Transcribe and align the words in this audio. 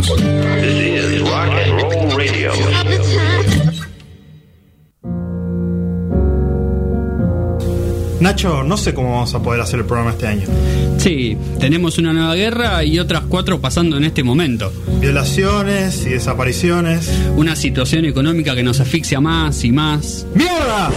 escuchamos. 0.00 0.60
This 0.60 1.04
is 1.04 1.20
rock 1.22 1.50
and 1.50 1.72
roll 1.80 2.16
radio. 2.16 2.52
Nacho, 8.20 8.64
no 8.64 8.76
sé 8.76 8.94
cómo 8.94 9.12
vamos 9.12 9.32
a 9.34 9.42
poder 9.42 9.60
hacer 9.60 9.78
el 9.78 9.86
programa 9.86 10.10
este 10.10 10.26
año. 10.26 10.46
Sí, 10.98 11.36
tenemos 11.60 11.98
una 11.98 12.12
nueva 12.12 12.34
guerra 12.34 12.82
y 12.82 12.98
otras 12.98 13.22
cuatro 13.28 13.60
pasando 13.60 13.96
en 13.96 14.04
este 14.04 14.24
momento. 14.24 14.72
Violaciones 15.00 16.04
y 16.04 16.10
desapariciones. 16.10 17.08
Una 17.36 17.54
situación 17.54 18.04
económica 18.06 18.56
que 18.56 18.64
nos 18.64 18.80
asfixia 18.80 19.20
más 19.20 19.62
y 19.62 19.70
más. 19.70 20.26
¡Mierda! 20.34 20.90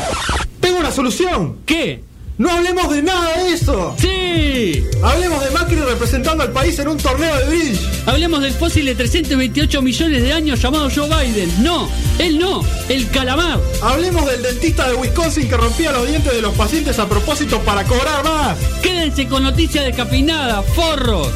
¡Tengo 0.60 0.80
una 0.80 0.90
solución! 0.90 1.58
¿Qué? 1.64 2.02
¡No 2.42 2.50
hablemos 2.50 2.92
de 2.92 3.04
nada 3.04 3.38
de 3.38 3.54
eso! 3.54 3.96
¡Sí! 4.00 4.84
Hablemos 5.04 5.46
de 5.46 5.52
Macri 5.52 5.76
representando 5.76 6.42
al 6.42 6.52
país 6.52 6.80
en 6.80 6.88
un 6.88 6.98
torneo 6.98 7.38
de 7.38 7.46
bridge. 7.46 7.80
Hablemos 8.08 8.42
del 8.42 8.52
fósil 8.54 8.88
de 8.88 8.96
328 8.96 9.80
millones 9.84 10.24
de 10.24 10.34
años 10.34 10.60
llamado 10.60 10.90
Joe 10.90 11.08
Biden. 11.08 11.64
No, 11.64 11.88
él 12.18 12.40
no, 12.40 12.66
el 12.90 13.08
calamar. 13.12 13.60
Hablemos 13.84 14.26
del 14.26 14.42
dentista 14.42 14.90
de 14.90 14.96
Wisconsin 14.96 15.48
que 15.48 15.56
rompía 15.56 15.92
los 15.92 16.08
dientes 16.08 16.34
de 16.34 16.42
los 16.42 16.56
pacientes 16.56 16.98
a 16.98 17.08
propósito 17.08 17.60
para 17.60 17.84
cobrar 17.84 18.24
más. 18.24 18.58
Quédense 18.82 19.28
con 19.28 19.44
noticias 19.44 19.86
descafeinadas, 19.86 20.66
forros. 20.74 21.30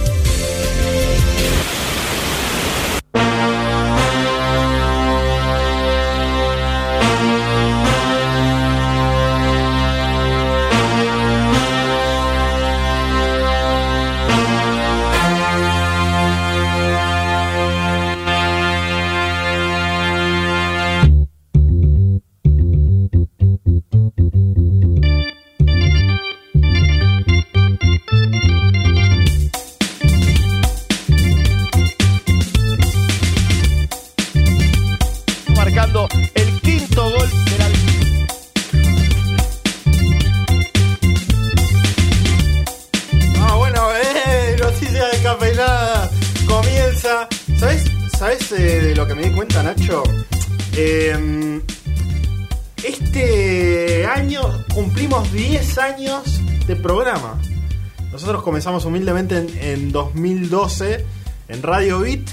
Comenzamos 58.65 58.85
humildemente 58.85 59.37
en, 59.37 59.49
en 59.61 59.91
2012 59.91 61.05
en 61.49 61.61
Radio 61.61 61.99
Beat 61.99 62.27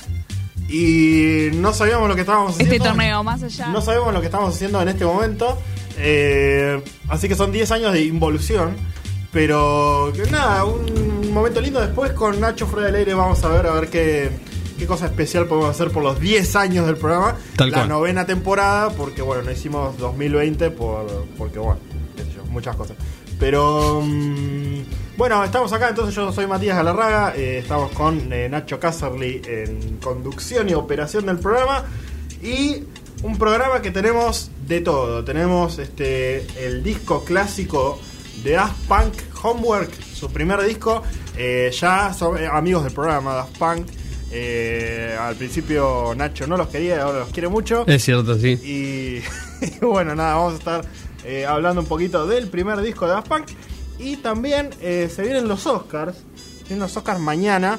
y 0.67 1.51
no 1.57 1.75
sabíamos 1.75 2.09
lo 2.09 2.15
que 2.15 2.23
estábamos 2.23 2.53
haciendo. 2.53 2.75
Este 2.75 2.89
torneo, 2.89 3.23
más 3.23 3.43
allá. 3.43 3.69
No 3.69 3.83
sabemos 3.83 4.15
lo 4.15 4.21
que 4.21 4.29
estamos 4.29 4.55
haciendo 4.55 4.81
en 4.81 4.89
este 4.89 5.05
momento. 5.05 5.59
Eh, 5.99 6.83
así 7.09 7.29
que 7.29 7.35
son 7.35 7.53
10 7.53 7.71
años 7.73 7.93
de 7.93 8.07
involución. 8.07 8.77
Pero 9.31 10.11
que 10.17 10.23
nada, 10.31 10.65
un 10.65 11.35
momento 11.35 11.61
lindo. 11.61 11.83
Después 11.83 12.13
con 12.13 12.41
Nacho 12.41 12.67
fuera 12.67 12.87
del 12.87 12.95
aire 12.95 13.13
vamos 13.13 13.45
a 13.45 13.49
ver 13.49 13.67
a 13.67 13.73
ver 13.75 13.91
qué, 13.91 14.31
qué 14.79 14.87
cosa 14.87 15.05
especial 15.05 15.45
podemos 15.45 15.69
hacer 15.69 15.91
por 15.91 16.03
los 16.03 16.19
10 16.19 16.57
años 16.57 16.87
del 16.87 16.97
programa. 16.97 17.37
Tal 17.57 17.73
la 17.73 17.77
cual. 17.77 17.89
novena 17.91 18.25
temporada, 18.25 18.89
porque 18.89 19.21
bueno, 19.21 19.43
no 19.43 19.51
hicimos 19.51 19.99
2020 19.99 20.71
por, 20.71 21.27
porque 21.37 21.59
bueno, 21.59 21.79
qué 22.17 22.25
sé 22.25 22.31
yo, 22.37 22.45
muchas 22.47 22.75
cosas. 22.75 22.97
Pero 23.39 24.01
mm, 24.03 24.81
bueno, 25.23 25.45
estamos 25.45 25.73
acá, 25.73 25.89
entonces 25.89 26.17
yo 26.17 26.33
soy 26.33 26.49
Matías 26.49 26.77
Galarraga, 26.77 27.33
eh, 27.37 27.59
estamos 27.59 27.93
con 27.93 28.33
eh, 28.33 28.49
Nacho 28.49 28.81
Casserly 28.81 29.41
en 29.47 29.99
conducción 29.99 30.69
y 30.69 30.75
operación 30.75 31.27
del 31.27 31.39
programa. 31.39 31.85
Y 32.43 32.83
un 33.23 33.39
programa 33.39 33.81
que 33.83 33.93
tenemos 33.93 34.51
de 34.67 34.81
todo. 34.81 35.23
Tenemos 35.23 35.79
este 35.79 36.45
el 36.67 36.83
disco 36.83 37.25
clásico 37.25 38.01
de 38.43 38.55
Daft 38.55 38.89
Punk, 38.89 39.15
Homework, 39.45 39.93
su 40.13 40.29
primer 40.29 40.61
disco. 40.63 41.05
Eh, 41.37 41.71
ya 41.73 42.13
son 42.13 42.45
amigos 42.45 42.83
del 42.83 42.93
programa 42.93 43.35
Daft 43.35 43.59
Punk. 43.59 43.87
Eh, 44.33 45.17
al 45.21 45.37
principio 45.37 46.15
Nacho 46.17 46.49
no 46.49 46.57
los 46.57 46.67
quería, 46.67 47.01
ahora 47.01 47.21
los 47.21 47.29
quiere 47.29 47.47
mucho. 47.47 47.87
Es 47.87 48.03
cierto, 48.03 48.37
sí. 48.37 48.59
Y, 48.61 49.23
y 49.65 49.79
bueno, 49.83 50.17
nada, 50.17 50.35
vamos 50.35 50.55
a 50.55 50.57
estar 50.57 50.85
eh, 51.25 51.47
hablando 51.47 51.81
un 51.81 51.87
poquito 51.87 52.27
del 52.27 52.49
primer 52.49 52.81
disco 52.81 53.07
de 53.07 53.13
Daft 53.13 53.29
Punk. 53.29 53.47
Y 54.03 54.17
también 54.17 54.71
eh, 54.81 55.09
se 55.15 55.23
vienen 55.23 55.49
los 55.49 55.67
Oscars. 55.67 56.17
Se 56.17 56.65
vienen 56.65 56.81
los 56.81 56.97
Oscars 56.97 57.21
mañana. 57.21 57.79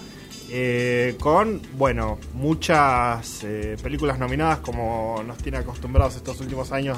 eh, 0.55 1.15
con, 1.19 1.61
bueno, 1.77 2.19
muchas 2.33 3.43
eh, 3.43 3.75
películas 3.81 4.19
nominadas 4.19 4.59
como 4.59 5.23
nos 5.25 5.37
tiene 5.39 5.57
acostumbrados 5.57 6.15
estos 6.15 6.39
últimos 6.41 6.71
años 6.71 6.97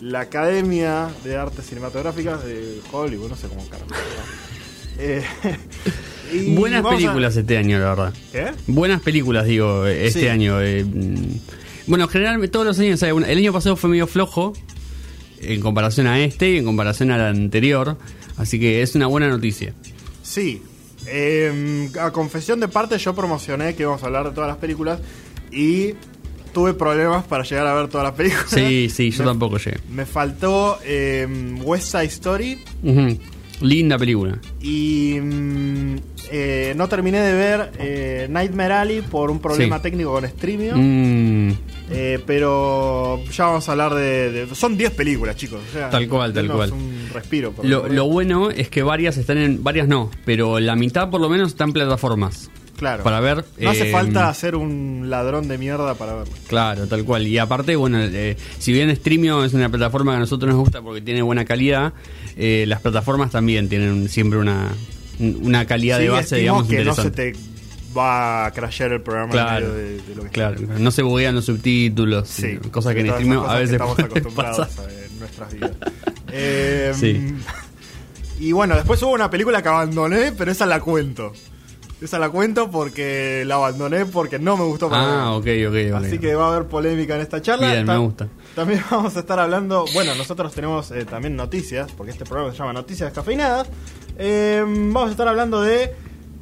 la 0.00 0.20
Academia 0.20 1.08
de 1.24 1.36
Artes 1.36 1.64
Cinematográficas 1.66 2.44
de 2.44 2.80
Hollywood, 2.90 3.30
no 3.30 3.36
sé 3.36 3.48
cómo. 3.48 3.62
Eh, 4.98 5.22
y 6.32 6.54
Buenas 6.54 6.84
a- 6.84 6.90
películas 6.90 7.34
este 7.36 7.56
año, 7.56 7.78
la 7.78 7.88
verdad. 7.94 8.14
¿Qué? 8.30 8.50
Buenas 8.66 9.00
películas, 9.00 9.46
digo, 9.46 9.86
este 9.86 10.20
Sí. 10.20 10.26
año. 10.28 10.58
mm. 10.60 11.38
bueno, 11.86 12.06
generalmente 12.08 12.48
todos 12.52 12.66
los 12.66 12.78
años 12.78 13.02
El 13.02 13.24
año 13.38 13.52
pasado 13.54 13.74
fue 13.76 13.88
medio 13.88 14.06
flojo 14.06 14.52
en 15.42 15.60
comparación 15.60 16.06
a 16.06 16.18
este 16.20 16.50
y 16.50 16.56
en 16.58 16.64
comparación 16.64 17.10
al 17.10 17.20
anterior. 17.20 17.96
Así 18.36 18.58
que 18.58 18.82
es 18.82 18.94
una 18.94 19.06
buena 19.06 19.28
noticia. 19.28 19.74
Sí. 20.22 20.62
Eh, 21.06 21.90
a 22.00 22.10
confesión 22.12 22.60
de 22.60 22.68
parte, 22.68 22.96
yo 22.98 23.14
promocioné 23.14 23.74
que 23.74 23.82
íbamos 23.82 24.02
a 24.02 24.06
hablar 24.06 24.24
de 24.28 24.30
todas 24.30 24.48
las 24.48 24.56
películas 24.58 25.00
y 25.50 25.94
tuve 26.54 26.74
problemas 26.74 27.24
para 27.24 27.42
llegar 27.44 27.66
a 27.66 27.74
ver 27.74 27.88
todas 27.88 28.04
las 28.06 28.14
películas. 28.14 28.46
Sí, 28.48 28.88
sí, 28.88 29.10
yo 29.10 29.24
Me- 29.24 29.30
tampoco 29.30 29.58
llegué. 29.58 29.78
Me 29.90 30.06
faltó 30.06 30.78
eh, 30.84 31.26
West 31.64 31.90
Side 31.92 32.04
Story. 32.04 32.58
Linda 33.62 33.98
película. 33.98 34.38
y 34.60 35.18
mm, 35.20 35.96
eh, 36.30 36.72
no 36.76 36.88
terminé 36.88 37.20
de 37.20 37.32
ver 37.34 37.72
eh, 37.78 38.26
Nightmare 38.30 38.74
Alley 38.74 39.02
por 39.02 39.30
un 39.30 39.38
problema 39.40 39.76
Sí. 39.76 39.82
técnico 39.82 40.12
con 40.12 40.26
Streamio. 40.28 40.74
Mm, 40.76 41.52
Eh, 41.94 42.20
pero 42.26 43.22
ya 43.30 43.46
vamos 43.46 43.68
a 43.68 43.72
hablar 43.72 43.94
de. 43.94 44.30
de- 44.46 44.54
son 44.54 44.78
10 44.78 44.92
películas, 44.92 45.36
chicos. 45.36 45.60
o 45.68 45.72
sea, 45.72 45.90
Tal 45.90 46.08
cual, 46.08 46.32
tal 46.32 46.44
denos 46.44 46.56
cual. 46.56 46.72
un 46.72 47.08
respiro. 47.12 47.52
por 47.52 47.66
lo, 47.66 47.80
favor. 47.82 47.94
lo 47.94 48.04
bueno 48.06 48.50
es 48.50 48.68
que 48.70 48.82
varias 48.82 49.16
están 49.18 49.36
en. 49.38 49.62
Varias 49.62 49.88
no, 49.88 50.10
pero 50.24 50.58
la 50.58 50.74
mitad 50.74 51.10
por 51.10 51.20
lo 51.20 51.28
menos 51.28 51.48
está 51.48 51.64
en 51.64 51.72
plataformas. 51.72 52.50
Claro. 52.76 53.04
Para 53.04 53.20
ver. 53.20 53.44
No 53.58 53.70
hace 53.70 53.88
eh, 53.88 53.92
falta 53.92 54.32
ser 54.34 54.56
un 54.56 55.04
ladrón 55.08 55.46
de 55.48 55.56
mierda 55.58 55.94
para 55.94 56.14
verlo. 56.14 56.32
Claro, 56.48 56.86
tal 56.88 57.04
cual. 57.04 57.26
Y 57.26 57.38
aparte, 57.38 57.76
bueno, 57.76 57.98
eh, 58.02 58.36
si 58.58 58.72
bien 58.72 58.94
Streamio 58.96 59.44
es 59.44 59.54
una 59.54 59.68
plataforma 59.68 60.12
que 60.12 60.16
a 60.16 60.20
nosotros 60.20 60.48
nos 60.50 60.58
gusta 60.58 60.82
porque 60.82 61.00
tiene 61.00 61.22
buena 61.22 61.44
calidad, 61.44 61.92
eh, 62.36 62.64
las 62.66 62.80
plataformas 62.80 63.30
también 63.30 63.68
tienen 63.68 64.08
siempre 64.08 64.38
una, 64.38 64.68
una 65.20 65.64
calidad 65.66 65.98
de 66.00 66.08
base, 66.08 66.36
digamos, 66.36 66.66
que 66.66 66.76
no 66.76 66.80
interesante. 66.90 67.24
se 67.26 67.32
te 67.32 67.38
va 67.96 68.46
a 68.46 68.50
crashear 68.52 68.90
el 68.92 69.02
programa 69.02 69.30
Claro, 69.30 69.66
en 69.66 69.72
medio 69.74 69.84
de, 69.86 70.02
de 70.02 70.14
lo 70.16 70.22
que 70.24 70.28
claro, 70.30 70.60
no 70.78 70.90
se 70.90 71.02
buguean 71.02 71.34
los 71.34 71.44
subtítulos, 71.44 72.26
Sí, 72.26 72.56
cosas 72.70 72.94
que 72.94 73.00
en 73.00 73.06
esas 73.06 73.20
a 73.48 73.54
veces 73.56 73.72
estamos 73.72 73.98
acostumbrados 73.98 74.66
pasar. 74.68 74.88
a- 74.88 74.92
en 74.92 75.18
nuestras 75.18 75.52
vidas. 75.52 75.72
Eh, 76.34 76.92
Sí. 76.98 77.34
Y 78.40 78.52
bueno, 78.52 78.74
después 78.74 79.00
hubo 79.02 79.12
una 79.12 79.30
película 79.30 79.62
que 79.62 79.68
abandoné, 79.68 80.32
pero 80.32 80.50
esa 80.50 80.64
la 80.66 80.80
cuento. 80.80 81.32
Esa 82.02 82.18
la 82.18 82.30
cuento 82.30 82.68
porque 82.70 83.44
la 83.46 83.54
abandoné 83.54 84.06
porque 84.06 84.38
no 84.38 84.56
me 84.56 84.64
gustó 84.64 84.90
para 84.90 85.22
Ah, 85.22 85.32
ok, 85.34 85.46
ok, 85.68 85.74
ok. 85.94 86.04
Así 86.04 86.18
que 86.18 86.34
va 86.34 86.46
a 86.48 86.56
haber 86.56 86.68
polémica 86.68 87.14
en 87.14 87.20
esta 87.20 87.40
charla. 87.40 87.70
Bien, 87.72 87.86
me 87.86 87.96
gusta. 87.98 88.28
También 88.56 88.82
vamos 88.90 89.16
a 89.16 89.20
estar 89.20 89.38
hablando. 89.38 89.84
Bueno, 89.94 90.14
nosotros 90.16 90.52
tenemos 90.52 90.90
eh, 90.90 91.04
también 91.04 91.36
noticias, 91.36 91.92
porque 91.92 92.10
este 92.10 92.24
programa 92.24 92.52
se 92.52 92.58
llama 92.58 92.72
Noticias 92.72 93.08
Descafeinadas. 93.10 93.68
Eh, 94.18 94.64
vamos 94.66 95.08
a 95.08 95.10
estar 95.12 95.28
hablando 95.28 95.62
de 95.62 95.94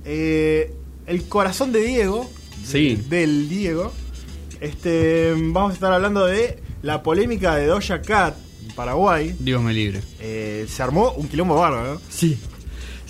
eh, 0.04 0.74
El 1.06 1.24
corazón 1.28 1.72
de 1.72 1.80
Diego. 1.80 2.28
Sí. 2.64 2.96
Del 3.08 3.48
Diego. 3.48 3.92
Este, 4.60 5.34
vamos 5.36 5.72
a 5.72 5.74
estar 5.74 5.92
hablando 5.92 6.24
de 6.26 6.58
la 6.82 7.02
polémica 7.02 7.54
de 7.56 7.66
Doja 7.66 8.00
Cat 8.00 8.34
en 8.66 8.74
Paraguay. 8.74 9.34
Dios 9.38 9.62
me 9.62 9.72
libre. 9.74 10.00
Eh, 10.20 10.66
se 10.68 10.82
armó 10.82 11.12
un 11.12 11.28
quilombo 11.28 11.56
bárbaro, 11.56 11.94
¿no? 11.94 12.00
Sí. 12.08 12.38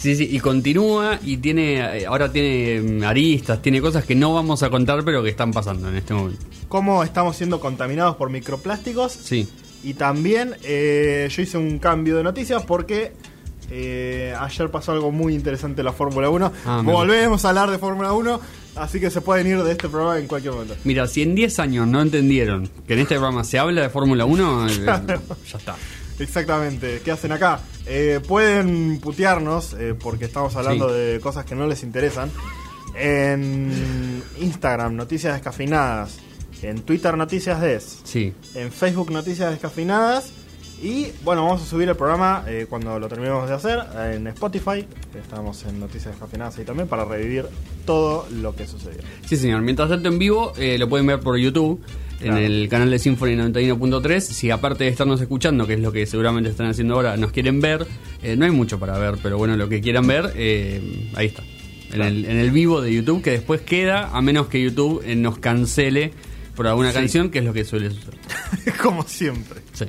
Sí, 0.01 0.17
sí, 0.17 0.27
y 0.33 0.41
continúa 0.41 1.19
y 1.23 1.37
tiene, 1.37 1.99
eh, 1.99 2.07
ahora 2.07 2.33
tiene 2.33 2.81
mm, 2.81 3.05
aristas, 3.05 3.61
tiene 3.61 3.83
cosas 3.83 4.03
que 4.07 4.15
no 4.15 4.33
vamos 4.33 4.63
a 4.63 4.71
contar, 4.71 5.05
pero 5.05 5.23
que 5.23 5.29
están 5.29 5.53
pasando 5.53 5.91
en 5.91 5.97
este 5.97 6.15
momento. 6.15 6.43
Cómo 6.69 7.05
estamos 7.05 7.37
siendo 7.37 7.61
contaminados 7.61 8.17
por 8.17 8.31
microplásticos. 8.31 9.13
Sí. 9.13 9.47
Y 9.85 9.93
también 9.95 10.55
eh, 10.65 11.29
yo 11.31 11.43
hice 11.43 11.59
un 11.59 11.79
cambio 11.79 12.17
de 12.17 12.23
noticias 12.23 12.63
porque 12.63 13.13
eh, 13.71 14.35
ayer 14.41 14.71
pasó 14.71 14.93
algo 14.93 15.13
muy 15.13 15.35
interesante 15.35 15.83
en 15.83 15.85
la 15.85 15.93
Fórmula 15.93 16.31
1. 16.31 16.53
Ah, 16.65 16.81
Volvemos 16.83 17.45
a 17.45 17.51
hablar 17.51 17.71
de 17.71 17.77
Fórmula 17.79 18.15
1. 18.15 18.41
Así 18.77 19.01
que 19.01 19.11
se 19.11 19.21
pueden 19.21 19.47
ir 19.49 19.63
de 19.63 19.73
este 19.73 19.89
programa 19.91 20.19
en 20.19 20.27
cualquier 20.29 20.55
momento. 20.55 20.77
Mira, 20.85 21.07
si 21.09 21.21
en 21.23 21.35
10 21.35 21.59
años 21.59 21.87
no 21.87 22.01
entendieron 22.01 22.71
que 22.87 22.95
en 22.95 23.01
este 23.01 23.17
programa 23.17 23.45
se 23.45 23.59
habla 23.59 23.83
de 23.83 23.91
Fórmula 23.91 24.25
1, 24.25 24.69
eh, 24.71 24.73
Claro. 24.85 25.21
ya 25.53 25.59
está. 25.59 25.77
Exactamente. 26.21 27.01
¿Qué 27.05 27.11
hacen 27.11 27.33
acá? 27.33 27.61
Eh, 27.87 28.21
pueden 28.27 29.01
putearnos 29.01 29.75
eh, 29.75 29.95
porque 29.99 30.27
estamos 30.27 30.55
hablando 30.57 30.89
Sí. 30.89 30.95
de 30.95 31.21
cosas 31.21 31.45
que 31.45 31.55
no 31.55 31.67
les 31.67 31.83
interesan. 31.83 32.31
En 32.95 34.23
Instagram, 34.39 34.97
Noticias 34.97 35.35
Descafeinadas. 35.35 36.19
En 36.63 36.83
Twitter, 36.83 37.17
Noticias 37.17 37.61
Des. 37.61 38.01
Sí. 38.05 38.35
En 38.55 38.71
Facebook, 38.71 39.11
Noticias 39.11 39.51
Descafeinadas. 39.51 40.33
Y 40.83 41.09
bueno, 41.25 41.45
vamos 41.45 41.63
a 41.63 41.67
subir 41.67 41.89
el 41.89 41.97
programa 41.97 42.43
eh, 42.47 42.67
cuando 42.69 42.99
lo 42.99 43.07
terminemos 43.09 43.49
de 43.49 43.55
hacer 43.55 43.81
en 44.15 44.27
Spotify. 44.29 44.87
Estamos 45.15 45.63
en 45.65 45.79
Noticias 45.79 46.13
Descafeinadas 46.15 46.57
ahí 46.59 46.65
también 46.65 46.89
para 46.89 47.05
revivir 47.05 47.47
todo 47.85 48.27
lo 48.31 48.55
que 48.55 48.67
sucedió. 48.67 49.01
Sí, 49.27 49.37
señor. 49.37 49.61
Mientras 49.63 49.89
tanto, 49.91 50.09
en 50.09 50.19
vivo 50.19 50.53
eh, 50.57 50.79
lo 50.79 50.89
pueden 50.89 51.07
ver 51.07 51.21
por 51.21 51.37
YouTube. 51.39 51.81
Claro. 52.21 52.37
En 52.39 52.45
el 52.45 52.69
canal 52.69 52.91
de 52.91 52.99
Symphony 52.99 53.35
91.3. 53.37 54.21
Si 54.21 54.51
aparte 54.51 54.85
de 54.85 54.91
estarnos 54.91 55.21
escuchando, 55.21 55.67
que 55.67 55.75
es 55.75 55.81
lo 55.81 55.91
que 55.91 56.07
seguramente 56.07 56.51
están 56.51 56.67
haciendo 56.67 56.95
ahora, 56.95 57.17
nos 57.17 57.33
quieren 57.33 57.61
ver, 57.61 57.87
eh, 58.23 58.37
no 58.37 58.45
hay 58.45 58.51
mucho 58.51 58.79
para 58.79 58.99
ver, 58.99 59.15
pero 59.23 59.39
bueno, 59.39 59.57
lo 59.57 59.69
que 59.69 59.81
quieran 59.81 60.07
ver, 60.07 60.33
eh, 60.37 61.09
ahí 61.15 61.27
está. 61.29 61.43
En, 61.93 62.03
el, 62.03 62.25
en 62.27 62.37
el 62.37 62.51
vivo 62.51 62.81
de 62.81 62.93
YouTube, 62.95 63.23
que 63.23 63.31
después 63.31 63.63
queda, 63.63 64.11
a 64.17 64.21
menos 64.23 64.47
que 64.49 64.63
YouTube 64.63 65.03
eh, 65.05 65.17
nos 65.17 65.39
cancele 65.39 66.13
por 66.55 66.67
alguna 66.67 66.91
Sí. 66.91 66.95
canción, 66.99 67.31
que 67.31 67.39
es 67.41 67.45
lo 67.45 67.53
que 67.53 67.65
suele 67.65 67.91
suceder. 67.91 68.19
Como 68.83 69.03
siempre. 69.03 69.61
Sí. 69.73 69.87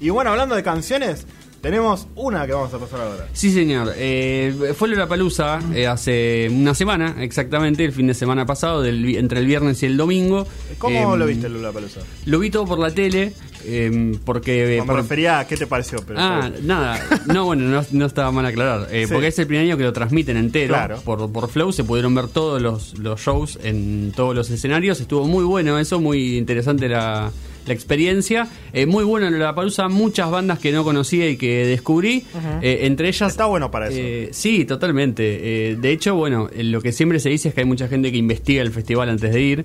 Y 0.00 0.08
bueno, 0.08 0.30
hablando 0.30 0.54
de 0.54 0.62
canciones, 0.62 1.26
tenemos 1.64 2.06
una 2.14 2.46
que 2.46 2.52
vamos 2.52 2.72
a 2.74 2.78
pasar 2.78 3.00
ahora. 3.00 3.26
Sí, 3.32 3.50
señor. 3.50 3.92
Eh, 3.96 4.74
fue 4.76 4.86
Lollapalooza 4.88 5.60
eh, 5.74 5.86
hace 5.86 6.46
una 6.52 6.74
semana, 6.74 7.16
exactamente, 7.20 7.84
el 7.86 7.92
fin 7.92 8.06
de 8.06 8.12
semana 8.14 8.44
pasado, 8.44 8.82
del 8.82 9.16
entre 9.16 9.40
el 9.40 9.46
viernes 9.46 9.82
y 9.82 9.86
el 9.86 9.96
domingo. 9.96 10.46
¿Cómo 10.76 11.14
Eh, 11.14 11.18
lo 11.18 11.24
viste, 11.26 11.48
Lula 11.48 11.72
Palusa? 11.72 12.00
Lo 12.26 12.38
vi 12.38 12.50
todo 12.50 12.66
por 12.66 12.78
la 12.78 12.90
tele, 12.90 13.32
eh, 13.64 14.14
porque... 14.26 14.76
No 14.78 14.84
me 14.84 14.92
por- 14.92 14.96
refería 15.00 15.38
a 15.38 15.46
qué 15.46 15.56
te 15.56 15.66
pareció, 15.66 15.98
pero. 16.06 16.20
Ah, 16.20 16.50
nada. 16.62 17.00
No, 17.32 17.46
bueno, 17.46 17.64
no, 17.64 17.82
no 17.92 18.04
estaba 18.06 18.30
mal 18.30 18.44
aclarar. 18.44 18.86
Eh, 18.92 19.06
Sí. 19.06 19.12
Porque 19.14 19.28
es 19.28 19.38
el 19.38 19.46
primer 19.46 19.64
año 19.64 19.78
que 19.78 19.84
lo 19.84 19.92
transmiten 19.94 20.36
entero. 20.36 20.74
Claro. 20.74 21.00
Por, 21.02 21.32
por 21.32 21.48
Flow 21.48 21.72
se 21.72 21.82
pudieron 21.82 22.14
ver 22.14 22.28
todos 22.28 22.60
los, 22.60 22.98
los 22.98 23.18
shows 23.20 23.58
en 23.64 24.12
todos 24.14 24.34
los 24.34 24.50
escenarios. 24.50 25.00
Estuvo 25.00 25.26
muy 25.26 25.44
bueno 25.44 25.78
eso, 25.78 25.98
muy 25.98 26.36
interesante 26.36 26.88
la, 26.90 27.30
la 27.66 27.74
experiencia. 27.74 28.48
Eh, 28.72 28.86
muy 28.86 29.04
bueno 29.04 29.26
en 29.26 29.38
la 29.38 29.54
pausa, 29.54 29.88
muchas 29.88 30.30
bandas 30.30 30.58
que 30.58 30.72
no 30.72 30.84
conocía 30.84 31.28
y 31.28 31.36
que 31.36 31.66
descubrí. 31.66 32.24
Eh, 32.62 32.80
entre 32.82 33.08
ellas. 33.08 33.30
Está 33.32 33.46
bueno 33.46 33.70
para 33.70 33.88
eso. 33.88 33.98
Eh, 33.98 34.28
sí, 34.32 34.64
totalmente. 34.64 35.70
Eh, 35.70 35.76
de 35.76 35.90
hecho, 35.92 36.14
bueno, 36.14 36.48
lo 36.56 36.80
que 36.80 36.92
siempre 36.92 37.20
se 37.20 37.28
dice 37.30 37.48
es 37.48 37.54
que 37.54 37.60
hay 37.62 37.66
mucha 37.66 37.88
gente 37.88 38.10
que 38.12 38.18
investiga 38.18 38.62
el 38.62 38.70
festival 38.70 39.08
antes 39.08 39.32
de 39.32 39.40
ir. 39.40 39.64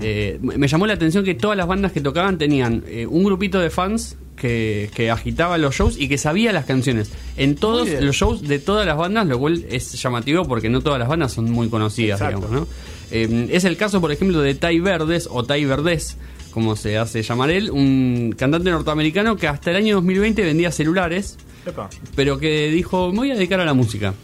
Eh, 0.00 0.38
me 0.40 0.58
me 0.58 0.68
llamó 0.68 0.86
la 0.86 0.94
atención 0.94 1.24
que 1.24 1.34
todas 1.34 1.56
las 1.58 1.66
bandas 1.66 1.92
que 1.92 2.00
tocaban 2.00 2.38
tenían 2.38 2.82
eh, 2.88 3.06
un 3.06 3.22
grupito 3.22 3.60
de 3.60 3.68
fans 3.68 4.16
que, 4.34 4.90
que 4.94 5.10
agitaba 5.10 5.58
los 5.58 5.74
shows 5.76 5.96
y 6.00 6.08
que 6.08 6.16
sabía 6.16 6.52
las 6.52 6.64
canciones 6.64 7.12
en 7.36 7.54
todos 7.54 7.88
los 8.00 8.16
shows 8.16 8.48
de 8.48 8.58
todas 8.58 8.86
las 8.86 8.96
bandas, 8.96 9.26
lo 9.26 9.38
cual 9.38 9.64
es 9.70 9.92
llamativo 10.02 10.46
porque 10.46 10.70
no 10.70 10.80
todas 10.80 10.98
las 10.98 11.06
bandas 11.06 11.32
son 11.32 11.50
muy 11.50 11.68
conocidas, 11.68 12.20
Exacto. 12.20 12.46
digamos, 12.46 12.60
¿no? 12.62 12.74
Eh, 13.10 13.48
es 13.52 13.64
el 13.64 13.76
caso, 13.76 14.00
por 14.00 14.10
ejemplo, 14.10 14.40
de 14.40 14.54
Tai 14.54 14.80
Verdes 14.80 15.28
o 15.30 15.44
Tai 15.44 15.64
Verdes, 15.66 16.16
como 16.54 16.76
se 16.76 16.96
hace 16.96 17.20
llamar 17.22 17.50
él, 17.50 17.68
un 17.68 18.32
cantante 18.38 18.70
norteamericano 18.70 19.36
que 19.36 19.48
hasta 19.48 19.72
el 19.72 19.76
año 19.76 19.96
2020 19.96 20.40
vendía 20.44 20.70
celulares 20.70 21.36
Epa. 21.66 21.90
pero 22.14 22.38
que 22.38 22.70
dijo, 22.70 23.10
me 23.10 23.18
voy 23.18 23.30
a 23.32 23.34
dedicar 23.34 23.58
a 23.58 23.64
la 23.64 23.74
música. 23.74 24.14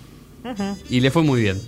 Y 0.89 1.01
le 1.01 1.11
fue 1.11 1.25
muy 1.25 1.43
bien. 1.43 1.61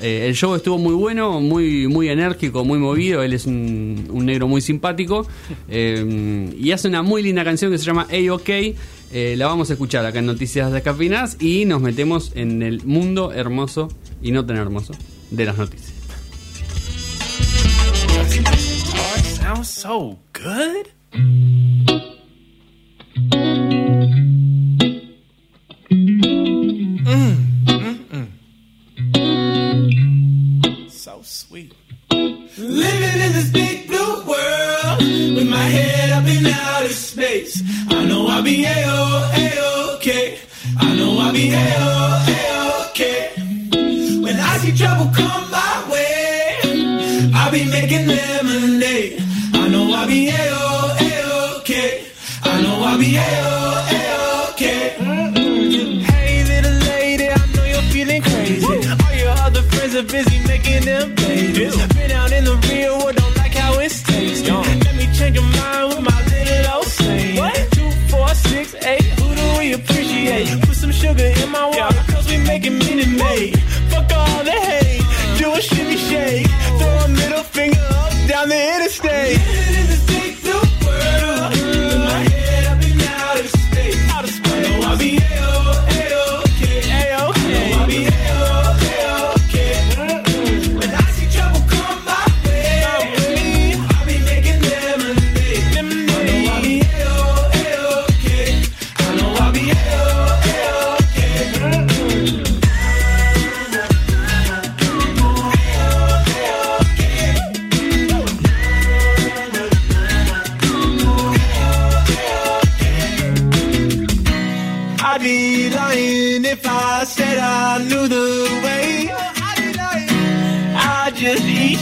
Eh, 0.00 0.26
el 0.26 0.34
show 0.34 0.54
estuvo 0.54 0.78
muy 0.78 0.94
bueno, 0.94 1.40
muy, 1.40 1.86
muy 1.86 2.08
enérgico, 2.08 2.64
muy 2.64 2.78
movido. 2.78 3.22
Él 3.22 3.34
es 3.34 3.44
un, 3.44 4.08
un 4.10 4.24
negro 4.24 4.48
muy 4.48 4.62
simpático. 4.62 5.26
eh, 5.68 6.50
y 6.58 6.72
hace 6.72 6.88
una 6.88 7.02
muy 7.02 7.22
linda 7.22 7.44
canción 7.44 7.70
que 7.70 7.76
se 7.76 7.84
llama 7.84 8.06
A-OK. 8.10 8.48
Eh, 9.12 9.34
la 9.36 9.48
vamos 9.48 9.68
a 9.68 9.74
escuchar 9.74 10.06
acá 10.06 10.20
en 10.20 10.26
Noticias 10.26 10.72
Descafeinadas 10.72 11.36
y 11.40 11.66
nos 11.66 11.82
metemos 11.82 12.32
en 12.36 12.62
el 12.62 12.82
mundo 12.84 13.32
hermoso 13.32 13.88
y 14.22 14.32
no 14.32 14.46
tan 14.46 14.56
hermoso 14.56 14.94
de 15.30 15.44
las 15.44 15.58
noticias. 15.58 15.99
Sounds 19.64 19.76
so 19.76 20.18
good. 20.32 20.90
Mm, 21.12 21.86
mm, 27.66 28.28
mm. 29.12 30.90
So 30.90 31.20
sweet. 31.22 31.74
Living 32.10 33.20
in 33.20 33.32
this 33.32 33.50
big 33.50 33.86
blue 33.86 34.24
world 34.26 34.98
with 34.98 35.48
my 35.48 35.64
head 35.64 36.10
up 36.10 36.26
in 36.26 36.46
outer 36.46 36.88
space. 36.88 37.62
WBAO. 53.00 53.99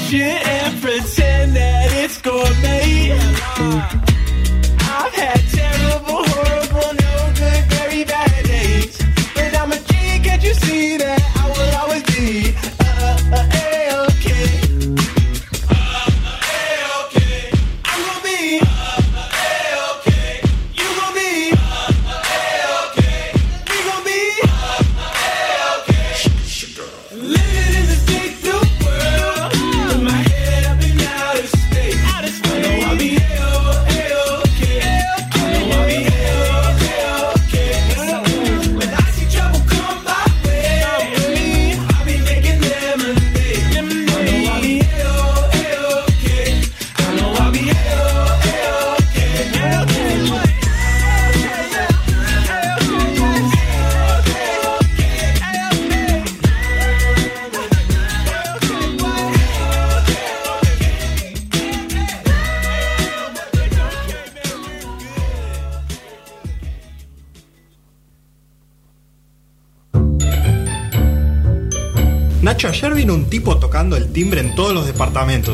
Shit 0.08 0.37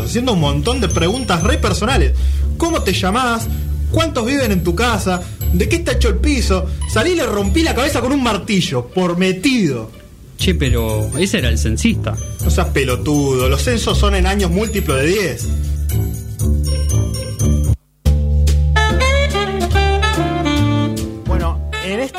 haciendo 0.03 0.33
un 0.33 0.41
montón 0.41 0.81
de 0.81 0.89
preguntas 0.89 1.43
re 1.43 1.59
personales. 1.59 2.13
¿Cómo 2.57 2.83
te 2.83 2.93
llamás? 2.93 3.47
¿Cuántos 3.91 4.27
viven 4.27 4.53
en 4.53 4.65
tu 4.65 4.75
casa? 4.75 5.23
¿De 5.53 5.69
qué 5.69 5.77
está 5.77 5.93
hecho 5.93 6.09
el 6.09 6.17
piso? 6.17 6.67
Salí 6.93 7.13
y 7.13 7.15
le 7.17 7.27
rompí 7.27 7.63
la 7.63 7.75
cabeza 7.75 8.01
con 8.01 8.13
un 8.13 8.23
martillo, 8.23 8.87
por 8.87 9.17
metido. 9.17 9.91
Che, 10.37 10.55
pero 10.55 11.11
ese 11.17 11.39
era 11.39 11.49
el 11.49 11.59
censista. 11.59 12.17
No 12.43 12.51
seas 12.51 12.69
pelotudo, 12.69 13.49
los 13.49 13.63
censos 13.63 13.97
son 13.97 14.15
en 14.17 14.27
años 14.27 14.51
múltiplos 14.51 15.01
de 15.01 15.07
10. 15.07 15.49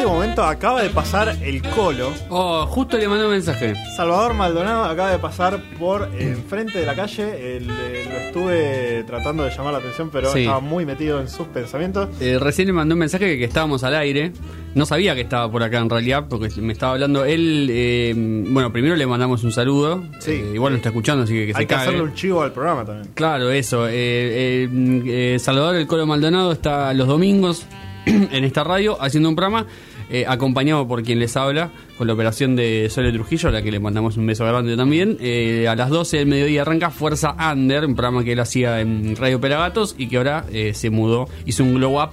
Este 0.05 0.13
momento 0.17 0.43
acaba 0.43 0.83
de 0.83 0.89
pasar 0.91 1.35
el 1.41 1.63
colo. 1.63 2.11
Oh, 2.29 2.63
justo 2.67 2.95
le 2.95 3.07
mandé 3.07 3.25
un 3.25 3.31
mensaje. 3.31 3.73
Salvador 3.97 4.35
Maldonado 4.35 4.83
acaba 4.85 5.09
de 5.09 5.17
pasar 5.17 5.59
por 5.79 6.07
enfrente 6.19 6.77
de 6.79 6.85
la 6.85 6.93
calle. 6.95 7.57
El- 7.57 7.67
eh, 7.71 8.05
lo 8.07 8.15
estuve 8.19 9.03
tratando 9.07 9.43
de 9.43 9.49
llamar 9.49 9.73
la 9.73 9.79
atención, 9.79 10.11
pero 10.11 10.31
Sí. 10.31 10.41
estaba 10.41 10.59
muy 10.59 10.85
metido 10.85 11.19
en 11.19 11.27
sus 11.27 11.47
pensamientos. 11.47 12.09
Eh, 12.21 12.37
recién 12.39 12.67
le 12.67 12.73
mandé 12.73 12.93
un 12.93 12.99
mensaje 12.99 13.25
que, 13.25 13.37
que 13.39 13.45
estábamos 13.45 13.83
al 13.83 13.95
aire. 13.95 14.31
No 14.75 14.85
sabía 14.85 15.15
que 15.15 15.21
estaba 15.21 15.51
por 15.51 15.63
acá 15.63 15.79
en 15.79 15.89
realidad, 15.89 16.25
porque 16.29 16.49
me 16.61 16.73
estaba 16.73 16.93
hablando. 16.93 17.25
Él, 17.25 17.67
eh, 17.71 18.13
bueno, 18.15 18.71
primero 18.71 18.95
le 18.95 19.07
mandamos 19.07 19.43
un 19.43 19.51
saludo. 19.51 20.03
Sí. 20.19 20.33
Eh, 20.33 20.51
igual 20.53 20.73
no 20.73 20.77
está 20.77 20.89
escuchando, 20.89 21.23
así 21.23 21.33
que 21.33 21.45
que 21.47 21.51
Hay 21.51 21.53
se 21.53 21.59
que 21.61 21.67
cague. 21.67 21.81
hacerle 21.87 22.01
un 22.03 22.13
chivo 22.13 22.43
al 22.43 22.51
programa 22.51 22.85
también. 22.85 23.09
Claro, 23.15 23.49
eso. 23.49 23.87
Eh, 23.87 23.91
eh, 23.95 24.69
eh, 25.07 25.39
Salvador 25.39 25.75
El 25.77 25.87
Colo 25.87 26.05
Maldonado 26.05 26.51
está 26.51 26.93
los 26.93 27.07
domingos 27.07 27.65
en 28.05 28.43
esta 28.43 28.63
radio 28.63 29.01
haciendo 29.01 29.29
un 29.29 29.35
programa 29.35 29.65
eh, 30.09 30.25
acompañado 30.27 30.87
por 30.87 31.03
quien 31.03 31.19
les 31.19 31.35
habla 31.37 31.71
con 31.97 32.07
la 32.07 32.13
operación 32.13 32.55
de 32.55 32.87
Sole 32.89 33.11
Trujillo, 33.11 33.49
a 33.49 33.51
la 33.51 33.61
que 33.61 33.71
le 33.71 33.79
mandamos 33.79 34.17
un 34.17 34.25
beso 34.27 34.45
grande 34.45 34.75
también. 34.77 35.17
Eh, 35.19 35.67
a 35.67 35.75
las 35.75 35.89
12 35.89 36.17
del 36.17 36.27
mediodía 36.27 36.61
arranca 36.61 36.89
Fuerza 36.91 37.35
Under, 37.53 37.85
un 37.85 37.95
programa 37.95 38.23
que 38.23 38.33
él 38.33 38.39
hacía 38.39 38.81
en 38.81 39.15
Radio 39.15 39.39
Pelagatos 39.41 39.95
y 39.97 40.07
que 40.07 40.17
ahora 40.17 40.45
eh, 40.51 40.73
se 40.73 40.89
mudó, 40.89 41.27
hizo 41.45 41.63
un 41.63 41.75
glow 41.75 42.01
up 42.01 42.09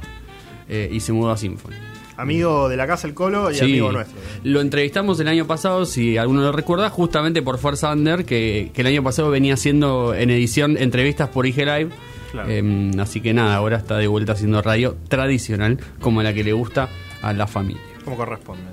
eh, 0.68 0.88
y 0.92 1.00
se 1.00 1.12
mudó 1.12 1.30
a 1.30 1.36
Symphony. 1.36 1.74
Amigo 2.16 2.68
de 2.68 2.76
la 2.76 2.86
casa 2.86 3.08
El 3.08 3.14
Colo 3.14 3.50
y 3.50 3.54
Sí. 3.54 3.64
amigo 3.64 3.90
nuestro. 3.90 4.16
Lo 4.44 4.60
entrevistamos 4.60 5.18
el 5.18 5.28
año 5.28 5.46
pasado, 5.46 5.86
si 5.86 6.18
alguno 6.18 6.42
lo 6.42 6.52
recuerda, 6.52 6.88
justamente 6.90 7.42
por 7.42 7.58
Fuerza 7.58 7.90
Under, 7.92 8.24
que, 8.24 8.70
que 8.72 8.82
el 8.82 8.86
año 8.86 9.02
pasado 9.02 9.30
venía 9.30 9.54
haciendo 9.54 10.14
en 10.14 10.30
edición 10.30 10.76
entrevistas 10.76 11.30
por 11.30 11.46
IG 11.46 11.58
Live. 11.64 11.88
Claro. 12.30 12.48
Eh, 12.50 12.90
así 12.98 13.20
que 13.20 13.34
nada, 13.34 13.56
ahora 13.56 13.78
está 13.78 13.96
de 13.98 14.06
vuelta 14.06 14.32
haciendo 14.32 14.62
radio 14.62 14.96
tradicional, 15.08 15.78
como 16.00 16.22
la 16.22 16.32
que 16.32 16.44
le 16.44 16.52
gusta 16.52 16.88
a 17.22 17.32
la 17.32 17.46
familia. 17.46 17.80
Como 18.04 18.16
corresponde. 18.16 18.64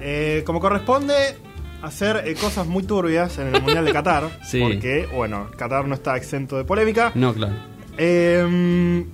Eh, 0.00 0.42
como 0.46 0.60
corresponde 0.60 1.14
hacer 1.82 2.22
eh, 2.26 2.34
cosas 2.34 2.66
muy 2.66 2.82
turbias 2.82 3.38
en 3.38 3.54
el 3.54 3.62
Mundial 3.62 3.84
de 3.84 3.92
Qatar. 3.92 4.24
Sí. 4.44 4.60
Porque, 4.60 5.08
bueno, 5.14 5.48
Qatar 5.56 5.86
no 5.86 5.94
está 5.94 6.16
exento 6.16 6.56
de 6.56 6.64
polémica. 6.64 7.12
No, 7.14 7.32
claro. 7.34 7.54
Eh, 7.96 9.04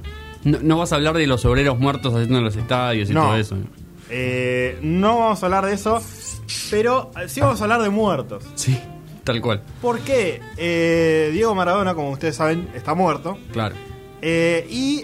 No, 0.45 0.59
no 0.63 0.79
vas 0.79 0.93
a 0.93 0.97
hablar 0.97 1.15
de 1.17 1.27
los 1.27 1.45
obreros 1.47 1.79
muertos 1.79 2.13
haciendo 2.15 2.39
en 2.39 2.45
los 2.45 2.57
estadios 2.57 3.09
y 3.11 3.15
No. 3.15 3.23
todo 3.25 3.37
eso. 3.37 3.57
eh, 4.11 4.79
no 4.83 5.19
vamos 5.19 5.43
a 5.43 5.47
hablar 5.47 5.65
de 5.67 5.73
eso, 5.75 6.03
pero 6.71 7.11
sí 7.27 7.41
vamos 7.41 7.61
a 7.61 7.65
hablar 7.65 7.83
de 7.83 7.89
muertos. 7.91 8.45
Sí, 8.55 8.79
tal 9.25 9.41
cual. 9.41 9.63
Porque 9.81 10.41
eh, 10.59 11.31
Diego 11.33 11.55
Maradona, 11.55 11.95
como 11.95 12.11
ustedes 12.11 12.37
saben, 12.37 12.69
está 12.75 12.95
muerto. 12.95 13.39
Claro. 13.53 13.75
y 14.23 15.03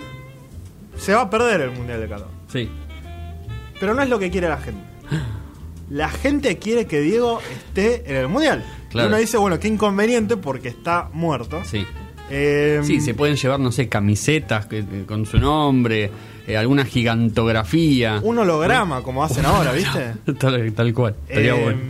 se 0.97 1.15
va 1.15 1.23
a 1.23 1.31
perder 1.31 1.63
el 1.63 1.71
Mundial 1.71 2.01
de 2.01 2.09
Qatar. 2.09 2.29
Sí. 2.49 2.69
Pero 3.81 3.95
no 3.95 4.03
es 4.03 4.09
lo 4.09 4.19
que 4.19 4.31
quiere 4.31 4.49
la 4.49 4.59
gente. 4.59 4.83
La 5.89 6.09
gente 6.09 6.59
quiere 6.59 6.87
que 6.87 7.01
Diego 7.01 7.41
esté 7.53 8.09
en 8.09 8.17
el 8.17 8.29
Mundial. 8.29 8.65
Claro. 8.91 9.09
Y 9.09 9.13
uno 9.13 9.19
dice, 9.19 9.39
bueno, 9.39 9.59
qué 9.59 9.67
inconveniente 9.67 10.37
porque 10.37 10.69
está 10.69 11.09
muerto. 11.13 11.63
Sí. 11.65 11.85
Eh, 12.31 12.81
Sí, 12.85 13.01
se 13.01 13.15
pueden 13.15 13.35
llevar, 13.37 13.59
no 13.59 13.73
sé, 13.73 13.89
camisetas 13.89 14.67
que- 14.67 14.87
que- 14.87 15.05
con 15.05 15.27
su 15.27 15.39
nombre, 15.41 16.11
eh, 16.47 16.57
alguna 16.57 16.85
gigantografía. 16.85 18.21
Un 18.23 18.39
holograma, 18.39 19.03
como 19.03 19.25
hacen 19.25 19.45
ahora, 19.47 19.73
¿viste? 19.73 20.13
tal, 20.39 20.73
tal 20.75 20.95
cual. 20.95 21.17
Estaría 21.29 21.57
Eh, 21.57 21.63
bueno. 21.65 21.81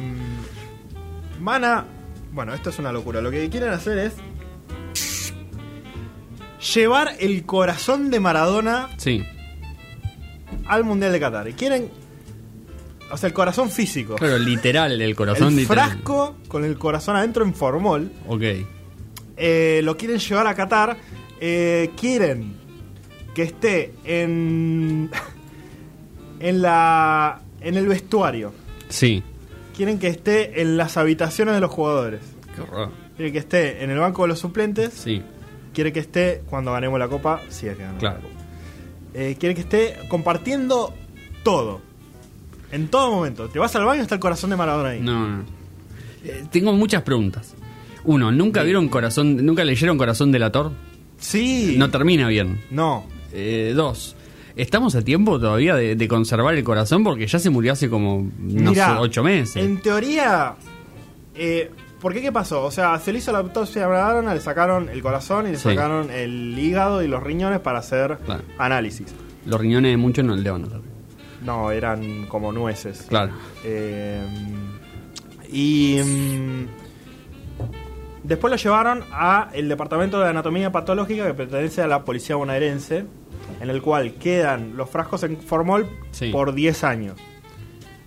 Van 1.40 1.64
a. 1.64 1.84
Bueno, 2.32 2.54
esto 2.54 2.70
es 2.70 2.78
una 2.78 2.92
locura. 2.92 3.20
Lo 3.20 3.30
que 3.30 3.50
quieren 3.50 3.70
hacer 3.70 3.98
es. 3.98 4.14
Llevar 6.74 7.16
el 7.20 7.44
corazón 7.44 8.10
de 8.10 8.20
Maradona 8.20 8.88
Sí. 8.98 9.22
Al 10.66 10.84
Mundial 10.84 11.12
de 11.12 11.20
Qatar. 11.20 11.48
Y 11.48 11.52
quieren. 11.54 11.88
O 13.12 13.16
sea, 13.16 13.26
el 13.26 13.32
corazón 13.32 13.70
físico. 13.70 14.14
Claro, 14.16 14.38
literal, 14.38 15.00
el 15.00 15.16
corazón 15.16 15.48
el 15.48 15.56
literal. 15.56 15.90
frasco 15.90 16.36
con 16.48 16.64
el 16.64 16.78
corazón 16.78 17.16
adentro 17.16 17.44
en 17.44 17.54
formol. 17.54 18.10
Ok. 18.28 18.42
eh, 19.36 19.80
lo 19.82 19.96
quieren 19.96 20.18
llevar 20.18 20.46
a 20.46 20.54
Qatar. 20.54 20.96
eh, 21.40 21.90
quieren 21.98 22.54
que 23.34 23.42
esté 23.42 23.94
en. 24.04 25.10
en 26.40 26.62
la. 26.62 27.40
en 27.60 27.74
el 27.76 27.86
vestuario. 27.86 28.52
Sí. 28.88 29.22
Quieren 29.76 29.98
que 29.98 30.08
esté 30.08 30.60
en 30.60 30.76
las 30.76 30.96
habitaciones 30.96 31.54
de 31.54 31.60
los 31.60 31.70
jugadores. 31.70 32.20
Qué 32.54 32.60
horror. 32.62 32.90
Quiere 33.16 33.32
que 33.32 33.38
esté 33.38 33.82
en 33.82 33.90
el 33.90 33.98
banco 33.98 34.22
de 34.22 34.28
los 34.28 34.38
suplentes. 34.38 34.92
Sí, 34.94 35.22
Quiere 35.74 35.92
que 35.92 36.00
esté 36.00 36.42
cuando 36.50 36.72
ganemos 36.72 36.98
la 36.98 37.08
copa. 37.08 37.40
Si 37.48 37.66
es 37.66 37.74
que 37.76 37.82
ganamos 37.82 38.00
claro. 38.00 38.20
Eh, 39.14 39.36
quiere 39.38 39.54
que 39.54 39.62
esté 39.62 39.96
compartiendo 40.08 40.94
todo. 41.42 41.80
En 42.72 42.88
todo 42.88 43.10
momento. 43.10 43.48
Te 43.48 43.58
vas 43.58 43.74
al 43.74 43.84
baño 43.84 44.02
está 44.02 44.14
el 44.14 44.20
corazón 44.20 44.50
de 44.50 44.56
Maradona 44.56 44.90
ahí. 44.90 45.00
No, 45.00 45.28
no. 45.28 45.44
Eh, 46.24 46.44
tengo 46.50 46.72
muchas 46.72 47.02
preguntas. 47.02 47.54
Uno, 48.04 48.30
¿nunca 48.32 48.62
vieron 48.62 48.88
Corazón, 48.88 49.44
nunca 49.44 49.64
leyeron 49.64 49.98
Corazón 49.98 50.32
delator? 50.32 50.72
Sí. 51.18 51.74
No 51.76 51.90
termina 51.90 52.28
bien. 52.28 52.60
No. 52.70 53.04
Eh, 53.32 53.72
dos, 53.74 54.16
¿estamos 54.56 54.94
a 54.94 55.02
tiempo 55.02 55.38
todavía 55.38 55.74
de, 55.74 55.96
de 55.96 56.08
conservar 56.08 56.54
el 56.54 56.64
corazón? 56.64 57.04
Porque 57.04 57.26
ya 57.26 57.38
se 57.38 57.50
murió 57.50 57.72
hace 57.72 57.90
como, 57.90 58.30
no 58.38 58.70
Mirá, 58.70 58.94
sé, 58.94 59.00
ocho 59.00 59.22
meses. 59.22 59.56
En 59.56 59.80
teoría. 59.82 60.54
Eh, 61.34 61.70
¿Por 62.00 62.12
qué 62.14 62.22
qué 62.22 62.32
pasó? 62.32 62.64
O 62.64 62.70
sea, 62.70 62.98
se 62.98 63.12
le 63.12 63.18
hizo 63.18 63.30
la 63.32 63.38
autopsia 63.38 63.84
a 63.84 63.88
Maradona, 63.88 64.34
le 64.34 64.40
sacaron 64.40 64.88
el 64.88 65.02
corazón 65.02 65.46
y 65.46 65.50
le 65.50 65.56
Sí. 65.58 65.64
sacaron 65.64 66.10
el 66.10 66.58
hígado 66.58 67.02
y 67.02 67.08
los 67.08 67.22
riñones 67.22 67.60
para 67.60 67.80
hacer 67.80 68.18
Claro. 68.24 68.42
análisis. 68.58 69.14
Los 69.46 69.60
riñones 69.60 69.92
de 69.92 69.96
muchos 69.96 70.24
no 70.24 70.34
le 70.34 70.50
van 70.50 70.64
a 70.64 70.68
dar. 70.68 70.80
No, 71.44 71.70
eran 71.70 72.26
como 72.26 72.52
nueces. 72.52 73.02
Claro. 73.08 73.32
Eh, 73.64 74.22
y 75.52 75.98
mm, 76.02 76.66
después 78.24 78.50
lo 78.50 78.56
llevaron 78.56 79.04
a 79.12 79.48
el 79.52 79.68
departamento 79.68 80.20
de 80.20 80.28
anatomía 80.28 80.70
patológica 80.72 81.26
que 81.26 81.34
pertenece 81.34 81.82
a 81.82 81.86
la 81.86 82.04
policía 82.04 82.36
bonaerense, 82.36 83.04
en 83.60 83.70
el 83.70 83.82
cual 83.82 84.14
quedan 84.14 84.76
los 84.76 84.88
frascos 84.88 85.22
en 85.24 85.36
formol 85.38 85.86
Sí. 86.12 86.30
por 86.30 86.54
10 86.54 86.84
años. 86.84 87.16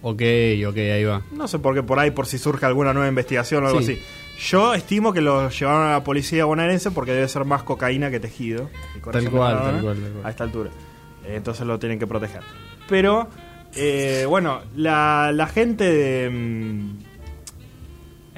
Ok, 0.05 0.21
ok, 0.67 0.77
ahí 0.77 1.03
va. 1.05 1.21
No 1.31 1.47
sé 1.47 1.57
por 1.59 1.73
qué 1.73 1.81
por 1.81 1.97
ahí, 1.97 2.11
por 2.11 2.27
si 2.27 2.37
surge 2.37 2.65
alguna 2.65 2.93
nueva 2.93 3.07
investigación 3.07 3.63
o 3.63 3.67
algo 3.67 3.81
Sí. 3.81 3.93
así. 3.93 4.01
Yo 4.49 4.73
estimo 4.73 5.13
que 5.13 5.21
lo 5.21 5.49
llevaron 5.49 5.87
a 5.87 5.91
la 5.93 6.03
policía 6.03 6.43
bonaerense 6.45 6.91
porque 6.91 7.13
debe 7.13 7.27
ser 7.27 7.45
más 7.45 7.63
cocaína 7.63 8.11
que 8.11 8.19
tejido. 8.19 8.69
Tal 8.93 9.01
cual, 9.01 9.13
tal 9.13 9.31
cual, 9.31 9.57
tal 9.61 9.81
cual. 9.81 9.97
A 10.25 10.29
esta 10.29 10.43
altura. 10.43 10.69
Eh, 11.25 11.35
Entonces 11.37 11.65
lo 11.65 11.79
tienen 11.79 11.99
que 11.99 12.07
proteger. 12.07 12.41
Pero, 12.89 13.29
eh, 13.75 14.25
bueno, 14.27 14.59
la, 14.75 15.31
la 15.33 15.47
gente 15.47 15.85
de... 15.85 16.29
mm, 16.29 16.97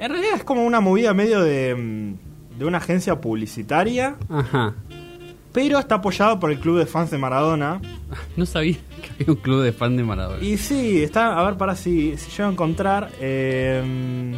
En 0.04 0.12
realidad 0.12 0.36
es 0.36 0.44
como 0.44 0.66
una 0.66 0.82
movida 0.82 1.14
medio 1.16 1.42
de, 1.42 1.74
mm, 1.76 2.60
de 2.60 2.66
una 2.66 2.78
agencia 2.78 3.20
publicitaria, 3.22 4.18
Ajá. 4.30 4.76
Pero 5.56 5.80
está 5.80 5.96
apoyado 5.96 6.40
por 6.40 6.52
el 6.52 6.60
club 6.60 6.78
de 6.78 6.86
fans 6.86 7.10
de 7.10 7.18
Maradona. 7.18 7.82
No 8.38 8.46
sabía 8.46 8.76
que 9.02 9.24
había 9.24 9.34
un 9.34 9.42
club 9.42 9.64
de 9.64 9.72
fan 9.74 9.96
de 9.98 10.04
Maradona. 10.04 10.44
Y 10.44 10.58
sí, 10.58 11.02
está, 11.02 11.40
a 11.40 11.44
ver, 11.46 11.56
para 11.58 11.76
si, 11.76 12.16
si 12.18 12.30
llego 12.30 12.50
a 12.50 12.52
encontrar. 12.52 13.10
eh, 13.22 14.34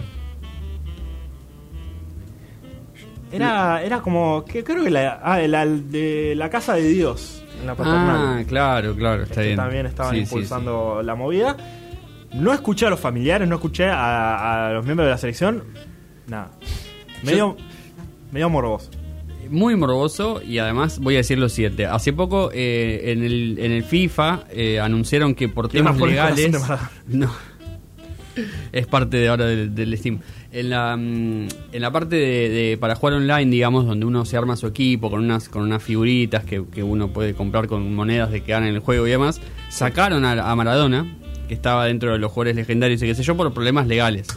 era, 3.31 3.83
era 3.83 3.99
como, 4.01 4.45
que 4.45 4.63
creo 4.63 4.83
que 4.83 4.89
la, 4.89 5.19
ah, 5.21 5.39
la 5.41 5.65
de 5.65 6.33
la 6.35 6.49
casa 6.49 6.75
de 6.75 6.87
Dios, 6.87 7.43
en 7.59 7.67
la 7.67 7.75
paternal. 7.75 8.37
Ah, 8.39 8.43
claro, 8.47 8.95
claro, 8.95 9.23
está 9.23 9.33
Este 9.35 9.43
bien. 9.47 9.55
también 9.57 9.85
estaban 9.85 10.13
Sí, 10.13 10.17
sí, 10.19 10.23
impulsando 10.23 11.01
la 11.03 11.15
movida. 11.15 11.57
No 12.33 12.53
escuché 12.53 12.85
a 12.85 12.89
los 12.89 12.99
familiares, 12.99 13.47
no 13.47 13.55
escuché 13.55 13.85
a, 13.85 14.67
a 14.67 14.73
los 14.73 14.85
miembros 14.85 15.07
de 15.07 15.11
la 15.11 15.17
selección. 15.17 15.63
Nada. 16.27 16.51
Medio, 17.23 17.57
medio 18.31 18.49
morboso. 18.49 18.91
Muy 19.49 19.75
morboso 19.75 20.41
y 20.41 20.57
además 20.59 20.99
voy 20.99 21.15
a 21.15 21.17
decir 21.17 21.37
lo 21.37 21.49
siguiente. 21.49 21.85
Hace 21.85 22.13
poco 22.13 22.49
eh, 22.53 23.11
en, 23.11 23.23
el, 23.23 23.57
en 23.59 23.71
el 23.71 23.83
FIFA 23.83 24.45
eh, 24.51 24.79
anunciaron 24.79 25.35
que 25.35 25.49
por 25.49 25.69
¿Quién 25.69 25.83
temas 25.85 25.99
legales... 26.01 26.51
No. 27.07 27.31
Es 28.71 28.85
parte 28.85 29.17
de 29.17 29.27
ahora 29.29 29.45
del, 29.47 29.73
del 29.73 29.97
Steam. 29.97 30.19
En 30.51 30.69
la, 30.69 30.95
mm, 30.95 31.47
en 31.71 31.81
la 31.81 31.91
parte 31.91 32.15
de, 32.15 32.49
de- 32.49 32.77
para 32.77 32.95
jugar 32.95 33.15
online, 33.15 33.49
digamos, 33.49 33.87
donde 33.87 34.05
uno 34.05 34.25
se 34.25 34.37
arma 34.37 34.55
su 34.55 34.67
equipo 34.67 35.09
con 35.09 35.23
unas 35.23 35.49
con 35.49 35.63
unas 35.63 35.81
figuritas 35.81 36.43
que, 36.43 36.63
que 36.71 36.83
uno 36.83 37.07
puede 37.11 37.33
comprar 37.33 37.67
con 37.67 37.95
monedas 37.95 38.31
de 38.31 38.41
que 38.43 38.51
ganan 38.51 38.69
el 38.69 38.79
juego 38.79 39.07
y 39.07 39.09
demás, 39.11 39.41
sacaron 39.69 40.23
a, 40.23 40.33
a 40.51 40.55
Maradona, 40.55 41.17
que 41.47 41.55
estaba 41.55 41.85
dentro 41.85 42.11
de 42.11 42.19
los 42.19 42.31
jugadores 42.31 42.55
legendarios 42.57 43.01
y 43.01 43.07
qué 43.07 43.15
sé 43.15 43.23
yo, 43.23 43.35
por 43.35 43.51
problemas 43.53 43.87
legales. 43.87 44.27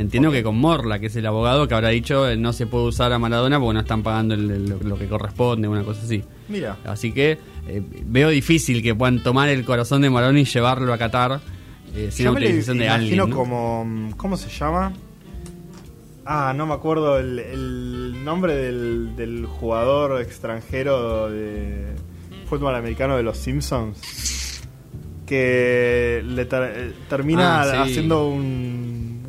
Entiendo 0.00 0.30
que 0.32 0.42
con 0.42 0.56
Morla, 0.56 0.98
que 0.98 1.06
es 1.06 1.16
el 1.16 1.26
abogado 1.26 1.68
que 1.68 1.74
habrá 1.74 1.88
dicho 1.90 2.28
eh, 2.28 2.36
no 2.36 2.52
se 2.52 2.66
puede 2.66 2.86
usar 2.86 3.12
a 3.12 3.18
Maradona 3.18 3.58
porque 3.60 3.74
no 3.74 3.80
están 3.80 4.02
pagando 4.02 4.34
el- 4.34 4.50
el- 4.50 4.78
lo, 4.88 4.96
que 4.98 5.06
corresponde, 5.08 5.68
una 5.68 5.82
cosa 5.84 6.02
así. 6.02 6.22
Mira. 6.48 6.76
Así 6.84 7.12
que 7.12 7.38
eh, 7.68 7.82
veo 8.06 8.30
difícil 8.30 8.82
que 8.82 8.94
puedan 8.94 9.22
tomar 9.22 9.48
el 9.50 9.64
corazón 9.64 10.02
de 10.02 10.10
Maradona 10.10 10.40
y 10.40 10.44
llevarlo 10.44 10.92
a 10.92 10.98
Qatar 10.98 11.40
eh, 11.94 12.08
sin 12.10 12.24
Yo 12.24 12.32
me 12.32 12.38
autorización 12.40 12.78
de 12.78 12.84
imagino 12.86 13.22
alguien. 13.24 13.30
¿no? 13.30 13.36
como. 13.36 14.10
¿Cómo 14.16 14.36
se 14.36 14.48
llama? 14.48 14.92
Ah, 16.24 16.52
no 16.56 16.66
me 16.66 16.74
acuerdo 16.74 17.18
el, 17.18 17.38
el 17.40 18.24
nombre 18.24 18.54
del, 18.54 19.16
del 19.16 19.46
jugador 19.46 20.20
extranjero 20.22 21.28
de 21.30 21.86
fútbol 22.48 22.74
americano 22.74 23.16
de 23.16 23.22
los 23.24 23.36
Simpsons. 23.36 23.98
Que 25.26 26.22
le 26.26 26.44
ter- 26.44 26.72
eh, 26.74 26.92
termina 27.08 27.60
Ah, 27.62 27.64
sí. 27.84 27.90
haciendo 27.90 28.26
un- 28.28 28.69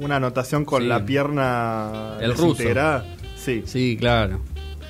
una 0.01 0.17
anotación 0.17 0.65
con 0.65 0.81
Sí. 0.83 0.87
la 0.87 1.05
pierna 1.05 2.17
El 2.19 2.35
ruso. 2.37 2.63
Sí. 3.37 3.63
Sí, 3.65 3.97
claro. 3.99 4.39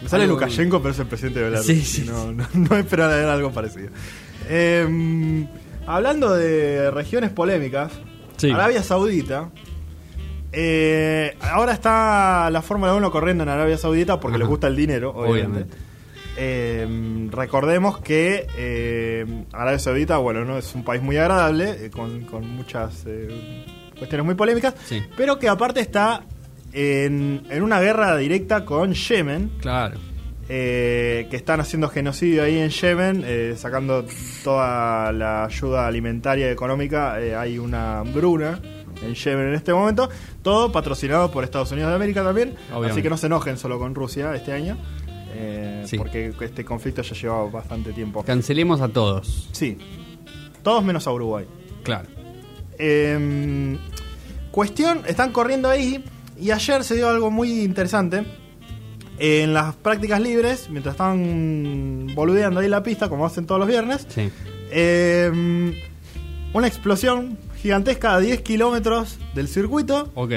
Me 0.02 0.10
sale 0.10 0.24
Algo- 0.24 0.34
Lukashenko, 0.36 0.82
pero 0.82 0.94
es 0.94 1.00
el 1.00 1.06
presidente 1.08 1.40
de 1.40 1.46
Belarus. 1.46 1.66
Sí, 1.68 1.82
sí, 1.82 2.04
no, 2.06 2.32
no, 2.32 2.48
no 2.54 2.76
esperaba 2.76 3.16
ver 3.16 3.28
algo 3.30 3.52
parecido. 3.52 3.90
Eh, 4.50 5.46
hablando 5.86 6.34
de 6.34 6.90
regiones 6.92 7.30
polémicas, 7.30 7.92
Sí. 8.38 8.50
Arabia 8.50 8.82
Saudita. 8.84 9.52
eh, 10.52 11.38
ahora 11.42 11.72
está 11.74 12.50
la 12.50 12.62
Fórmula 12.62 12.94
1 12.96 13.12
corriendo 13.12 13.44
en 13.44 13.50
Arabia 13.50 13.78
Saudita 13.78 14.20
porque 14.20 14.34
Ajá. 14.36 14.40
les 14.40 14.48
gusta 14.48 14.68
el 14.68 14.76
dinero, 14.76 15.12
obviamente. 15.12 15.32
Obviamente. 15.62 15.78
Eh, 16.38 17.28
recordemos 17.32 18.00
que 18.00 18.48
eh, 18.58 19.46
Arabia 19.54 19.80
Saudita, 19.80 20.18
bueno, 20.18 20.44
no 20.46 20.58
es 20.58 20.74
un 20.76 20.84
país 20.84 21.02
muy 21.02 21.18
agradable, 21.18 21.86
eh, 21.86 21.90
con, 21.90 22.22
con 22.22 22.50
muchas 22.50 23.04
eh, 23.06 23.66
cuestiones 24.02 24.26
muy 24.26 24.34
polémicas, 24.34 24.74
Sí. 24.86 25.00
pero 25.16 25.38
que 25.38 25.48
aparte 25.48 25.80
está 25.80 26.24
en, 26.74 27.44
en 27.52 27.62
una 27.62 27.80
guerra 27.80 28.18
directa 28.18 28.66
con 28.66 28.94
Yemen, 28.94 29.52
Claro. 29.62 30.00
eh, 30.50 31.28
que 31.30 31.38
están 31.38 31.60
haciendo 31.60 31.88
genocidio 31.88 32.44
ahí 32.44 32.58
en 32.58 32.70
Yemen, 32.70 33.24
eh, 33.26 33.54
sacando 33.58 34.04
toda 34.44 35.12
la 35.12 35.46
ayuda 35.46 35.86
alimentaria 35.86 36.48
y 36.50 36.52
económica. 36.52 37.22
eh, 37.22 37.36
hay 37.36 37.60
una 37.60 38.00
hambruna 38.00 38.60
en 39.04 39.14
Yemen 39.14 39.50
en 39.50 39.54
este 39.54 39.72
momento. 39.74 40.10
Todo 40.42 40.72
patrocinado 40.72 41.30
por 41.30 41.44
Estados 41.44 41.72
Unidos 41.72 41.90
de 41.92 41.96
América 41.96 42.24
también. 42.24 42.56
Obviamente. 42.70 42.92
Así 42.94 43.02
que 43.04 43.10
no 43.10 43.18
se 43.18 43.28
enojen 43.28 43.58
solo 43.58 43.78
con 43.80 43.94
Rusia 43.96 44.34
este 44.36 44.52
año. 44.54 44.78
Sí. 45.86 45.98
Porque 45.98 46.34
este 46.42 46.64
conflicto 46.66 47.02
ya 47.02 47.16
lleva 47.16 47.44
bastante 47.50 47.94
tiempo. 47.94 48.24
Cancelemos 48.24 48.80
a 48.82 48.88
todos. 48.90 49.48
Sí. 49.52 49.78
Todos 50.64 50.84
menos 50.84 51.08
a 51.08 51.12
Uruguay. 51.12 51.46
Claro. 51.84 52.08
Eh, 52.84 53.78
cuestión, 54.50 55.02
están 55.08 55.32
corriendo 55.32 55.70
ahí 55.70 56.04
y 56.40 56.52
ayer 56.52 56.84
se 56.84 56.96
dio 56.96 57.08
algo 57.10 57.30
muy 57.32 57.62
interesante. 57.62 58.24
En 59.20 59.54
las 59.54 59.76
prácticas 59.76 60.20
libres, 60.20 60.68
mientras 60.72 60.94
estaban 60.94 62.08
boludeando 62.16 62.60
ahí 62.60 62.68
la 62.68 62.82
pista, 62.82 63.08
como 63.08 63.26
hacen 63.26 63.46
todos 63.46 63.60
los 63.60 63.68
viernes, 63.68 64.08
Sí. 64.10 64.32
eh, 64.72 65.32
una 66.54 66.68
explosión 66.68 67.38
gigantesca 67.62 68.16
a 68.16 68.20
10 68.20 68.42
kilómetros 68.42 69.20
del 69.36 69.48
circuito. 69.48 70.12
Ok. 70.16 70.32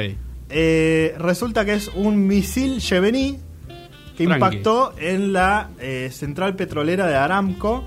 Eh, 0.50 1.14
resulta 1.18 1.64
que 1.64 1.72
es 1.72 1.88
un 1.94 2.26
misil 2.26 2.78
yemení 2.80 3.38
que 4.18 4.26
Tranqui. 4.26 4.34
impactó 4.34 4.94
en 4.98 5.32
la 5.32 5.70
eh, 5.80 6.10
central 6.12 6.54
petrolera 6.54 7.06
de 7.06 7.16
Aramco, 7.16 7.84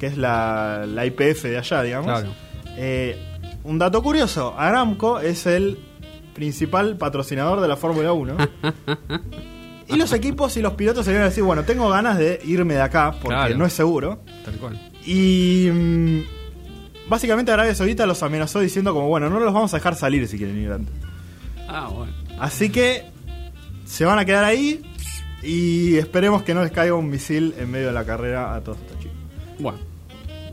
que 0.00 0.06
es 0.06 0.16
la, 0.18 0.84
la 0.88 1.06
IPF 1.06 1.44
de 1.44 1.58
allá, 1.58 1.82
digamos. 1.84 2.06
Claro. 2.20 2.34
Eh, 2.76 3.16
un 3.64 3.78
dato 3.78 4.02
curioso, 4.02 4.54
Aramco 4.58 5.20
es 5.20 5.46
el 5.46 5.78
principal 6.34 6.96
patrocinador 6.96 7.60
de 7.60 7.68
la 7.68 7.76
Fórmula 7.76 8.12
1. 8.12 8.36
y 9.88 9.96
los 9.96 10.12
equipos 10.12 10.56
y 10.56 10.62
los 10.62 10.74
pilotos 10.74 11.04
se 11.04 11.10
vienen 11.10 11.26
a 11.26 11.28
decir, 11.28 11.44
bueno, 11.44 11.64
tengo 11.64 11.88
ganas 11.88 12.18
de 12.18 12.40
irme 12.44 12.74
de 12.74 12.82
acá 12.82 13.12
porque 13.20 13.34
Claro. 13.36 13.56
no 13.58 13.66
es 13.66 13.72
seguro. 13.72 14.20
Tal 14.44 14.54
cual. 14.56 14.90
Y 15.04 15.68
mm, 15.72 16.20
básicamente 17.08 17.52
Arabia 17.52 17.74
Saudita 17.74 18.06
los 18.06 18.22
amenazó 18.22 18.60
diciendo 18.60 18.94
como, 18.94 19.08
bueno, 19.08 19.28
no 19.28 19.40
los 19.40 19.52
vamos 19.52 19.72
a 19.74 19.76
dejar 19.76 19.94
salir 19.94 20.26
si 20.28 20.38
quieren 20.38 20.58
ir 20.58 20.72
antes. 20.72 20.94
Ah, 21.68 21.88
bueno. 21.94 22.12
Así 22.38 22.70
que 22.70 23.04
se 23.84 24.04
van 24.04 24.18
a 24.18 24.24
quedar 24.24 24.44
ahí 24.44 24.82
y 25.42 25.96
esperemos 25.96 26.42
que 26.42 26.54
no 26.54 26.62
les 26.62 26.72
caiga 26.72 26.94
un 26.94 27.08
misil 27.10 27.54
en 27.58 27.70
medio 27.70 27.88
de 27.88 27.92
la 27.92 28.04
carrera 28.04 28.54
a 28.54 28.60
todos 28.62 28.78
estos 28.78 28.98
chicos. 29.00 29.16
Bueno. 29.58 29.78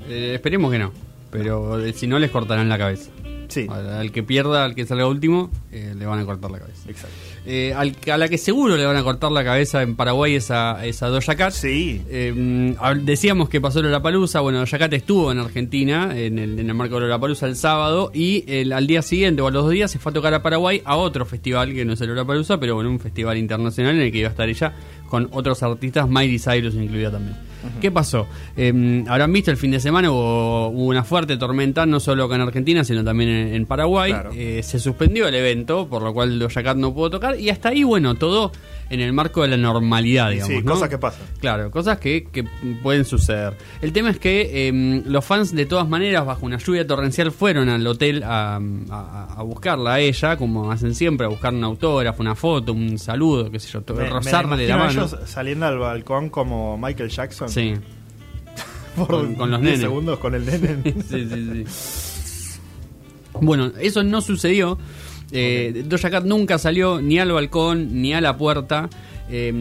Eh, 0.08 0.34
esperemos 0.36 0.72
que 0.72 0.80
no. 0.80 0.92
Pero 1.32 1.80
eh, 1.84 1.94
si 1.94 2.08
no, 2.08 2.18
les 2.20 2.32
cortarán 2.32 2.70
la 2.70 2.78
cabeza. 2.78 3.12
Sí, 3.50 3.66
Al, 3.68 3.90
al 3.90 4.12
que 4.12 4.22
pierda, 4.22 4.64
al 4.64 4.76
que 4.76 4.86
salga 4.86 5.08
último, 5.08 5.50
eh, 5.72 5.96
le 5.98 6.06
van 6.06 6.20
a 6.20 6.26
cortar 6.26 6.52
la 6.52 6.60
cabeza. 6.60 6.88
exacto. 6.88 7.16
Eh, 7.48 7.74
al, 7.76 7.96
a 8.12 8.18
la 8.20 8.28
que 8.30 8.38
seguro 8.38 8.78
le 8.78 8.86
van 8.86 8.96
a 8.96 9.02
cortar 9.04 9.32
la 9.32 9.44
cabeza 9.44 9.82
en 9.82 9.96
Paraguay 9.96 10.36
es 10.36 10.52
a, 10.52 10.86
es 10.86 11.02
a 11.02 11.08
Doja 11.08 11.36
Cat. 11.36 11.52
Sí, 11.54 12.00
Eh, 12.10 12.76
decíamos 13.02 13.50
que 13.50 13.60
pasó 13.60 13.82
Lollapalooza, 13.82 14.42
bueno, 14.42 14.60
Doja 14.60 14.78
Cat 14.78 14.94
estuvo 14.94 15.32
en 15.32 15.40
Argentina 15.40 16.16
en 16.16 16.38
el, 16.38 16.60
en 16.60 16.68
el 16.70 16.76
marco 16.76 16.96
de 16.96 17.02
Lollapalooza 17.08 17.48
el 17.48 17.56
sábado 17.56 18.12
y 18.14 18.44
el- 18.48 18.72
al 18.72 18.86
día 18.86 19.02
siguiente 19.02 19.42
o 19.42 19.48
a 19.48 19.52
los 19.52 19.64
dos 19.64 19.72
días 19.72 19.90
se 19.90 19.98
fue 19.98 20.12
a 20.12 20.14
tocar 20.14 20.34
a 20.36 20.44
Paraguay 20.44 20.84
a 20.86 20.98
otro 20.98 21.26
festival 21.26 21.74
que 21.74 21.86
no 21.86 21.94
es 21.94 22.02
el 22.02 22.10
Lollapalooza, 22.10 22.60
pero 22.60 22.76
bueno, 22.76 22.92
un 22.92 23.00
festival 23.00 23.38
internacional 23.40 23.96
en 23.96 24.02
el 24.04 24.12
que 24.12 24.20
iba 24.20 24.28
a 24.28 24.32
estar 24.32 24.48
ella 24.48 24.74
con 25.08 25.28
otros 25.32 25.64
artistas, 25.64 26.08
Miley 26.08 26.38
Cyrus 26.38 26.76
incluida 26.76 27.10
también. 27.10 27.36
¿Qué 27.82 27.92
pasó? 27.92 28.28
Eh, 28.56 29.04
habrán 29.08 29.34
visto 29.34 29.52
el 29.52 29.58
fin 29.58 29.72
de 29.72 29.80
semana 29.80 30.12
hubo, 30.12 30.70
hubo 30.70 30.86
una 30.86 31.04
fuerte 31.04 31.38
tormenta, 31.38 31.86
no 31.86 32.00
solo 32.00 32.24
acá 32.24 32.36
en 32.36 32.42
Argentina, 32.42 32.84
sino 32.84 33.04
también 33.04 33.30
en, 33.30 33.56
en 33.56 33.66
Paraguay. 33.66 34.12
Claro. 34.12 34.32
Eh, 34.34 34.62
se 34.64 34.80
suspendió 34.80 35.28
el 35.28 35.36
evento, 35.36 35.88
por 35.88 36.02
lo 36.02 36.14
cual 36.14 36.40
Doja 36.40 36.64
Cat 36.64 36.78
no 36.78 36.94
pudo 36.94 37.10
tocar 37.10 37.40
y 37.40 37.50
hasta 37.50 37.70
ahí, 37.70 37.84
bueno, 37.84 38.16
todo 38.16 38.52
en 38.90 39.00
el 39.02 39.14
marco 39.14 39.42
de 39.44 39.50
la 39.50 39.58
normalidad, 39.58 40.32
digamos. 40.32 40.48
sí, 40.58 40.62
¿no? 40.64 40.72
cosas 40.74 40.90
que 40.90 40.98
pasan. 40.98 41.22
Claro, 41.40 41.70
cosas 41.72 42.00
que, 42.00 42.24
que 42.32 42.44
pueden 42.82 43.06
suceder. 43.06 43.56
El 43.82 43.94
tema 43.94 44.10
es 44.10 44.18
que 44.20 44.68
eh, 44.70 45.02
los 45.06 45.24
fans, 45.24 45.54
de 45.54 45.66
todas 45.66 45.88
maneras, 45.88 46.26
bajo 46.26 46.46
una 46.46 46.58
lluvia 46.58 46.88
torrencial, 46.88 47.32
fueron 47.32 47.70
al 47.70 47.86
hotel 47.86 48.24
a, 48.24 48.56
a- 48.90 49.34
a 49.38 49.44
buscarla 49.44 49.94
a 49.94 50.00
ella, 50.00 50.38
como 50.38 50.72
hacen 50.72 50.96
siempre, 50.96 51.26
a 51.26 51.30
buscar 51.30 51.54
un 51.54 51.64
autógrafo, 51.64 52.22
una 52.22 52.36
foto, 52.36 52.74
un 52.74 52.98
saludo, 52.98 53.52
qué 53.52 53.60
sé 53.60 53.70
yo, 53.72 53.84
Me- 53.96 54.10
rozarle 54.10 54.68
la 54.68 54.78
mano. 54.78 54.92
ellos 54.92 55.16
saliendo 55.26 55.66
al 55.68 55.78
balcón 55.78 56.30
como 56.30 56.78
Michael 56.78 57.10
Jackson. 57.10 57.50
Sí. 57.50 57.74
por 58.96 59.08
con- 59.08 59.36
con 59.36 59.52
los 59.52 59.62
10 59.62 59.72
nenes. 59.74 59.82
segundos 59.88 60.20
con 60.20 60.34
el 60.36 60.46
nene. 60.46 60.82
sí, 61.10 61.28
sí, 61.30 61.66
sí. 61.66 62.60
Bueno, 63.42 63.72
eso 63.80 64.04
no 64.04 64.22
sucedió. 64.22 64.78
Eh, 65.32 65.84
Doja 65.86 66.10
Cat 66.10 66.24
nunca 66.26 66.58
salió 66.58 67.02
ni 67.02 67.20
al 67.20 67.32
balcón 67.32 68.02
ni 68.02 68.14
a 68.14 68.22
la 68.22 68.38
puerta. 68.38 68.90
Eh, 69.32 69.52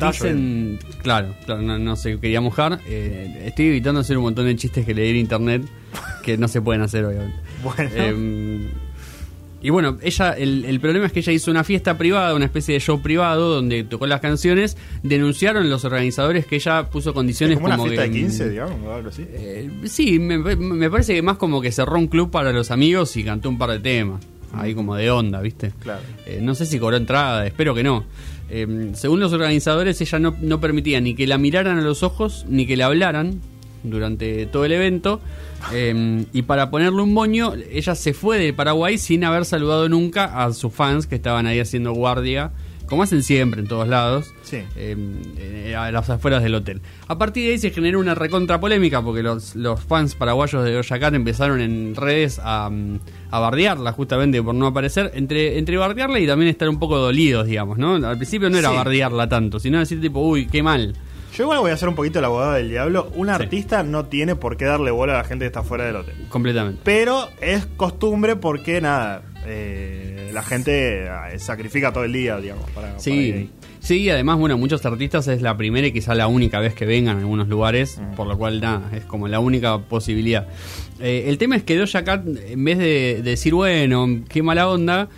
dicen, 0.00 0.78
claro, 1.02 1.34
claro, 1.46 1.62
no, 1.62 1.78
no 1.78 1.96
se 1.96 2.18
quería 2.20 2.40
mojar. 2.40 2.78
Eh, 2.86 3.42
estoy 3.46 3.66
evitando 3.66 4.00
hacer 4.00 4.16
un 4.18 4.22
montón 4.24 4.46
de 4.46 4.54
chistes 4.54 4.86
que 4.86 4.94
leí 4.94 5.10
en 5.10 5.16
internet 5.16 5.62
que 6.22 6.36
no 6.38 6.46
se 6.48 6.60
pueden 6.62 6.82
hacer, 6.82 7.04
obviamente. 7.04 7.36
Bueno. 7.62 7.90
Eh, 7.94 8.68
y 9.62 9.70
bueno, 9.70 9.96
ella, 10.02 10.32
el, 10.32 10.64
el 10.66 10.78
problema 10.78 11.06
es 11.06 11.12
que 11.12 11.20
ella 11.20 11.32
hizo 11.32 11.50
una 11.50 11.64
fiesta 11.64 11.98
privada, 11.98 12.34
una 12.34 12.44
especie 12.44 12.74
de 12.74 12.80
show 12.80 13.00
privado 13.02 13.52
donde 13.52 13.82
tocó 13.82 14.06
las 14.06 14.20
canciones. 14.20 14.76
Denunciaron 15.02 15.68
los 15.70 15.84
organizadores 15.84 16.46
que 16.46 16.56
ella 16.56 16.88
puso 16.90 17.12
condiciones 17.14 17.56
como 17.58 17.66
una 17.74 17.78
fiesta 17.78 18.04
que, 18.04 18.10
de 18.10 18.14
15, 18.16 18.50
digamos, 18.50 18.76
o 18.86 18.92
algo 18.92 19.08
así. 19.08 19.26
eh, 19.28 19.68
sí, 19.86 20.20
me, 20.20 20.38
me 20.38 20.90
parece 20.90 21.14
que 21.14 21.22
más 21.22 21.38
como 21.38 21.60
que 21.60 21.72
cerró 21.72 21.98
un 21.98 22.06
club 22.06 22.30
para 22.30 22.52
los 22.52 22.70
amigos 22.70 23.16
y 23.16 23.24
cantó 23.24 23.48
un 23.48 23.58
par 23.58 23.70
de 23.70 23.80
temas. 23.80 24.20
Ahí 24.52 24.74
como 24.74 24.94
de 24.94 25.10
onda, 25.10 25.40
¿viste? 25.40 25.72
Claro. 25.80 26.00
Eh, 26.26 26.40
no 26.42 26.54
sé 26.54 26.66
si 26.66 26.78
cobró 26.78 26.96
entrada, 26.96 27.46
espero 27.46 27.74
que 27.74 27.82
no. 27.82 28.04
Eh, 28.48 28.92
según 28.94 29.20
los 29.20 29.32
organizadores, 29.32 30.00
ella 30.00 30.18
no, 30.18 30.36
no 30.40 30.60
permitía 30.60 31.00
ni 31.00 31.14
que 31.14 31.26
la 31.26 31.38
miraran 31.38 31.78
a 31.78 31.82
los 31.82 32.02
ojos 32.02 32.46
ni 32.48 32.66
que 32.66 32.76
le 32.76 32.84
hablaran 32.84 33.40
durante 33.82 34.46
todo 34.46 34.64
el 34.64 34.72
evento. 34.72 35.20
Eh, 35.72 36.24
y 36.32 36.42
para 36.42 36.70
ponerle 36.70 37.02
un 37.02 37.12
moño, 37.12 37.54
ella 37.70 37.94
se 37.94 38.14
fue 38.14 38.38
de 38.38 38.52
Paraguay 38.52 38.98
sin 38.98 39.24
haber 39.24 39.44
saludado 39.44 39.88
nunca 39.88 40.44
a 40.44 40.52
sus 40.52 40.72
fans 40.72 41.06
que 41.06 41.16
estaban 41.16 41.46
ahí 41.46 41.58
haciendo 41.58 41.92
guardia, 41.92 42.52
como 42.86 43.02
hacen 43.02 43.22
siempre 43.22 43.60
en 43.60 43.68
todos 43.68 43.86
lados 43.88 44.32
Sí. 44.42 44.58
eh, 44.76 44.96
eh, 45.38 45.74
a 45.76 45.90
las 45.90 46.08
afueras 46.10 46.42
del 46.42 46.54
hotel. 46.54 46.80
A 47.08 47.18
partir 47.18 47.44
de 47.46 47.52
ahí 47.52 47.58
se 47.58 47.70
generó 47.70 48.00
una 48.00 48.14
recontra 48.14 48.60
polémica 48.60 49.02
porque 49.02 49.22
los, 49.22 49.54
los 49.56 49.80
fans 49.80 50.14
paraguayos 50.14 50.64
de 50.64 50.72
Doja 50.72 50.98
Cat 50.98 51.14
empezaron 51.14 51.60
en 51.60 51.94
redes 51.94 52.40
a, 52.42 52.70
mm, 52.70 52.98
a 53.30 53.38
bardearla 53.40 53.92
justamente 53.92 54.42
por 54.42 54.54
no 54.54 54.66
aparecer, 54.68 55.10
entre, 55.14 55.58
entre 55.58 55.76
bardearla 55.76 56.18
y 56.20 56.26
también 56.26 56.48
estar 56.50 56.68
un 56.68 56.78
poco 56.78 56.96
dolidos, 56.98 57.46
digamos, 57.46 57.78
¿no? 57.78 57.94
Al 57.96 58.16
principio 58.16 58.48
no 58.50 58.58
era 58.58 58.70
Sí. 58.70 58.76
bardearla 58.76 59.28
tanto, 59.28 59.58
sino 59.60 59.78
decir 59.78 60.00
tipo, 60.00 60.20
uy, 60.20 60.46
qué 60.46 60.62
mal. 60.62 60.94
Yo 61.36 61.42
igual 61.44 61.58
voy 61.58 61.70
a 61.70 61.74
hacer 61.74 61.88
un 61.90 61.94
poquito 61.94 62.18
el 62.20 62.24
abogado 62.24 62.52
del 62.54 62.70
diablo. 62.70 63.10
Un 63.14 63.26
Sí. 63.26 63.32
artista 63.34 63.82
no 63.82 64.06
tiene 64.06 64.36
por 64.36 64.56
qué 64.56 64.64
darle 64.64 64.90
bola 64.90 65.12
a 65.12 65.16
la 65.18 65.24
gente 65.24 65.42
que 65.42 65.48
está 65.48 65.62
fuera 65.62 65.84
del 65.84 65.96
hotel. 65.96 66.14
Completamente. 66.30 66.80
Pero 66.82 67.28
es 67.42 67.66
costumbre 67.76 68.36
porque, 68.36 68.80
nada, 68.80 69.20
eh, 69.46 70.30
la 70.32 70.42
gente 70.42 71.04
eh, 71.04 71.38
sacrifica 71.38 71.92
todo 71.92 72.04
el 72.04 72.12
día, 72.12 72.38
digamos, 72.38 72.68
para, 72.70 72.88
para 72.88 72.94
ir 72.96 73.00
Sí, 73.00 73.10
ahí. 73.32 73.50
sí, 73.80 74.10
además, 74.10 74.38
bueno, 74.38 74.58
muchos 74.58 74.84
artistas 74.84 75.28
es 75.28 75.40
la 75.42 75.56
primera 75.56 75.86
y 75.86 75.92
quizá 75.92 76.14
la 76.14 76.26
única 76.26 76.60
vez 76.60 76.74
que 76.74 76.84
vengan 76.86 77.16
en 77.16 77.22
algunos 77.22 77.48
lugares, 77.48 78.00
por 78.16 78.26
lo 78.26 78.36
cual, 78.36 78.60
nada, 78.60 78.90
es 78.94 79.04
como 79.04 79.28
la 79.28 79.40
única 79.40 79.78
posibilidad. 79.78 80.46
Eh, 81.00 81.24
el 81.28 81.38
tema 81.38 81.56
es 81.56 81.62
que 81.62 81.76
Doja 81.76 82.04
Cat, 82.04 82.24
en 82.26 82.64
vez 82.64 82.78
de, 82.78 82.84
de 83.22 83.22
decir, 83.30 83.54
bueno, 83.54 84.20
qué 84.28 84.42
mala 84.42 84.68
onda, 84.68 85.08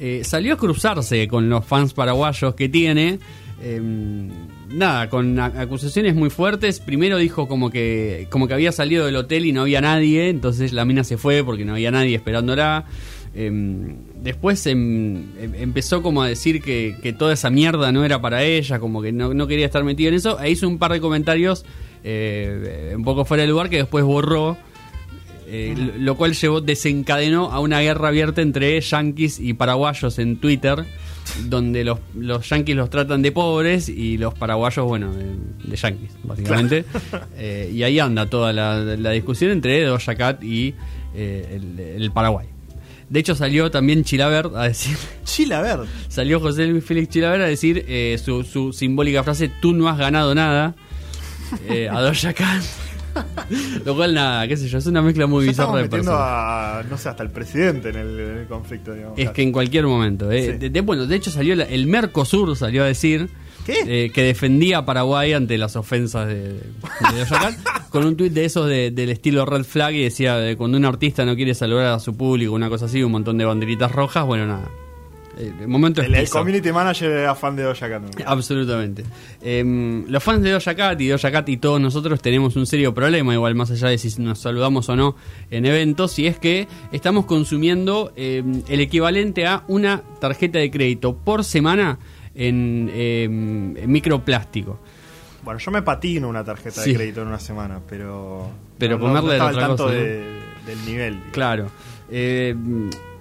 eh, 0.00 0.22
salió 0.24 0.54
a 0.54 0.56
cruzarse 0.56 1.26
con 1.28 1.48
los 1.48 1.64
fans 1.64 1.94
paraguayos 1.94 2.54
que 2.54 2.68
tiene. 2.68 3.18
eh, 3.62 3.80
nada, 4.68 5.08
con 5.08 5.38
a- 5.38 5.46
acusaciones 5.46 6.14
muy 6.14 6.28
fuertes. 6.28 6.80
Primero 6.80 7.16
dijo 7.16 7.48
como 7.48 7.70
que, 7.70 8.26
como 8.30 8.48
que 8.48 8.54
había 8.54 8.70
salido 8.72 9.06
del 9.06 9.16
hotel 9.16 9.46
y 9.46 9.52
no 9.52 9.62
había 9.62 9.80
nadie, 9.80 10.28
entonces 10.28 10.72
la 10.74 10.84
mina 10.84 11.04
se 11.04 11.16
fue 11.16 11.42
porque 11.44 11.64
no 11.64 11.72
había 11.72 11.90
nadie 11.90 12.14
esperándola. 12.16 12.84
Eh, 13.38 13.94
después 14.22 14.66
em, 14.66 15.16
em- 15.38 15.54
empezó 15.56 16.02
como 16.02 16.22
a 16.22 16.28
decir 16.28 16.62
que, 16.62 16.96
que 17.02 17.12
toda 17.12 17.34
esa 17.34 17.50
mierda 17.50 17.92
no 17.92 18.02
era 18.04 18.20
para 18.20 18.42
ella, 18.42 18.78
como 18.78 19.02
que 19.02 19.12
no, 19.12 19.34
no 19.34 19.46
quería 19.46 19.66
estar 19.66 19.84
metida 19.84 20.08
en 20.08 20.14
eso. 20.14 20.40
E 20.40 20.50
hizo 20.50 20.66
un 20.66 20.78
par 20.78 20.92
de 20.92 21.00
comentarios 21.00 21.64
eh, 22.02 22.92
un 22.96 23.04
poco 23.04 23.24
fuera 23.24 23.42
de 23.42 23.48
lugar 23.50 23.68
que 23.68 23.76
después 23.76 24.04
borró. 24.04 24.56
Eh, 25.48 25.74
lo- 25.76 25.96
lo 25.98 26.16
cual 26.16 26.32
llevó, 26.34 26.60
desencadenó 26.60 27.52
a 27.52 27.60
una 27.60 27.80
guerra 27.80 28.08
abierta 28.08 28.42
entre 28.42 28.80
yanquis 28.80 29.38
y 29.38 29.52
paraguayos 29.54 30.18
en 30.18 30.38
Twitter, 30.38 30.84
donde 31.44 31.84
los, 31.84 32.00
los 32.16 32.48
yanquis 32.48 32.74
los 32.74 32.90
tratan 32.90 33.22
de 33.22 33.30
pobres 33.32 33.88
y 33.88 34.16
los 34.18 34.34
paraguayos, 34.34 34.84
bueno, 34.86 35.12
de, 35.14 35.26
de 35.70 35.76
yanquis, 35.76 36.10
básicamente. 36.24 36.84
Eh, 37.38 37.70
y 37.72 37.82
ahí 37.84 37.98
anda 38.00 38.28
toda 38.30 38.52
la, 38.52 38.78
la 38.82 39.10
discusión 39.10 39.50
entre 39.52 39.82
Doja 39.84 40.14
Cat 40.16 40.42
y 40.42 40.74
eh, 41.14 41.60
el, 41.60 41.78
el 42.02 42.10
Paraguay. 42.10 42.46
De 43.08 43.20
hecho 43.20 43.34
salió 43.36 43.70
también 43.70 44.02
Chilaver 44.04 44.50
a 44.56 44.64
decir, 44.64 44.96
Chila, 45.24 45.58
a 45.60 45.62
ver. 45.62 45.78
salió 46.08 46.40
José 46.40 46.66
Luis 46.66 46.84
Félix 46.84 47.08
Chilaver 47.10 47.40
a 47.42 47.46
decir 47.46 47.84
eh, 47.88 48.18
su, 48.22 48.42
su 48.42 48.72
simbólica 48.72 49.22
frase, 49.22 49.48
tú 49.60 49.72
no 49.72 49.88
has 49.88 49.96
ganado 49.98 50.34
nada, 50.34 50.74
eh, 51.68 51.88
a 51.92 52.00
Doja 52.00 52.32
Cat. 52.32 52.62
Lo 53.86 53.94
cual, 53.96 54.12
nada, 54.12 54.46
qué 54.46 54.56
sé 54.58 54.68
yo, 54.68 54.76
es 54.76 54.84
una 54.86 55.00
mezcla 55.00 55.26
muy 55.26 55.46
bizarra 55.46 55.78
de 55.78 55.88
personas. 55.88 56.20
a, 56.20 56.82
no 56.90 56.98
sé, 56.98 57.08
hasta 57.08 57.22
el 57.22 57.30
presidente 57.30 57.88
en 57.88 57.96
el, 57.96 58.20
en 58.20 58.36
el 58.38 58.46
conflicto, 58.46 58.92
digamos. 58.92 59.18
Es 59.18 59.30
que 59.30 59.40
en 59.42 59.52
cualquier 59.52 59.86
momento. 59.86 60.30
eh. 60.30 60.52
Sí. 60.52 60.58
De, 60.58 60.68
de- 60.70 60.80
bueno, 60.82 61.06
de 61.06 61.16
hecho 61.16 61.30
salió 61.30 61.54
la- 61.56 61.64
el 61.64 61.86
Mercosur 61.86 62.54
salió 62.56 62.82
a 62.82 62.86
decir 62.86 63.30
¿Qué? 63.66 63.74
eh, 64.06 64.10
que 64.10 64.22
defendía 64.22 64.78
a 64.78 64.86
Paraguay 64.86 65.32
ante 65.32 65.58
las 65.58 65.74
ofensas 65.76 66.28
de, 66.28 66.52
de 66.54 66.62
con 67.90 68.04
un 68.06 68.16
tuit 68.16 68.32
de 68.32 68.44
esos 68.44 68.68
de- 68.68 68.90
del 68.92 69.10
estilo 69.10 69.44
red 69.44 69.64
flag 69.64 69.94
y 69.94 70.02
decía 70.04 70.36
de 70.36 70.56
cuando 70.56 70.78
un 70.78 70.84
artista 70.84 71.24
no 71.24 71.34
quiere 71.36 71.54
saludar 71.54 71.86
a 71.86 71.98
su 71.98 72.16
público, 72.16 72.52
una 72.54 72.68
cosa 72.68 72.84
así, 72.86 73.02
un 73.02 73.12
montón 73.12 73.36
de 73.38 73.44
banderitas 73.44 73.90
rojas, 73.92 74.24
bueno, 74.24 74.46
nada. 74.46 74.68
Eh, 75.38 75.52
El 75.60 75.68
momento 75.68 76.00
el, 76.00 76.14
el 76.14 76.30
community 76.30 76.72
manager 76.72 77.10
era 77.10 77.34
fan 77.34 77.56
de 77.56 77.62
Doja 77.64 77.90
Cat. 77.90 78.02
Absolutamente. 78.24 79.04
Em, 79.42 80.06
los 80.08 80.22
fans 80.22 80.42
de 80.42 80.50
Doja 80.50 80.74
Cat 80.74 80.98
y 81.00 81.08
Doja 81.08 81.30
Cat 81.30 81.46
y 81.50 81.58
todos 81.58 81.78
nosotros 81.78 82.22
tenemos 82.22 82.56
un 82.56 82.64
serio 82.66 82.94
problema, 82.94 83.34
igual 83.34 83.54
más 83.54 83.70
allá 83.70 83.88
de 83.88 83.98
si 83.98 84.18
nos 84.22 84.38
saludamos 84.38 84.88
o 84.88 84.96
no 84.96 85.14
en 85.50 85.66
eventos, 85.66 86.18
y 86.18 86.26
es 86.26 86.38
que 86.38 86.68
estamos 86.90 87.26
consumiendo 87.26 88.12
em, 88.16 88.62
el 88.68 88.80
equivalente 88.80 89.46
a 89.46 89.62
una 89.68 90.02
tarjeta 90.20 90.58
de 90.58 90.70
crédito 90.70 91.14
por 91.16 91.44
semana 91.44 91.98
en, 92.36 92.90
em, 92.94 93.76
en 93.76 93.90
microplástico. 93.90 94.78
Bueno, 95.42 95.58
yo 95.60 95.70
me 95.70 95.82
patino 95.82 96.28
una 96.28 96.44
tarjeta 96.44 96.82
Sí. 96.82 96.90
de 96.90 96.96
crédito 96.96 97.22
en 97.22 97.28
una 97.28 97.38
semana, 97.38 97.80
pero. 97.88 98.50
Pero 98.78 98.98
no, 98.98 99.04
comerle 99.06 99.38
no 99.38 99.46
otra 99.46 99.60
tanto 99.68 99.84
cosa, 99.84 99.94
de- 99.94 100.24
del 100.66 100.84
nivel. 100.86 101.12
digamos. 101.14 101.32
Claro. 101.32 101.66
Eh, 102.10 102.54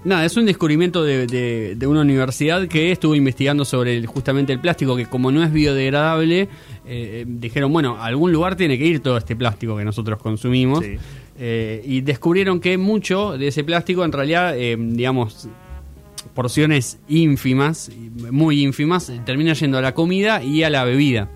nada, 0.04 0.26
es 0.26 0.36
un 0.36 0.46
descubrimiento 0.46 1.04
de, 1.04 1.28
de- 1.28 1.76
de 1.76 1.88
una 1.88 2.02
universidad 2.02 2.68
que 2.68 2.92
estuvo 2.92 3.14
investigando 3.16 3.64
sobre 3.64 3.96
el- 3.98 4.08
justamente 4.08 4.52
el 4.54 4.60
plástico, 4.60 4.96
que 4.96 5.06
como 5.06 5.32
no 5.32 5.44
es 5.44 5.52
biodegradable, 5.52 6.50
eh, 6.88 7.26
dijeron, 7.28 7.72
bueno, 7.72 7.96
a 7.98 8.06
algún 8.06 8.32
lugar 8.32 8.56
tiene 8.56 8.78
que 8.78 8.86
ir 8.86 9.00
todo 9.02 9.18
este 9.18 9.36
plástico 9.36 9.78
que 9.78 9.86
nosotros 9.86 10.20
consumimos. 10.20 10.84
Sí. 10.84 10.98
Eh, 11.38 11.82
y 11.86 12.02
descubrieron 12.02 12.60
que 12.60 12.78
mucho 12.78 13.38
de 13.38 13.48
ese 13.50 13.64
plástico, 13.64 14.04
en 14.06 14.12
realidad, 14.12 14.58
eh, 14.58 14.76
digamos, 14.80 15.48
porciones 16.36 17.00
ínfimas, 17.08 17.90
muy 18.32 18.62
ínfimas, 18.64 19.10
eh, 19.10 19.20
termina 19.26 19.54
yendo 19.54 19.80
a 19.80 19.82
la 19.82 19.94
comida 19.96 20.44
y 20.44 20.62
a 20.64 20.70
la 20.70 20.84
bebida 20.84 21.30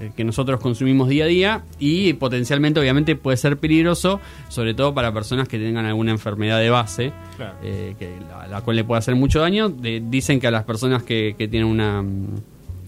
eh, 0.00 0.10
que 0.16 0.24
nosotros 0.24 0.60
consumimos 0.60 1.08
día 1.08 1.24
a 1.24 1.28
día 1.28 1.64
y 1.78 2.12
potencialmente 2.14 2.80
obviamente 2.80 3.14
puede 3.16 3.36
ser 3.36 3.56
peligroso, 3.58 4.20
sobre 4.48 4.74
todo 4.74 4.92
para 4.94 5.12
personas 5.14 5.48
que 5.48 5.58
tengan 5.58 5.86
alguna 5.86 6.10
enfermedad 6.10 6.58
de 6.58 6.70
base, 6.70 7.12
Claro. 7.36 7.54
eh, 7.62 7.94
que 7.98 8.10
la, 8.28 8.46
la 8.48 8.60
cual 8.62 8.76
le 8.76 8.84
puede 8.84 8.98
hacer 8.98 9.14
mucho 9.14 9.40
daño. 9.40 9.68
De- 9.70 10.02
dicen 10.04 10.40
que 10.40 10.48
a 10.48 10.50
las 10.50 10.64
personas 10.64 11.02
que, 11.04 11.34
que 11.38 11.46
tienen 11.48 11.68
una, 11.68 12.04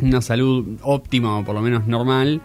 una 0.01 0.21
salud 0.23 0.67
óptima 0.83 1.39
o 1.39 1.45
por 1.45 1.55
lo 1.55 1.63
menos 1.63 1.87
normal, 1.87 2.41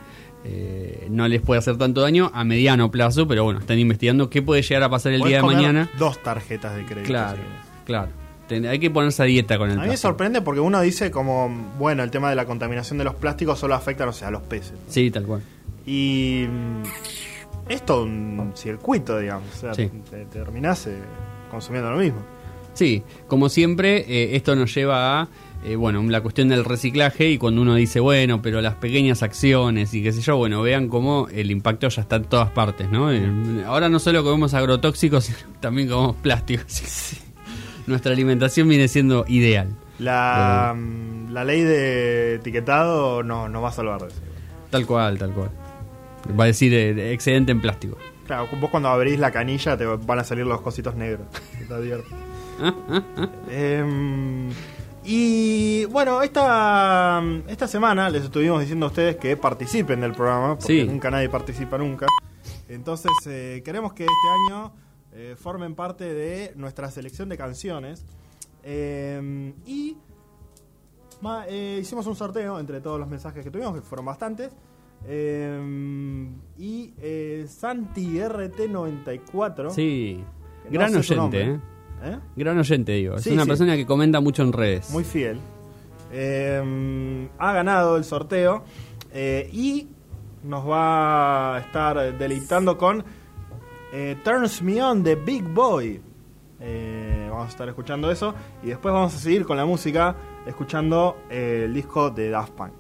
eh, 0.46 1.08
no 1.10 1.28
les 1.28 1.42
puede 1.42 1.60
hacer 1.60 1.78
tanto 1.78 2.00
daño 2.02 2.32
a 2.34 2.44
mediano 2.46 2.90
plazo, 2.92 3.28
pero 3.28 3.44
bueno, 3.44 3.60
están 3.60 3.80
investigando 3.80 4.30
qué 4.30 4.42
puede 4.42 4.62
llegar 4.62 4.84
a 4.84 4.90
pasar 4.90 5.12
el 5.14 5.20
Podés 5.20 5.32
día 5.32 5.42
de 5.42 5.56
mañana. 5.56 5.90
Dos 5.98 6.22
tarjetas 6.24 6.76
de 6.76 6.86
crédito. 6.86 7.08
Claro, 7.08 7.42
claro. 7.86 8.12
Hay 8.50 8.80
que 8.80 8.90
ponerse 8.90 9.22
a 9.24 9.26
dieta 9.26 9.58
con 9.58 9.70
el 9.72 9.80
A 9.80 9.84
mí 9.84 9.88
me 9.90 9.98
sorprende 9.98 10.42
porque 10.42 10.60
uno 10.60 10.82
dice 10.82 11.12
como, 11.12 11.50
bueno, 11.78 12.04
el 12.04 12.12
tema 12.12 12.30
de 12.30 12.36
la 12.36 12.46
contaminación 12.46 12.98
de 12.98 13.04
los 13.06 13.16
plásticos 13.16 13.60
solo 13.60 13.76
afecta, 13.76 14.06
no 14.06 14.14
sé, 14.14 14.26
a 14.26 14.32
los 14.32 14.42
peces. 14.42 14.74
Sí, 14.88 15.12
tal 15.12 15.26
cual. 15.26 15.42
Y 15.86 16.46
mm, 16.48 17.70
es 17.72 17.86
todo 17.86 18.04
un 18.04 18.52
circuito, 18.56 19.18
digamos. 19.20 19.48
O 19.56 19.60
sea, 19.60 19.74
Sí. 19.74 19.90
te, 20.10 20.18
te 20.18 20.26
terminás 20.26 20.88
eh, 20.88 20.98
consumiendo 21.52 21.92
lo 21.92 21.98
mismo. 21.98 22.20
Sí, 22.74 23.04
como 23.28 23.50
siempre, 23.50 24.06
eh, 24.08 24.36
esto 24.36 24.56
nos 24.56 24.74
lleva 24.74 25.22
a, 25.22 25.28
eh, 25.66 25.76
bueno, 25.76 26.02
la 26.04 26.22
cuestión 26.22 26.48
del 26.48 26.64
reciclaje 26.64 27.30
y 27.30 27.38
cuando 27.38 27.62
uno 27.62 27.76
dice, 27.76 28.00
bueno, 28.00 28.42
pero 28.42 28.62
las 28.62 28.76
pequeñas 28.76 29.22
acciones 29.24 29.94
y 29.94 30.02
qué 30.04 30.14
sé 30.14 30.22
yo, 30.22 30.38
bueno, 30.38 30.62
vean 30.62 30.88
cómo 30.88 31.28
el 31.32 31.52
impacto 31.52 31.90
ya 31.90 32.02
está 32.04 32.16
en 32.18 32.26
todas 32.26 32.52
partes, 32.52 32.90
¿no? 32.90 33.10
Ahora 33.66 33.90
no 33.90 34.00
solo 34.00 34.24
comemos 34.24 34.54
agrotóxicos, 34.54 35.24
sino 35.26 35.38
también 35.60 35.90
comemos 35.90 36.16
plásticos. 36.18 36.82
Nuestra 37.90 38.12
alimentación 38.14 38.70
viene 38.70 38.88
siendo 38.88 39.26
ideal. 39.28 39.76
La, 39.98 40.74
mm, 40.78 41.32
la 41.34 41.44
ley 41.44 41.64
de 41.64 42.36
etiquetado 42.36 43.24
no 43.24 43.50
nos 43.50 43.64
va 43.64 43.70
a 43.70 43.72
salvar 43.72 44.02
de 44.02 44.08
eso. 44.10 44.22
Tal 44.70 44.86
cual, 44.86 45.18
tal 45.18 45.32
cual. 45.34 45.50
Va 46.40 46.44
a 46.44 46.48
decir 46.48 46.72
eh, 46.74 47.12
excedente 47.14 47.52
en 47.52 47.60
plástico. 47.62 47.98
Claro, 48.28 48.48
vos 48.62 48.70
cuando 48.70 48.90
abrís 48.90 49.18
la 49.18 49.32
canilla 49.32 49.76
te 49.76 49.86
van 49.88 50.20
a 50.20 50.24
salir 50.24 50.46
los 50.46 50.62
cositos 50.62 50.94
negros. 50.96 51.26
Está 51.60 51.80
divertido. 51.80 52.18
Em, 53.50 54.50
y 55.04 55.86
bueno, 55.86 56.22
esta, 56.22 57.24
esta 57.48 57.68
semana 57.68 58.10
les 58.10 58.24
estuvimos 58.26 58.60
diciendo 58.62 58.86
a 58.86 58.90
ustedes 58.90 59.16
que 59.16 59.36
participen 59.36 60.02
del 60.02 60.12
programa, 60.12 60.58
porque 60.60 60.82
Sí. 60.82 60.88
nunca 60.88 61.10
nadie 61.10 61.30
participa 61.30 61.78
nunca. 61.80 62.06
Entonces 62.68 63.12
eh, 63.26 63.62
queremos 63.66 63.94
que 63.94 64.04
este 64.04 64.52
año 64.54 64.72
eh, 65.20 65.36
formen 65.36 65.76
parte 65.76 66.14
de 66.14 66.54
nuestra 66.56 66.90
selección 66.90 67.28
de 67.28 67.38
canciones. 67.38 68.06
Em, 68.64 69.54
y 69.66 69.98
ma- 71.22 71.46
eh, 71.48 71.80
hicimos 71.82 72.08
un 72.08 72.16
sorteo 72.16 72.58
entre 72.60 72.80
todos 72.80 72.98
los 73.00 73.10
mensajes 73.10 73.44
que 73.44 73.52
tuvimos, 73.52 73.76
que 73.76 73.82
fueron 73.82 74.06
bastantes. 74.06 74.52
Em, 75.06 76.30
y 76.58 76.94
eh, 77.02 77.46
Santi 77.50 78.18
RT94. 78.20 79.70
Sí. 79.72 80.24
no 80.66 80.72
Gran 80.72 80.96
oyente. 80.96 81.60
Gran 82.36 82.58
oyente, 82.58 82.92
digo. 82.94 83.16
Es 83.16 83.28
una 83.28 83.44
sí. 83.44 83.48
persona 83.50 83.76
que 83.76 83.86
comenta 83.86 84.22
mucho 84.22 84.42
en 84.44 84.54
redes. 84.54 84.90
muy 84.92 85.04
fiel. 85.04 85.38
Eh, 86.12 87.28
ha 87.38 87.54
ganado 87.54 87.98
el 87.98 88.04
sorteo 88.06 88.64
y 89.52 89.90
nos 90.44 90.66
va 90.68 91.58
a 91.58 91.60
estar 91.60 92.18
deleitando 92.18 92.78
con 92.78 93.04
eh, 93.94 94.18
Turns 94.24 94.62
Me 94.62 94.82
On 94.82 95.04
de 95.04 95.16
Big 95.16 95.44
Boy. 95.44 96.02
Eh, 96.62 97.28
vamos 97.30 97.48
a 97.48 97.50
estar 97.50 97.70
escuchando 97.70 98.12
eso 98.12 98.34
y 98.62 98.68
después 98.68 98.94
vamos 98.94 99.16
a 99.16 99.18
seguir 99.18 99.46
con 99.46 99.56
la 99.56 99.66
música 99.66 100.16
escuchando 100.46 101.18
eh, 101.30 101.64
el 101.66 101.74
disco 101.74 102.10
de 102.10 102.30
Daft 102.30 102.54
Punk. 102.54 102.74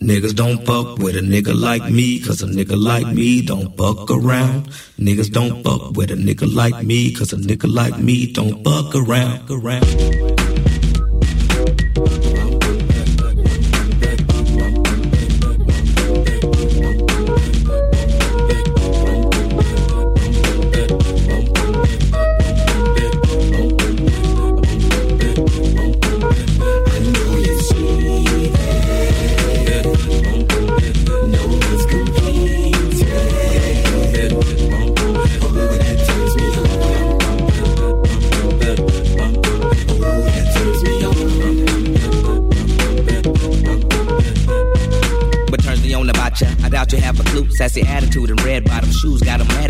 Niggas 0.00 0.34
don't 0.34 0.64
fuck 0.64 0.98
with 1.00 1.16
a 1.16 1.20
nigga 1.20 1.52
like 1.52 1.90
me, 1.90 2.18
cause 2.20 2.42
a 2.42 2.46
nigga 2.46 2.76
like 2.76 3.12
me 3.14 3.42
don't 3.42 3.76
fuck 3.76 4.10
around. 4.10 4.68
Niggas 4.98 5.30
don't 5.30 5.62
fuck 5.62 5.96
with 5.96 6.10
a 6.10 6.16
nigga 6.16 6.46
like 6.46 6.82
me, 6.82 7.12
cause 7.12 7.34
a 7.34 7.36
nigga 7.36 7.66
like 7.70 7.98
me 7.98 8.32
don't 8.32 8.64
fuck 8.64 8.94
around. 8.94 9.50
around. 9.50 10.57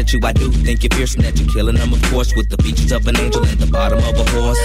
At 0.09 0.13
you. 0.13 0.21
I 0.27 0.33
do 0.33 0.51
think 0.51 0.83
you're 0.83 0.97
fierce 0.97 1.15
and 1.15 1.25
that 1.25 1.39
you're 1.39 1.49
killing 1.49 1.77
them, 1.77 1.93
of 1.93 2.03
course, 2.11 2.35
with 2.35 2.49
the 2.49 2.57
features 2.63 2.93
of 2.93 3.07
an 3.07 3.17
angel 3.19 3.45
at 3.45 3.59
the 3.59 3.67
bottom 3.67 3.99
of 3.99 4.15
a 4.17 4.25
horse. 4.31 4.59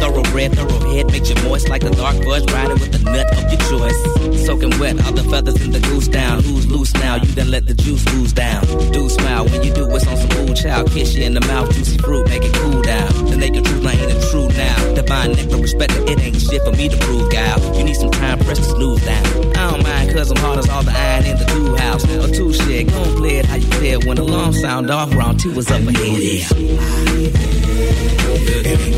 Thoroughbred, 0.00 0.52
thoroughhead 0.52 1.10
makes 1.10 1.28
you 1.30 1.36
moist 1.42 1.68
like 1.68 1.82
the 1.82 1.90
dark 1.90 2.16
fudge 2.22 2.50
riding 2.52 2.78
with 2.78 2.92
the 2.92 3.02
nut 3.10 3.26
of 3.38 3.44
your 3.50 3.62
choice. 3.70 4.46
Soaking 4.46 4.78
wet, 4.78 5.04
all 5.04 5.12
the 5.12 5.24
feathers 5.24 5.60
in 5.62 5.72
the 5.72 5.80
goose 5.80 6.08
down. 6.08 6.42
Who's 6.42 6.66
loose 6.66 6.92
now? 6.94 7.16
You 7.16 7.34
done 7.34 7.50
let 7.50 7.66
the 7.66 7.74
juice 7.74 8.04
ooze 8.14 8.32
down. 8.32 8.62
Do 8.92 9.08
smile 9.08 9.44
when 9.46 9.62
you 9.62 9.72
do 9.72 9.86
what's 9.88 10.06
on 10.06 10.16
some 10.16 10.46
mood 10.46 10.56
child. 10.56 10.90
Kiss 10.90 11.14
you 11.14 11.24
in 11.24 11.34
the 11.34 11.40
mouth, 11.42 11.72
juicy 11.74 11.98
fruit, 11.98 12.28
make 12.28 12.44
it 12.44 12.54
cool 12.54 12.82
down. 12.82 13.08
The 13.26 13.36
naked 13.36 13.64
truth, 13.64 13.82
now 13.82 13.90
ain't 13.90 14.10
it 14.10 14.22
true 14.30 14.48
now? 14.48 14.94
Divine 14.94 15.32
nectar, 15.32 15.56
respect 15.56 15.92
it, 15.92 16.08
it 16.10 16.20
ain't 16.20 16.40
shit 16.40 16.62
for 16.62 16.72
me 16.72 16.88
to 16.88 16.96
prove, 16.98 17.30
gal. 17.30 17.58
You 17.76 17.84
need 17.84 17.96
some 17.96 18.10
time, 18.10 18.38
press 18.40 18.58
the 18.58 18.64
snooze 18.64 19.04
down. 19.04 19.26
I 19.56 19.70
don't 19.70 19.82
mind, 19.82 20.12
cause 20.12 20.30
I'm 20.30 20.38
hard 20.38 20.58
as 20.58 20.68
all 20.68 20.82
the 20.82 20.92
iron 20.92 21.26
in 21.26 21.38
the 21.38 21.44
do 21.46 21.74
house. 21.76 22.04
Or 22.04 22.28
two 22.28 22.52
shit, 22.52 22.88
gon' 22.88 23.16
play 23.16 23.38
it 23.38 23.46
how 23.46 23.56
you 23.56 23.68
it 23.84 24.04
when 24.06 24.16
the 24.16 24.22
alarm 24.22 24.52
sound 24.52 24.83
round 24.88 25.10
off, 25.10 25.14
round 25.16 25.40
two 25.40 25.52
was 25.54 25.70
up 25.70 25.80
ahead. 25.80 26.22
Yeah. 26.22 26.48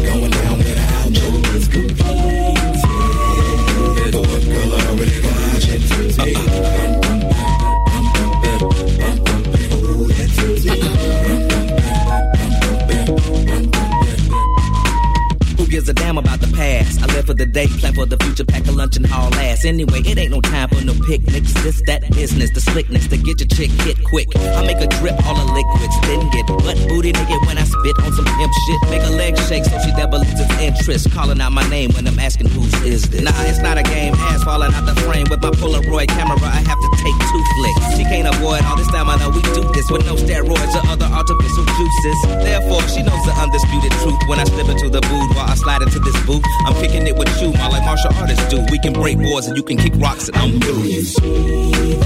Going 0.05 0.31
down 0.31 0.65
for 17.26 17.34
the 17.34 17.44
day, 17.44 17.66
plan 17.66 17.92
for 17.92 18.06
the 18.06 18.16
future, 18.22 18.44
pack 18.44 18.66
a 18.68 18.72
lunch 18.72 18.96
and 18.96 19.04
haul 19.04 19.34
ass. 19.34 19.64
Anyway, 19.64 20.00
it 20.06 20.16
ain't 20.16 20.30
no 20.30 20.40
time 20.40 20.68
for 20.68 20.82
no 20.84 20.94
picnics. 21.10 21.52
This, 21.66 21.82
that 21.86 22.06
business, 22.14 22.50
the 22.54 22.60
slickness 22.60 23.08
to 23.08 23.18
get 23.18 23.42
your 23.42 23.50
chick 23.50 23.70
hit 23.82 23.98
quick. 24.04 24.28
I 24.36 24.64
make 24.64 24.78
a 24.78 24.86
drip 24.86 25.18
all 25.26 25.34
the 25.34 25.50
liquids, 25.50 25.96
then 26.06 26.22
get 26.30 26.46
butt 26.46 26.78
booty 26.86 27.12
nigga 27.12 27.36
when 27.46 27.58
I 27.58 27.66
spit 27.66 27.98
on 27.98 28.12
some 28.14 28.24
pimp 28.24 28.52
shit. 28.54 28.80
Make 28.94 29.02
a 29.02 29.12
leg 29.18 29.34
shake 29.50 29.64
so 29.66 29.76
she 29.82 29.90
never 29.98 30.22
loses 30.22 30.46
interest. 30.62 31.10
Calling 31.10 31.40
out 31.40 31.50
my 31.50 31.66
name 31.68 31.90
when 31.98 32.06
I'm 32.06 32.18
asking 32.18 32.48
whose 32.54 32.72
is 32.86 33.10
this. 33.10 33.22
Nah, 33.22 33.34
it's 33.50 33.58
not 33.58 33.76
a 33.76 33.82
game. 33.82 34.14
Ass 34.30 34.44
falling 34.44 34.72
out 34.72 34.86
the 34.86 34.94
frame 35.02 35.26
with 35.28 35.42
my 35.42 35.50
Polaroid 35.50 36.08
camera. 36.08 36.38
I 36.38 36.62
have 36.62 36.78
to 36.78 36.90
take 37.02 37.16
two 37.18 37.42
flicks. 37.58 37.98
She 37.98 38.04
can't 38.06 38.30
avoid 38.30 38.62
all 38.62 38.76
this 38.76 38.88
time. 38.94 39.10
I 39.10 39.18
know 39.18 39.30
we 39.34 39.42
do 39.50 39.66
this 39.74 39.90
with 39.90 40.06
no 40.06 40.14
steroids 40.14 40.74
or 40.78 40.86
other 40.86 41.10
artificial 41.10 41.66
juices. 41.74 42.18
Therefore, 42.46 42.86
she 42.86 43.02
knows 43.02 43.22
the 43.26 43.34
undisputed 43.34 43.90
truth 44.06 44.20
when 44.30 44.38
I 44.38 44.44
slip 44.44 44.68
into 44.70 44.88
the 44.88 45.02
booth 45.10 45.30
while 45.34 45.50
I 45.50 45.54
slide 45.58 45.82
into 45.82 45.98
this 45.98 46.14
booth. 46.22 46.44
I'm 46.66 46.74
kicking 46.78 47.06
it 47.06 47.15
with 47.16 47.40
you, 47.40 47.52
my 47.52 47.68
like 47.68 47.85
martial 47.85 48.12
artists 48.14 48.46
do. 48.48 48.64
We 48.70 48.79
can 48.79 48.92
break 48.92 49.18
boards 49.18 49.46
and 49.46 49.57
you 49.57 49.62
can 49.62 49.76
kick 49.76 49.92
rocks 49.96 50.29
and 50.29 50.37
I'm 50.37 50.61
through. 50.61 51.96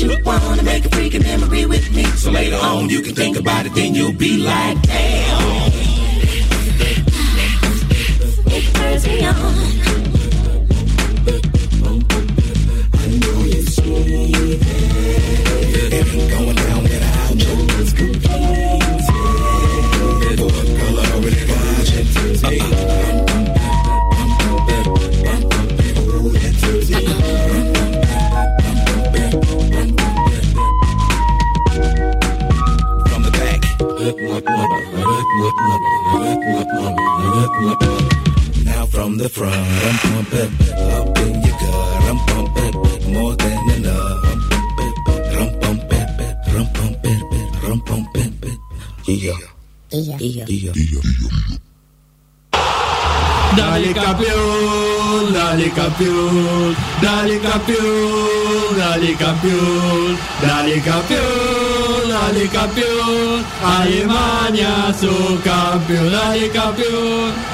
you 0.00 0.08
some. 0.08 0.22
Don't 0.24 0.42
you 0.42 0.48
wanna 0.48 0.62
make 0.62 0.84
a 0.84 0.88
freaking 0.88 1.22
memory 1.22 1.66
with 1.66 1.94
me? 1.94 2.04
So 2.16 2.30
later 2.30 2.56
on, 2.56 2.88
you 2.88 3.02
can 3.02 3.14
think 3.14 3.36
about 3.36 3.66
it, 3.66 3.74
then 3.74 3.94
you'll 3.94 4.12
be 4.12 4.38
like, 4.38 4.80
damn. 4.82 5.72
It 8.46 8.74
turns 8.74 9.06
me 9.06 9.26
on. 9.26 9.70
From 16.10 16.59
Now 38.64 38.86
from 38.86 39.18
the 39.18 39.28
front, 39.28 39.54
I'm 39.54 39.96
pumping. 40.04 40.50
Up 40.96 41.18
in 41.18 41.34
your 41.42 41.56
gut. 41.60 42.02
I'm 42.08 42.18
pumping. 42.30 43.12
More 43.12 43.34
than 43.36 43.70
enough. 43.76 44.30
I'm 45.40 45.58
pumping, 45.60 46.06
I'm 46.48 46.66
pumping, 46.72 47.22
I'm 47.64 47.80
pumping, 47.80 48.58
yeah, 49.06 49.32
yeah, 49.90 50.46
yeah. 50.46 51.49
Dale 53.80 53.94
campeón, 53.94 55.32
dale 55.32 55.70
campeón, 55.70 56.76
dale 57.00 57.40
campeón, 57.40 58.76
dale 58.76 59.14
campeón, 59.14 60.18
dale 60.42 60.82
campeón, 60.82 62.10
dale 62.10 62.48
campeón, 62.48 63.44
Alemania 63.64 64.94
su 65.00 65.40
campeón, 65.42 66.12
dale 66.12 66.50
campeón. 66.50 67.49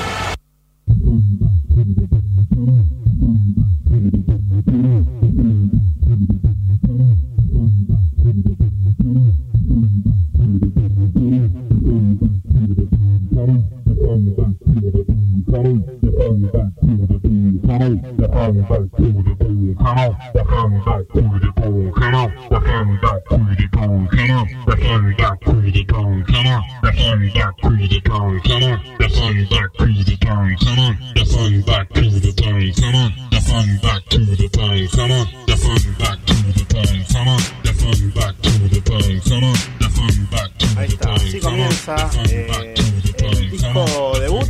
Ahí 40.76 40.88
está, 40.88 41.14
así 41.14 41.40
comienza 41.40 42.10
eh, 42.28 42.74
el 43.18 43.50
disco 43.50 44.12
debut 44.20 44.46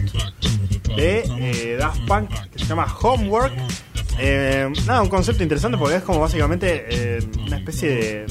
de 0.96 1.24
eh, 1.38 1.76
Daft 1.78 2.00
Punk 2.06 2.30
que 2.50 2.58
se 2.58 2.64
llama 2.66 2.86
Homework. 3.00 3.54
Eh, 4.18 4.68
nada, 4.86 5.02
un 5.02 5.08
concepto 5.08 5.42
interesante 5.42 5.76
porque 5.78 5.96
es 5.96 6.02
como 6.02 6.20
básicamente 6.20 6.86
eh, 6.88 7.28
una 7.46 7.56
especie 7.58 7.88
de. 7.90 8.26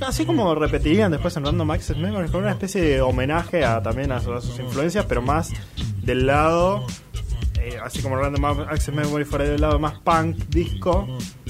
Así 0.00 0.24
como 0.24 0.54
repetirían 0.54 1.10
después 1.10 1.36
en 1.36 1.44
Random 1.44 1.68
Access 1.72 1.96
Memories, 1.96 2.30
con 2.30 2.42
una 2.42 2.52
especie 2.52 2.80
de 2.80 3.00
homenaje 3.00 3.64
a, 3.64 3.82
también 3.82 4.12
a, 4.12 4.20
su- 4.20 4.32
a 4.32 4.40
sus 4.40 4.58
influencias, 4.60 5.04
pero 5.06 5.22
más 5.22 5.50
del 6.02 6.26
lado. 6.26 6.86
eh, 7.60 7.76
así 7.82 8.00
como 8.00 8.16
Random 8.16 8.44
Access 8.70 8.94
Memory 8.94 9.24
fuera 9.24 9.44
del 9.44 9.60
lado 9.60 9.80
más 9.80 9.94
punk, 9.98 10.36
disco, 10.48 11.08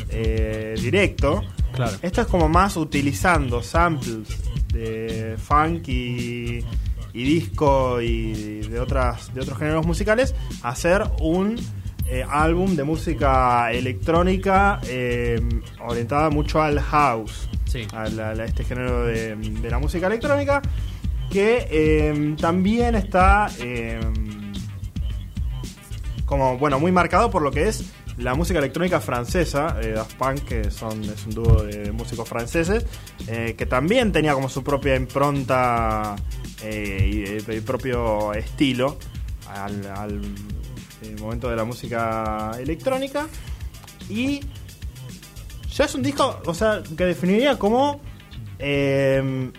eh, 0.08 0.74
directo. 0.80 1.44
Claro. 1.74 1.92
Esto 2.00 2.22
es 2.22 2.26
como 2.26 2.48
más 2.48 2.76
utilizando 2.78 3.62
samples 3.62 4.26
de 4.72 5.36
funk 5.36 5.86
y, 5.88 6.64
y 7.12 7.22
disco 7.22 8.00
y 8.00 8.60
de 8.62 8.80
otras 8.80 9.32
de 9.34 9.42
otros 9.42 9.58
géneros 9.58 9.84
musicales, 9.86 10.34
hacer 10.62 11.04
un 11.20 11.56
eh, 12.10 12.24
álbum 12.28 12.74
de 12.74 12.84
música 12.84 13.70
electrónica 13.72 14.80
eh, 14.86 15.40
orientada 15.86 16.30
mucho 16.30 16.62
al 16.62 16.80
house, 16.80 17.48
Sí. 17.66 17.86
a, 17.92 18.06
este 18.44 18.64
género 18.64 19.04
de, 19.04 19.36
de 19.36 19.70
la 19.70 19.78
música 19.78 20.06
electrónica, 20.06 20.62
que 21.30 21.66
eh, 21.70 22.34
también 22.40 22.94
está 22.94 23.48
eh, 23.60 24.00
como 26.24 26.56
bueno 26.56 26.80
muy 26.80 26.92
marcado 26.92 27.30
por 27.30 27.42
lo 27.42 27.50
que 27.50 27.68
es 27.68 27.84
la 28.16 28.34
música 28.34 28.58
electrónica 28.58 29.00
francesa 29.00 29.76
Daft 29.94 30.14
Punk 30.14 30.40
que 30.44 30.70
son 30.70 31.04
es 31.04 31.26
un 31.26 31.34
dúo 31.34 31.62
de 31.62 31.92
músicos 31.92 32.28
franceses 32.28 32.84
que 33.26 33.66
también 33.66 34.10
tenía 34.10 34.34
como 34.34 34.48
su 34.48 34.64
propia 34.64 34.96
impronta 34.96 36.16
y, 36.64 37.24
y 37.38 37.60
propio 37.64 38.32
estilo 38.32 38.98
al, 39.48 39.86
al, 39.86 40.20
eh, 41.02 41.16
momento 41.20 41.48
de 41.48 41.56
la 41.56 41.64
música 41.64 42.52
electrónica 42.58 43.26
y 44.08 44.40
ya 45.74 45.84
es 45.84 45.94
un 45.94 46.02
disco 46.02 46.40
o 46.44 46.54
sea 46.54 46.82
que 46.96 47.04
definiría 47.04 47.58
como 47.58 48.00
eh, 48.58 49.50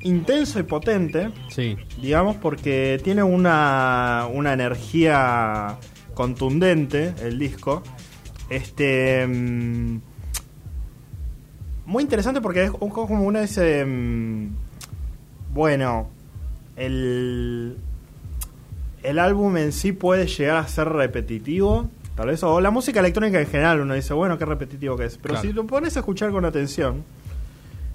intenso 0.00 0.58
y 0.58 0.62
potente 0.64 1.30
Sí. 1.48 1.76
digamos, 2.00 2.36
porque 2.36 3.00
tiene 3.04 3.22
una, 3.22 4.26
una 4.32 4.52
energía 4.52 5.78
contundente 6.14 7.14
el 7.22 7.38
disco. 7.38 7.82
Este. 8.48 9.26
mm, 9.26 10.00
muy 11.86 12.02
interesante 12.02 12.40
porque 12.40 12.64
es 12.64 12.70
un 12.80 12.90
como 12.90 13.22
uno 13.22 13.40
dice. 13.40 13.84
mm, 13.84 14.48
bueno, 15.52 16.10
el. 16.76 17.76
El 19.02 19.18
álbum 19.18 19.56
en 19.56 19.72
sí 19.72 19.92
puede 19.92 20.26
llegar 20.26 20.56
a 20.58 20.68
ser 20.68 20.88
repetitivo. 20.88 21.88
Tal 22.16 22.26
vez, 22.28 22.42
o 22.42 22.60
la 22.60 22.70
música 22.70 23.00
electrónica 23.00 23.40
en 23.40 23.46
general, 23.46 23.80
uno 23.80 23.94
dice, 23.94 24.12
bueno, 24.12 24.36
qué 24.36 24.44
repetitivo 24.44 24.96
que 24.96 25.06
es. 25.06 25.16
Pero 25.16 25.34
Claro. 25.34 25.48
si 25.48 25.52
lo 25.54 25.66
pones 25.66 25.96
a 25.96 26.00
escuchar 26.00 26.30
con 26.32 26.44
atención, 26.44 27.02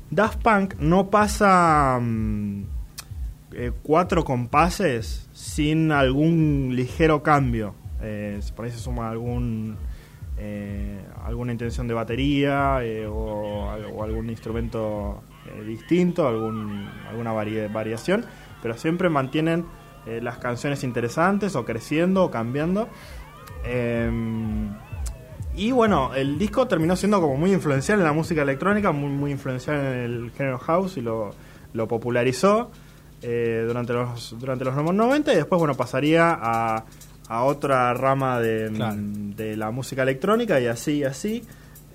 Daft 0.09 0.41
Punk 0.41 0.75
no 0.79 1.09
pasa 1.11 1.99
mm, 2.01 2.61
eh, 3.53 3.71
cuatro 3.83 4.23
compases 4.23 5.27
sin 5.33 5.91
algún 5.91 6.71
ligero 6.75 7.21
cambio. 7.21 7.75
Eh, 8.01 8.39
por 8.55 8.65
ahí 8.65 8.71
se 8.71 8.79
suma 8.79 9.09
algún 9.09 9.77
eh, 10.37 10.99
alguna 11.23 11.51
intención 11.53 11.87
de 11.87 11.93
batería 11.93 12.79
eh, 12.83 13.07
o, 13.07 13.69
al- 13.71 13.85
o 13.85 14.03
algún 14.03 14.29
instrumento 14.29 15.21
eh, 15.47 15.63
distinto, 15.63 16.27
algún, 16.27 16.89
alguna 17.09 17.31
vari- 17.33 17.71
variación, 17.71 18.25
pero 18.61 18.75
siempre 18.77 19.07
mantienen 19.09 19.65
eh, 20.05 20.19
las 20.21 20.37
canciones 20.37 20.83
interesantes 20.83 21.55
o 21.55 21.65
creciendo 21.65 22.23
o 22.23 22.31
cambiando. 22.31 22.89
Em, 23.63 24.69
y 25.55 25.71
bueno, 25.71 26.13
el 26.13 26.37
disco 26.37 26.67
terminó 26.67 26.95
siendo 26.95 27.21
como 27.21 27.37
muy 27.37 27.53
influencial 27.53 27.99
en 27.99 28.05
la 28.05 28.13
música 28.13 28.41
electrónica, 28.41 28.91
muy, 28.91 29.09
muy 29.09 29.31
influencial 29.31 29.77
en 29.77 29.85
el 29.85 30.31
género 30.31 30.57
house 30.59 30.97
y 30.97 31.01
lo, 31.01 31.31
lo 31.73 31.87
popularizó 31.87 32.71
eh, 33.21 33.63
durante, 33.65 33.93
los, 33.93 34.35
durante 34.39 34.65
los 34.65 34.75
90 34.75 35.33
y 35.33 35.35
después 35.37 35.57
bueno 35.57 35.73
pasaría 35.75 36.37
a, 36.39 36.83
a 37.29 37.43
otra 37.43 37.93
rama 37.93 38.39
de, 38.39 38.69
Claro. 38.71 38.95
de 38.99 39.55
la 39.55 39.71
música 39.71 40.03
electrónica 40.03 40.59
y 40.59 40.67
así 40.67 40.97
y 40.97 41.03
así, 41.05 41.43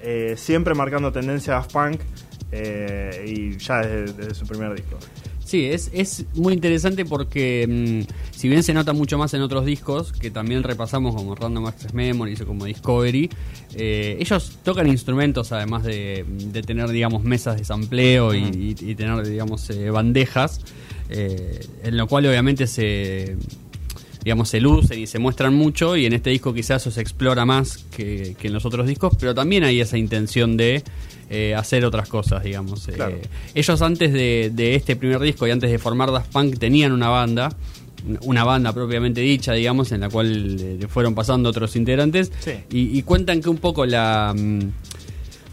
eh, 0.02 0.34
siempre 0.36 0.74
marcando 0.74 1.12
tendencia 1.12 1.58
a 1.58 1.62
punk 1.62 2.00
eh, 2.50 3.24
y 3.28 3.56
ya 3.58 3.80
desde, 3.82 4.12
desde 4.14 4.34
su 4.34 4.46
primer 4.46 4.74
disco. 4.74 4.96
Sí, 5.50 5.64
es, 5.64 5.90
es 5.92 6.26
muy 6.36 6.52
interesante 6.52 7.04
porque 7.04 7.66
mm, 7.68 8.36
si 8.38 8.48
bien 8.48 8.62
se 8.62 8.72
nota 8.72 8.92
mucho 8.92 9.18
más 9.18 9.34
en 9.34 9.42
otros 9.42 9.64
discos, 9.66 10.12
que 10.12 10.30
también 10.30 10.62
repasamos 10.62 11.12
como 11.16 11.34
Random 11.34 11.66
Access 11.66 11.92
Memories 11.92 12.40
o 12.42 12.46
como 12.46 12.66
Discovery, 12.66 13.28
eh, 13.74 14.16
ellos 14.20 14.58
tocan 14.62 14.86
instrumentos 14.86 15.50
además 15.50 15.82
de, 15.82 16.24
de 16.28 16.62
tener, 16.62 16.88
digamos, 16.90 17.24
mesas 17.24 17.56
de 17.58 17.64
sampleo 17.64 18.32
y, 18.32 18.76
y- 18.80 18.90
y 18.90 18.94
tener, 18.94 19.26
digamos, 19.26 19.68
eh, 19.70 19.90
bandejas, 19.90 20.60
eh, 21.08 21.66
en 21.82 21.96
lo 21.96 22.06
cual 22.06 22.26
obviamente 22.26 22.68
se 22.68 23.36
digamos, 24.24 24.48
se 24.48 24.60
lucen 24.60 24.98
y 25.00 25.06
se 25.06 25.18
muestran 25.18 25.54
mucho 25.54 25.96
y 25.96 26.06
en 26.06 26.12
este 26.12 26.30
disco 26.30 26.52
quizás 26.54 26.82
eso 26.82 26.90
se 26.90 27.00
explora 27.00 27.44
más 27.46 27.78
que, 27.96 28.36
que 28.38 28.48
en 28.48 28.52
los 28.54 28.64
otros 28.66 28.86
discos, 28.86 29.14
pero 29.18 29.34
también 29.34 29.64
hay 29.64 29.80
esa 29.80 29.96
intención 29.98 30.56
de 30.56 30.82
eh, 31.30 31.54
hacer 31.54 31.84
otras 31.84 32.08
cosas, 32.08 32.42
digamos. 32.42 32.88
Eh, 32.88 33.22
ellos 33.54 33.82
antes 33.82 34.12
de, 34.12 34.50
de 34.52 34.74
este 34.74 34.96
primer 34.96 35.20
disco 35.20 35.46
y 35.46 35.50
antes 35.50 35.70
de 35.70 35.78
formar 35.78 36.10
Daft 36.12 36.32
Punk 36.32 36.58
tenían 36.58 36.92
una 36.92 37.08
banda, 37.08 37.54
una 38.22 38.44
banda 38.44 38.72
propiamente 38.72 39.20
dicha, 39.20 39.52
digamos, 39.52 39.92
en 39.92 40.00
la 40.00 40.08
cual 40.08 40.56
eh, 40.60 40.76
le 40.80 40.88
fueron 40.88 41.14
pasando 41.14 41.48
otros 41.50 41.76
integrantes 41.76 42.32
Sí. 42.40 42.52
y, 42.70 42.98
y 42.98 43.02
cuentan 43.02 43.40
que 43.40 43.48
un 43.48 43.58
poco 43.58 43.86
la... 43.86 44.34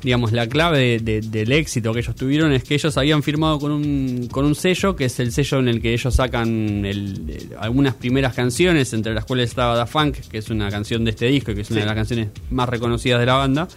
digamos, 0.04 0.32
la 0.32 0.48
clave 0.48 1.00
de- 1.00 1.22
de- 1.22 1.22
del 1.22 1.52
éxito 1.52 1.92
que 1.94 2.00
ellos 2.00 2.16
tuvieron 2.16 2.52
es 2.52 2.64
que 2.64 2.76
ellos 2.76 2.96
habían 2.98 3.24
firmado 3.24 3.60
con 3.60 3.72
un, 3.72 4.28
con 4.32 4.46
un 4.46 4.56
sello, 4.56 4.96
que 4.96 5.06
es 5.06 5.20
el 5.20 5.32
sello 5.32 5.60
en 5.60 5.68
el 5.68 5.82
que 5.82 5.94
ellos 5.94 6.14
sacan 6.14 6.86
el- 6.86 7.50
algunas 7.60 7.96
primeras 7.96 8.34
canciones, 8.36 8.94
entre 8.94 9.14
las 9.14 9.26
cuales 9.26 9.50
estaba 9.50 9.76
Da 9.76 9.86
Funk, 9.86 10.16
que 10.30 10.38
es 10.38 10.50
una 10.50 10.70
canción 10.70 11.04
de 11.04 11.12
este 11.12 11.26
disco, 11.28 11.52
y 11.52 11.56
que 11.56 11.62
es 11.62 11.70
una 11.72 11.78
Sí. 11.78 11.82
de 11.82 11.86
las 11.88 11.96
canciones 11.96 12.28
más 12.52 12.70
reconocidas 12.70 13.20
de 13.20 13.26
la 13.26 13.34
banda, 13.34 13.68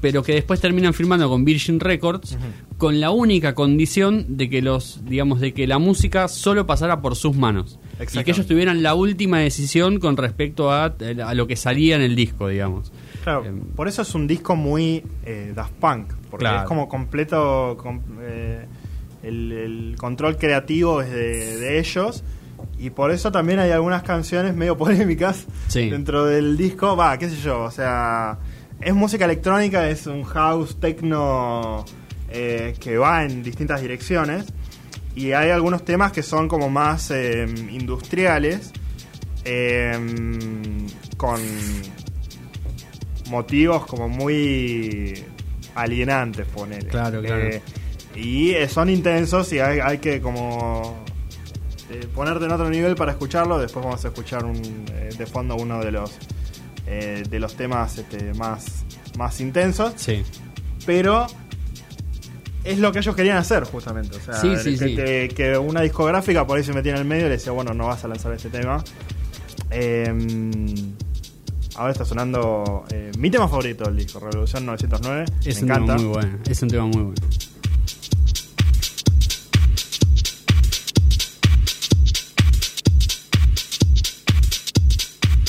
pero 0.00 0.22
que 0.22 0.34
después 0.34 0.60
terminan 0.60 0.92
firmando 0.92 1.28
con 1.28 1.44
Virgin 1.44 1.80
Records, 1.80 2.36
con 2.76 3.00
la 3.00 3.10
única 3.10 3.54
condición 3.54 4.36
de 4.36 4.50
que 4.50 4.60
los, 4.60 5.00
digamos, 5.06 5.40
de 5.40 5.54
que 5.54 5.66
la 5.66 5.78
música 5.78 6.28
solo 6.28 6.66
pasara 6.66 7.00
por 7.00 7.16
sus 7.16 7.34
manos. 7.34 7.78
Y 8.12 8.22
que 8.22 8.30
ellos 8.32 8.46
tuvieran 8.46 8.82
la 8.82 8.94
última 8.94 9.38
decisión 9.40 9.98
con 9.98 10.18
respecto 10.18 10.70
a, 10.70 10.84
a 11.24 11.34
lo 11.34 11.46
que 11.46 11.56
salía 11.56 11.96
en 11.96 12.02
el 12.02 12.14
disco, 12.14 12.48
digamos. 12.48 12.92
Claro, 13.26 13.44
Em, 13.44 13.58
por 13.74 13.88
eso 13.88 14.02
es 14.02 14.14
un 14.14 14.28
disco 14.28 14.54
muy 14.54 15.02
eh, 15.24 15.52
Daft 15.52 15.72
Punk, 15.80 16.12
porque 16.30 16.44
Claro. 16.44 16.58
es 16.60 16.64
como 16.64 16.88
completo, 16.88 17.76
com- 17.76 18.00
eh, 18.20 18.64
el, 19.24 19.50
el 19.50 19.96
control 19.98 20.36
creativo 20.36 21.02
es 21.02 21.10
de, 21.10 21.56
de 21.58 21.78
ellos, 21.80 22.22
y 22.78 22.90
por 22.90 23.10
eso 23.10 23.32
también 23.32 23.58
hay 23.58 23.72
algunas 23.72 24.04
canciones 24.04 24.54
medio 24.54 24.76
polémicas 24.78 25.44
Sí. 25.66 25.90
dentro 25.90 26.24
del 26.24 26.56
disco, 26.56 26.96
va, 26.96 27.18
qué 27.18 27.28
sé 27.28 27.34
yo, 27.38 27.64
o 27.64 27.70
sea, 27.72 28.38
es 28.80 28.94
música 28.94 29.24
electrónica, 29.24 29.88
es 29.90 30.06
un 30.06 30.22
house, 30.22 30.76
techno, 30.78 31.84
eh, 32.30 32.76
que 32.78 32.96
va 32.96 33.24
en 33.24 33.42
distintas 33.42 33.80
direcciones, 33.80 34.46
y 35.16 35.32
hay 35.32 35.50
algunos 35.50 35.84
temas 35.84 36.12
que 36.12 36.22
son 36.22 36.46
como 36.46 36.70
más 36.70 37.10
eh, 37.10 37.44
industriales, 37.72 38.70
eh, 39.44 39.98
con 41.16 41.40
motivos 43.28 43.86
como 43.86 44.08
muy 44.08 45.24
alienantes, 45.74 46.46
ponele. 46.46 46.88
Claro, 46.88 47.20
claro. 47.22 47.42
Eh, 47.42 47.62
y 48.14 48.50
eh, 48.52 48.68
son 48.68 48.88
intensos 48.88 49.52
y 49.52 49.58
hay, 49.58 49.78
hay 49.80 49.98
que 49.98 50.20
como 50.20 51.04
eh, 51.90 52.06
ponerte 52.14 52.44
en 52.46 52.52
otro 52.52 52.70
nivel 52.70 52.94
para 52.96 53.12
escucharlo. 53.12 53.58
Después 53.58 53.84
vamos 53.84 54.04
a 54.04 54.08
escuchar 54.08 54.44
un, 54.44 54.56
eh, 54.92 55.10
de 55.16 55.26
fondo 55.26 55.56
uno 55.56 55.80
de 55.84 55.92
los 55.92 56.12
de 56.86 57.40
los 57.40 57.56
temas 57.56 57.98
este, 57.98 58.32
más, 58.34 58.84
más 59.18 59.40
intensos. 59.40 59.92
Sí. 59.96 60.22
Pero 60.86 61.26
es 62.62 62.78
lo 62.78 62.92
que 62.92 63.00
ellos 63.00 63.16
querían 63.16 63.38
hacer, 63.38 63.64
justamente. 63.64 64.16
O 64.16 64.20
sea, 64.20 64.34
Sí, 64.34 64.56
sí, 64.56 64.78
que, 64.78 64.86
sí. 64.86 64.94
que- 64.94 65.32
que 65.34 65.58
una 65.58 65.80
discográfica 65.80 66.46
por 66.46 66.58
ahí 66.58 66.62
se 66.62 66.72
metía 66.72 66.92
en 66.92 66.98
el 66.98 67.04
medio 67.04 67.22
y 67.26 67.28
le 67.28 67.36
decía, 67.38 67.50
bueno, 67.50 67.74
no 67.74 67.88
vas 67.88 68.04
a 68.04 68.08
lanzar 68.08 68.32
este 68.34 68.50
tema. 68.50 68.84
Eh, 69.72 70.14
ahora 71.76 71.92
está 71.92 72.04
sonando 72.04 72.84
eh, 72.90 73.12
mi 73.18 73.30
tema 73.30 73.48
favorito 73.48 73.84
del 73.84 73.96
disco, 73.96 74.18
Revolución 74.20 74.66
909. 74.66 75.24
Es 75.44 75.56
Me 75.56 75.62
un 75.62 75.70
encanta. 75.70 75.96
tema 75.96 76.08
muy 76.08 76.12
bueno. 76.14 76.38
Es 76.48 76.62
un 76.62 76.68
tema 76.68 76.86
muy 76.86 77.02
bueno. 77.02 77.14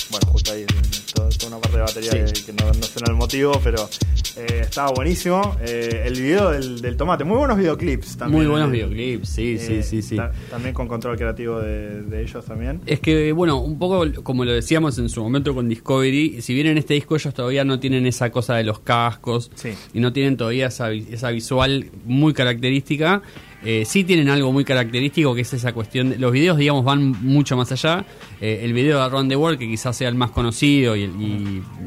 Bueno, 0.09 0.27
justo 0.31 0.51
ahí, 0.51 0.65
toda, 1.13 1.29
toda 1.29 1.47
una 1.47 1.59
parte 1.61 1.77
de 1.77 1.83
batería 1.83 2.11
Sí. 2.27 2.33
que, 2.33 2.43
que 2.45 2.53
no, 2.53 2.67
no 2.71 2.83
sé 2.83 2.99
el 3.05 3.13
motivo, 3.15 3.59
pero 3.63 3.89
eh, 4.37 4.61
estaba 4.61 4.91
buenísimo. 4.91 5.57
Eh, 5.61 6.03
el 6.05 6.13
video 6.21 6.51
del, 6.51 6.79
del 6.81 6.95
tomate, 6.97 7.23
muy 7.23 7.37
buenos 7.37 7.57
videoclips 7.57 8.17
también. 8.17 8.43
Muy 8.43 8.49
buenos 8.51 8.69
Eh, 8.69 8.71
videoclips, 8.73 9.29
sí, 9.29 9.57
sí, 9.57 9.73
eh, 9.75 9.83
sí, 9.83 10.01
sí. 10.01 10.15
ta- 10.15 10.31
también 10.49 10.73
con 10.73 10.87
control 10.87 11.17
creativo 11.17 11.59
de, 11.59 12.03
de 12.03 12.21
ellos 12.21 12.45
también. 12.45 12.81
Es 12.85 12.99
que, 12.99 13.31
bueno, 13.31 13.59
un 13.59 13.77
poco 13.79 14.05
como 14.23 14.45
lo 14.45 14.51
decíamos 14.53 14.97
en 14.99 15.09
su 15.09 15.21
momento 15.23 15.53
con 15.55 15.67
Discovery, 15.69 16.41
si 16.41 16.53
bien 16.53 16.67
en 16.67 16.77
este 16.77 16.93
disco 16.93 17.15
ellos 17.15 17.33
todavía 17.33 17.65
no 17.65 17.79
tienen 17.79 18.05
esa 18.05 18.29
cosa 18.31 18.55
de 18.55 18.63
los 18.63 18.79
cascos 18.79 19.51
Sí. 19.55 19.69
y 19.93 19.99
no 19.99 20.13
tienen 20.13 20.37
todavía 20.37 20.67
esa, 20.67 20.91
esa 20.91 21.31
visual 21.31 21.87
muy 22.05 22.33
característica, 22.33 23.21
eh, 23.65 23.83
sí 23.85 24.03
tienen 24.03 24.29
algo 24.29 24.51
muy 24.51 24.63
característico 24.63 25.33
que 25.35 25.41
es 25.41 25.53
esa 25.53 25.73
cuestión. 25.73 26.09
de- 26.11 26.17
los 26.19 26.31
videos, 26.31 26.57
digamos, 26.57 26.83
van 26.85 27.11
mucho 27.23 27.57
más 27.57 27.71
allá. 27.71 28.05
Eh, 28.39 28.61
el 28.63 28.73
video 28.73 28.97
de 28.97 29.03
Around 29.03 29.29
the 29.29 29.35
World, 29.35 29.57
que 29.59 29.67
quizás 29.67 29.95
sea 29.97 30.09
el 30.09 30.15
más 30.15 30.31
conocido 30.31 30.95
y, 30.95 31.09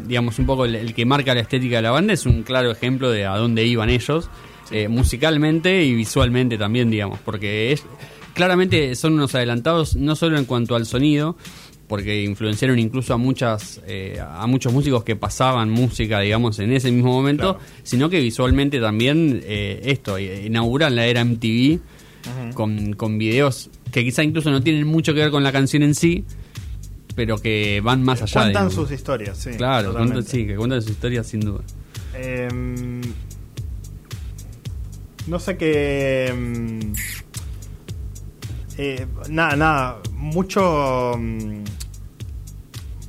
digamos, 0.06 0.38
un 0.38 0.46
poco 0.46 0.64
el, 0.64 0.74
el 0.74 0.94
que 0.94 1.04
marca 1.06 1.34
la 1.34 1.40
estética 1.40 1.76
de 1.76 1.82
la 1.82 1.90
banda, 1.92 2.12
es 2.12 2.26
un 2.26 2.42
claro 2.42 2.70
ejemplo 2.70 3.10
de 3.10 3.24
a 3.26 3.36
dónde 3.36 3.64
iban 3.66 3.88
ellos, 3.90 4.28
eh, 4.72 4.88
musicalmente 4.88 5.84
y 5.84 5.94
visualmente 5.94 6.56
también, 6.58 6.90
digamos, 6.90 7.18
porque 7.24 7.72
es 7.72 7.84
claramente 8.34 8.94
son 8.94 9.14
unos 9.14 9.34
adelantados 9.34 9.96
no 9.96 10.14
solo 10.16 10.38
en 10.38 10.44
cuanto 10.44 10.76
al 10.76 10.86
sonido, 10.86 11.36
porque 11.90 12.22
influenciaron 12.22 12.78
incluso 12.78 13.12
a 13.14 13.16
muchas 13.16 13.80
eh, 13.84 14.20
a 14.22 14.46
muchos 14.46 14.72
músicos 14.72 15.02
que 15.02 15.16
pasaban 15.16 15.70
música, 15.70 16.20
digamos, 16.20 16.60
en 16.60 16.72
ese 16.72 16.92
mismo 16.92 17.10
momento, 17.10 17.54
Claro. 17.56 17.68
sino 17.82 18.08
que 18.08 18.20
visualmente 18.20 18.78
también 18.78 19.40
eh, 19.44 19.80
esto, 19.86 20.16
eh, 20.16 20.46
inauguran 20.46 20.94
la 20.94 21.06
era 21.06 21.24
MTV 21.24 21.80
con, 22.54 22.92
con 22.92 23.18
videos 23.18 23.70
que 23.90 24.04
quizá 24.04 24.22
incluso 24.22 24.52
no 24.52 24.62
tienen 24.62 24.86
mucho 24.86 25.12
que 25.14 25.18
ver 25.20 25.30
con 25.32 25.42
la 25.42 25.50
canción 25.50 25.82
en 25.82 25.96
sí, 25.96 26.24
pero 27.16 27.38
que 27.38 27.80
van 27.82 28.04
más 28.04 28.22
allá. 28.22 28.42
Cuentan 28.42 28.70
sus 28.70 28.92
historias, 28.92 29.36
sí. 29.36 29.50
Claro, 29.56 29.92
cuentan, 29.92 30.22
sí, 30.22 30.46
que 30.46 30.54
cuentan 30.54 30.80
sus 30.82 30.92
historias 30.92 31.26
sin 31.26 31.40
duda. 31.40 31.62
Em, 32.14 33.00
no 35.26 35.40
sé 35.40 35.56
qué. 35.56 36.26
em, 36.28 36.92
nada, 39.28 39.56
nada. 39.56 39.98
Mucho. 40.14 41.18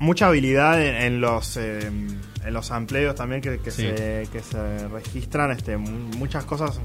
Mucha 0.01 0.27
habilidad 0.27 0.81
en, 0.85 0.95
en 0.95 1.21
los. 1.21 1.55
em, 1.57 2.07
en 2.43 2.53
los 2.55 2.71
amplios 2.71 3.13
también 3.13 3.39
que, 3.39 3.59
que 3.59 3.69
Sí. 3.69 3.83
se, 3.83 4.27
que 4.31 4.39
se 4.41 4.87
registran 4.87 5.51
este, 5.51 5.77
mu- 5.77 6.17
muchas 6.17 6.43
cosas, 6.43 6.81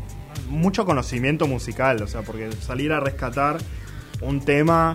mucho 0.50 0.84
conocimiento 0.84 1.46
musical, 1.46 2.02
o 2.02 2.06
sea, 2.06 2.20
porque 2.20 2.52
salir 2.60 2.92
a 2.92 3.00
rescatar 3.00 3.56
un 4.20 4.44
tema 4.44 4.92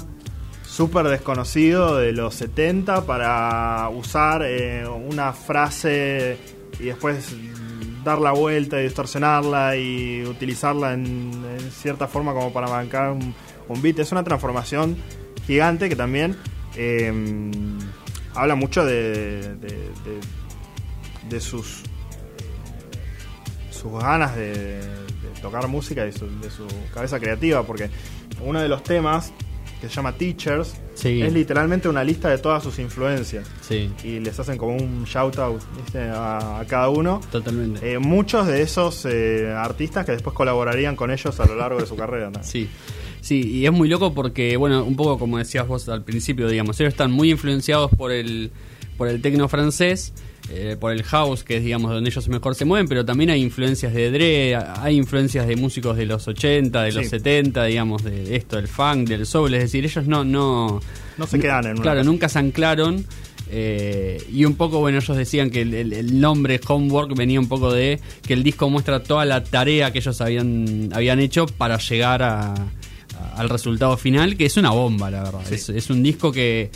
súper 0.64 1.08
desconocido 1.08 1.98
de 1.98 2.12
los 2.14 2.36
70 2.36 3.08
para 3.08 3.90
usar 3.90 4.44
eh, 4.46 4.86
una 4.88 5.34
frase 5.34 6.38
y 6.80 6.84
después 6.86 7.36
dar 8.04 8.20
la 8.20 8.32
vuelta 8.32 8.80
y 8.80 8.84
distorsionarla 8.84 9.76
y 9.78 10.24
utilizarla 10.28 10.94
en, 10.94 11.32
en 11.60 11.72
cierta 11.72 12.08
forma 12.08 12.34
como 12.34 12.54
para 12.54 12.68
marcar 12.68 13.12
un, 13.14 13.34
un 13.68 13.82
beat. 13.82 13.98
Es 13.98 14.12
una 14.12 14.24
transformación 14.24 14.96
gigante 15.48 15.90
que 15.90 15.96
también 15.96 16.38
eh, 16.76 17.12
habla 18.36 18.56
mucho 18.56 18.86
de, 18.86 19.56
de, 19.56 19.68
de- 19.70 20.22
de 21.30 21.40
sus 21.42 21.84
sus 23.72 23.92
ganas 23.94 24.36
de, 24.36 24.80
tocar 25.42 25.68
música 25.68 26.06
y 26.06 26.12
su- 26.12 26.40
de 26.40 26.50
su 26.52 26.68
cabeza 26.94 27.20
creativa, 27.20 27.64
porque 27.64 27.90
uno 28.46 28.62
de 28.62 28.68
los 28.68 28.84
temas 28.84 29.32
que 29.80 29.90
se 29.90 29.96
llama 29.96 30.12
Teachers 30.16 30.76
Sí. 30.94 31.20
es 31.24 31.34
literalmente 31.34 31.90
una 31.90 32.04
lista 32.04 32.30
de 32.30 32.38
todas 32.38 32.62
sus 32.62 32.78
influencias 32.78 33.48
Sí, 33.62 33.92
y 34.04 34.20
les 34.20 34.40
hacen 34.40 34.56
como 34.60 34.76
un 34.76 35.04
shout 35.06 35.40
out 35.40 35.62
a, 35.96 36.60
a 36.60 36.66
cada 36.68 36.90
uno. 36.90 37.22
totalmente. 37.32 37.94
Eh, 37.94 37.98
muchos 37.98 38.46
de 38.46 38.62
esos 38.62 39.04
eh, 39.06 39.52
artistas 39.58 40.06
que 40.06 40.12
después 40.12 40.36
colaborarían 40.36 40.96
con 40.96 41.10
ellos 41.10 41.40
a 41.40 41.46
lo 41.48 41.56
largo 41.56 41.80
de 41.80 41.88
su 41.88 41.96
carrera. 41.98 42.30
¿no? 42.30 42.44
Sí. 42.44 42.70
Sí, 43.22 43.42
y 43.60 43.66
es 43.66 43.72
muy 43.72 43.88
loco 43.88 44.14
porque, 44.14 44.58
bueno, 44.58 44.84
un 44.84 44.96
poco 44.96 45.18
como 45.20 45.38
decías 45.38 45.68
vos 45.68 45.88
al 45.90 46.04
principio, 46.04 46.48
digamos, 46.50 46.80
ellos 46.80 46.92
están 46.94 47.12
muy 47.12 47.30
influenciados 47.32 47.92
por 47.96 48.12
el, 48.12 48.52
por 48.98 49.08
el 49.08 49.22
tecno 49.22 49.48
francés, 49.48 50.12
eh, 50.50 50.76
por 50.80 50.92
el 50.92 51.04
house, 51.04 51.44
que 51.44 51.58
es, 51.58 51.64
digamos, 51.64 51.92
donde 51.92 52.10
ellos 52.10 52.28
mejor 52.28 52.56
se 52.56 52.66
mueven, 52.66 52.88
pero 52.88 53.06
también 53.06 53.30
hay 53.30 53.42
influencias 53.42 53.94
de 53.94 54.10
Dre, 54.12 54.56
hay 54.56 54.98
influencias 54.98 55.46
de 55.48 55.56
músicos 55.56 55.96
de 55.98 56.08
los 56.08 56.28
80, 56.28 56.82
de 56.82 56.92
los 56.94 57.04
Sí. 57.04 57.10
70, 57.12 57.64
digamos, 57.66 58.04
de 58.04 58.36
esto, 58.36 58.56
del 58.58 58.68
funk, 58.68 59.08
del 59.08 59.26
soul, 59.28 59.54
es 59.54 59.62
decir, 59.64 59.86
ellos 59.86 60.08
no... 60.08 60.26
no 60.26 60.82
No 61.18 61.28
se 61.28 61.40
quedan 61.40 61.68
en 61.68 61.78
Claro, 61.78 62.04
nunca 62.04 62.28
se 62.28 62.40
anclaron. 62.40 63.06
eh, 63.54 64.22
y 64.32 64.46
un 64.46 64.56
poco, 64.56 64.80
bueno, 64.80 64.98
ellos 64.98 65.16
decían 65.18 65.50
que 65.52 65.62
el, 65.62 65.74
el- 65.74 65.94
el 65.94 66.20
nombre 66.20 66.60
Homework 66.68 67.16
venía 67.16 67.40
un 67.40 67.48
poco 67.50 67.72
de 67.72 68.00
que 68.26 68.34
el 68.34 68.44
disco 68.44 68.70
muestra 68.70 69.04
toda 69.04 69.26
la 69.26 69.44
tarea 69.44 69.92
que 69.92 70.00
ellos 70.00 70.20
habían, 70.22 70.90
habían 70.94 71.20
hecho 71.20 71.46
para 71.46 71.78
llegar 71.78 72.24
a- 72.24 72.54
al 73.36 73.50
resultado 73.50 73.98
final, 73.98 74.36
que 74.38 74.46
es 74.46 74.58
una 74.58 74.72
bomba, 74.72 75.10
la 75.12 75.24
verdad. 75.24 75.42
Es, 75.52 75.70
es 75.70 75.90
un 75.90 76.04
disco 76.04 76.32
que, 76.32 76.70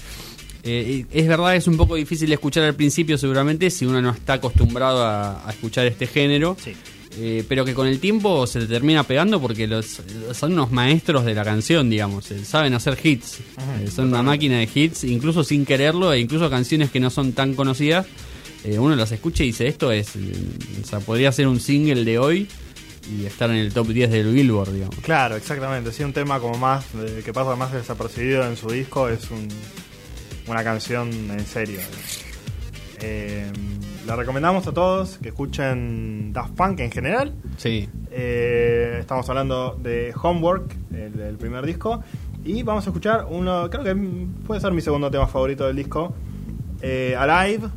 eh, 0.64 1.06
es 1.12 1.28
verdad, 1.28 1.56
es 1.56 1.68
un 1.68 1.78
poco 1.78 1.96
difícil 1.96 2.28
de 2.28 2.36
escuchar 2.36 2.64
al 2.64 2.76
principio, 2.76 3.18
seguramente, 3.18 3.70
si 3.70 3.86
uno 3.86 4.02
no 4.02 4.12
está 4.12 4.34
acostumbrado 4.34 5.04
a, 5.04 5.48
a 5.48 5.52
escuchar 5.52 5.86
este 5.86 6.08
género. 6.08 6.58
Sí. 6.64 6.74
Eh, 7.18 7.46
pero 7.48 7.64
que 7.64 7.74
con 7.74 7.88
el 7.88 8.00
tiempo 8.00 8.46
se 8.46 8.60
te 8.60 8.68
termina 8.68 9.04
pegando 9.04 9.40
porque 9.40 9.68
los, 9.68 10.02
son 10.34 10.52
unos 10.52 10.72
maestros 10.72 11.24
de 11.24 11.34
la 11.34 11.46
canción, 11.46 11.90
digamos. 11.90 12.30
eh, 12.32 12.44
saben 12.44 12.74
hacer 12.74 12.98
hits. 13.02 13.40
Eh, 13.80 13.90
son 13.90 14.10
una 14.10 14.22
máquina 14.22 14.58
de 14.60 14.68
hits, 14.74 15.06
incluso 15.06 15.44
sin 15.46 15.66
quererlo, 15.66 16.12
e 16.12 16.20
incluso 16.20 16.50
canciones 16.50 16.92
que 16.92 17.00
no 17.00 17.10
son 17.10 17.32
tan 17.32 17.54
conocidas. 17.54 18.06
uno 18.78 18.96
las 18.98 19.14
escucha 19.14 19.44
y 19.44 19.48
dice: 19.48 19.68
Esto 19.68 19.94
es. 19.94 20.10
o 20.84 20.86
sea, 20.86 21.00
podría 21.00 21.32
ser 21.32 21.48
un 21.48 21.62
single 21.62 22.04
de 22.04 22.20
hoy 22.20 22.48
y 23.10 23.26
estar 23.26 23.50
en 23.50 23.58
el 23.58 23.74
top 23.74 23.88
10 23.88 24.10
del 24.12 24.34
Billboard, 24.34 24.72
digamos. 24.74 24.96
Claro, 24.98 25.36
exactamente. 25.36 25.92
Sí, 25.92 26.04
un 26.04 26.14
tema 26.14 26.40
como 26.40 26.58
más 26.58 26.86
eh, 26.96 27.22
que 27.24 27.34
pasa 27.34 27.56
más 27.56 27.72
desapercibido 27.72 28.46
en 28.48 28.56
su 28.58 28.70
disco 28.70 29.10
es 29.10 29.30
un- 29.32 29.48
una 30.48 30.64
canción 30.64 31.10
en 31.32 31.46
serio. 31.46 31.80
Eh, 33.02 33.52
la 34.08 34.16
recomendamos 34.16 34.66
a 34.68 34.72
todos 34.72 35.18
que 35.18 35.30
escuchen 35.30 36.32
Daft 36.34 36.54
Punk 36.56 36.80
en 36.80 36.92
general. 36.92 37.34
Sí. 37.58 37.90
Eh, 38.12 38.98
estamos 39.00 39.28
hablando 39.30 39.78
de 39.82 40.14
Homework, 40.22 40.76
el, 40.94 41.20
el 41.20 41.38
primer 41.38 41.66
disco. 41.66 42.04
Y 42.44 42.62
vamos 42.64 42.86
a 42.86 42.90
escuchar 42.92 43.26
uno, 43.30 43.70
creo 43.70 43.84
que 43.84 43.96
puede 44.46 44.62
ser 44.62 44.72
mi 44.72 44.82
segundo 44.82 45.10
tema 45.10 45.28
favorito 45.28 45.66
del 45.66 45.76
disco, 45.76 46.14
eh, 46.82 47.16
Alive. 47.18 47.68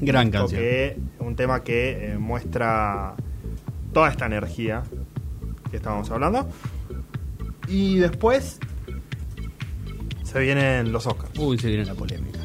Gran 0.00 0.30
canción. 0.30 0.60
que- 0.60 0.96
un 1.20 1.36
tema 1.36 1.62
que 1.62 2.16
muestra 2.18 3.14
toda 3.92 4.08
esta 4.08 4.26
energía 4.26 4.82
que 5.70 5.76
estábamos 5.76 6.10
hablando. 6.10 6.48
Y 7.68 7.98
después 7.98 8.58
se 10.24 10.40
vienen 10.40 10.92
los 10.92 11.06
Oscars. 11.06 11.38
Uy, 11.38 11.58
se 11.58 11.68
viene 11.68 11.84
la 11.84 11.94
polémica. 11.94 12.39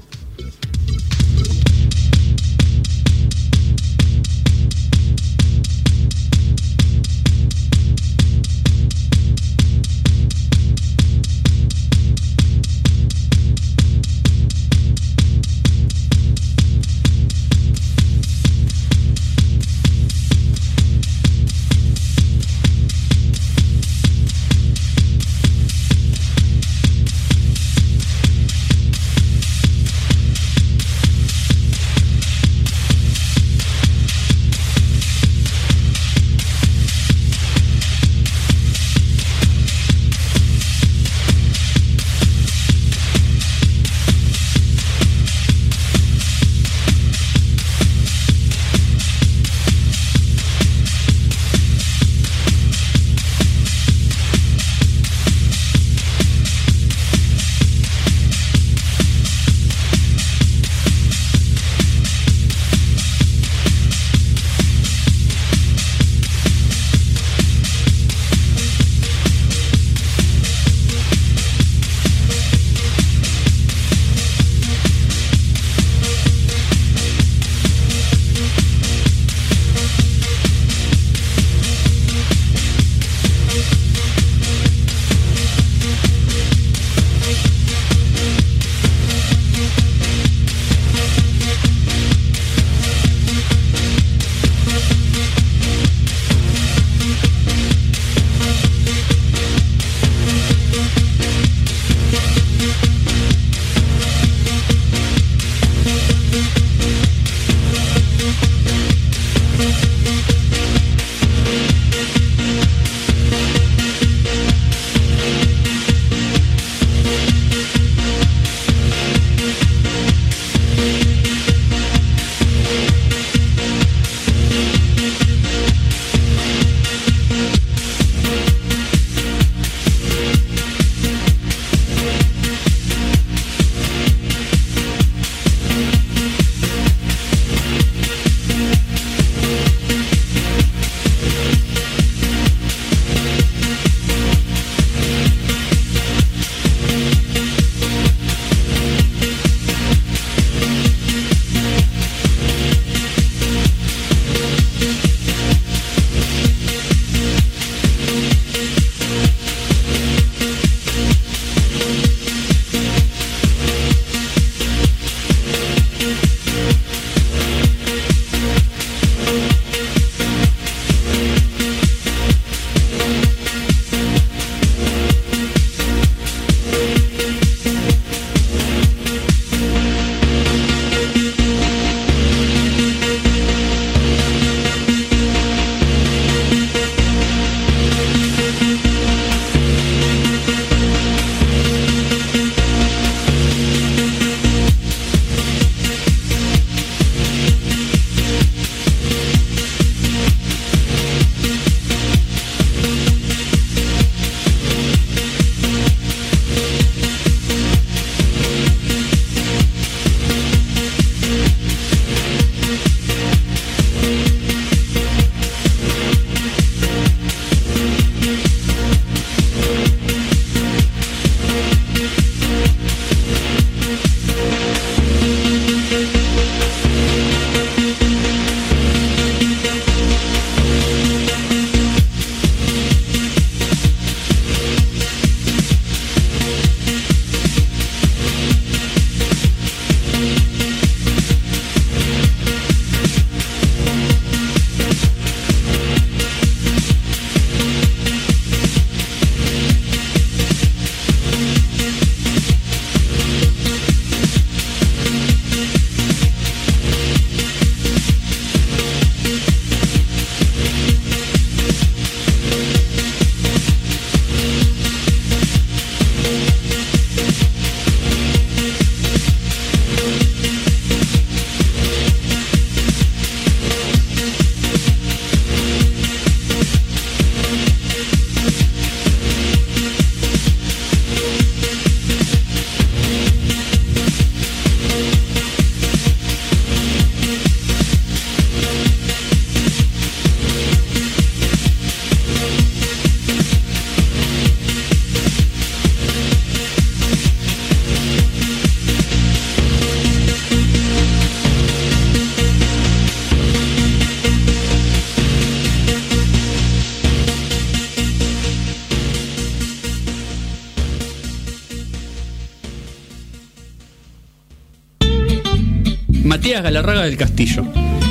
Matías 316.56 316.64
Galarraga 316.72 317.04
del 317.04 317.18
Castillo. 317.18 317.66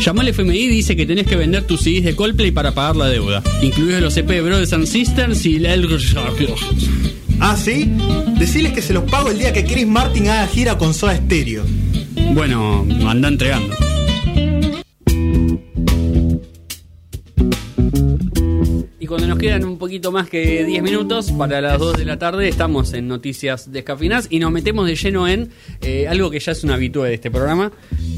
Llamó 0.04 0.20
al 0.20 0.28
FMI 0.28 0.58
y 0.58 0.68
dice 0.68 0.94
que 0.94 1.06
tenés 1.06 1.26
que 1.26 1.34
vender 1.34 1.62
tus 1.62 1.80
CDs 1.80 2.04
de 2.04 2.14
Coldplay 2.14 2.50
para 2.50 2.74
pagar 2.74 2.94
la 2.94 3.08
deuda, 3.08 3.42
incluidos 3.62 4.02
los 4.02 4.16
EP 4.18 4.28
de 4.28 4.42
Brothers 4.42 4.74
and 4.74 4.86
Sisters 4.86 5.46
y 5.46 5.64
el... 5.64 5.88
Ah, 7.40 7.56
¿sí? 7.56 7.90
Decirles 8.38 8.74
que 8.74 8.82
se 8.82 8.92
los 8.92 9.04
pago 9.04 9.30
el 9.30 9.38
día 9.38 9.50
que 9.54 9.64
Chris 9.64 9.86
Martin 9.86 10.28
haga 10.28 10.46
gira 10.46 10.76
con 10.76 10.92
Soda 10.92 11.16
Stereo. 11.16 11.64
Bueno, 12.34 12.86
anda 13.06 13.28
entregando. 13.28 13.74
Y 19.04 19.06
cuando 19.06 19.26
nos 19.26 19.38
quedan 19.38 19.66
un 19.66 19.76
poquito 19.76 20.12
más 20.12 20.30
que 20.30 20.64
10 20.64 20.82
minutos 20.82 21.30
para 21.32 21.60
las 21.60 21.78
2 21.78 21.98
de 21.98 22.06
la 22.06 22.18
tarde, 22.18 22.48
estamos 22.48 22.94
en 22.94 23.06
Noticias 23.06 23.70
Descafinadas 23.70 24.28
y 24.30 24.38
nos 24.38 24.50
metemos 24.50 24.86
de 24.86 24.96
lleno 24.96 25.28
en 25.28 25.50
eh, 25.82 26.08
algo 26.08 26.30
que 26.30 26.40
ya 26.40 26.52
es 26.52 26.64
una 26.64 26.76
habitué 26.76 27.08
de 27.10 27.14
este 27.16 27.30
programa, 27.30 27.70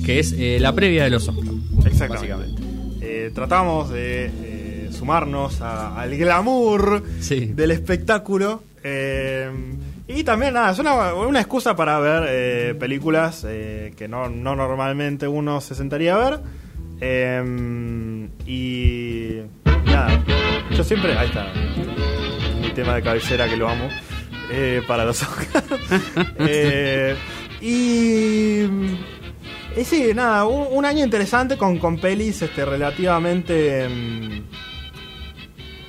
que 0.07 0.21
es 0.21 0.33
eh, 0.39 0.59
la 0.61 0.73
previa 0.73 1.05
de 1.05 1.11
los 1.11 1.27
Oscars. 1.29 1.51
Exactamente. 1.85 2.63
Eh, 3.03 3.31
tratamos 3.35 3.91
de 3.91 4.27
eh, 4.33 4.89
sumarnos 4.93 5.61
a- 5.61 6.01
al 6.01 6.17
glamour 6.17 7.03
Sí. 7.21 7.47
del 7.55 7.73
espectáculo. 7.73 8.63
eh, 8.85 9.51
y 10.09 10.23
también, 10.23 10.55
nada, 10.55 10.71
es 10.71 10.79
una, 10.79 11.13
una 11.15 11.41
excusa 11.41 11.75
para 11.75 11.99
ver 11.99 12.23
eh, 12.29 12.75
películas 12.79 13.45
eh, 13.49 13.93
que 13.97 14.07
no, 14.07 14.29
no 14.31 14.55
normalmente 14.55 15.27
uno 15.27 15.61
se 15.61 15.75
sentaría 15.75 16.15
a 16.15 16.31
ver. 16.31 16.41
eh, 17.01 18.29
y 18.47 19.41
nada, 19.87 20.25
yo 20.71 20.85
siempre. 20.85 21.17
Ahí 21.19 21.27
está. 21.27 21.53
Mi 22.63 22.71
tema 22.71 22.95
de 22.95 23.03
cabecera 23.03 23.49
que 23.49 23.57
lo 23.57 23.69
amo. 23.69 23.89
eh, 24.53 24.81
para 24.87 25.05
los 25.05 25.21
Oscars. 25.25 25.65
Eh, 26.39 27.17
y. 27.61 28.67
Y 29.77 29.85
sí, 29.85 30.13
nada, 30.15 30.47
un, 30.47 30.67
un 30.79 30.85
año 30.85 31.05
interesante 31.05 31.57
con, 31.59 31.79
con 31.79 31.99
pelis 31.99 32.41
este, 32.43 32.65
relativamente. 32.65 33.87
mm, 33.89 34.43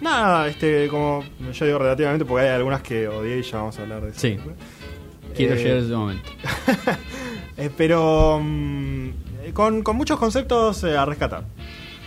nada, 0.03 0.47
este, 0.47 0.87
como. 0.89 1.23
Yo 1.53 1.65
digo 1.65 1.79
relativamente 1.79 2.25
porque 2.25 2.47
hay 2.47 2.55
algunas 2.55 2.81
que 2.81 3.07
odié 3.07 3.39
y 3.39 3.43
ya 3.43 3.57
vamos 3.59 3.79
a 3.79 3.81
hablar 3.83 4.01
de 4.01 4.09
eso. 4.09 4.19
Sí. 4.19 4.37
Quiero 5.35 5.53
Eh, 5.55 5.57
llegar 5.57 5.77
a 5.77 5.79
ese 5.79 5.93
momento. 5.95 6.29
Eh, 7.57 7.71
pero. 7.75 8.39
mm, 8.43 9.07
eh, 9.45 9.51
con, 9.53 9.81
con 9.81 9.95
muchos 9.95 10.19
conceptos 10.19 10.83
eh, 10.83 10.95
a 10.95 11.05
rescatar. 11.05 11.43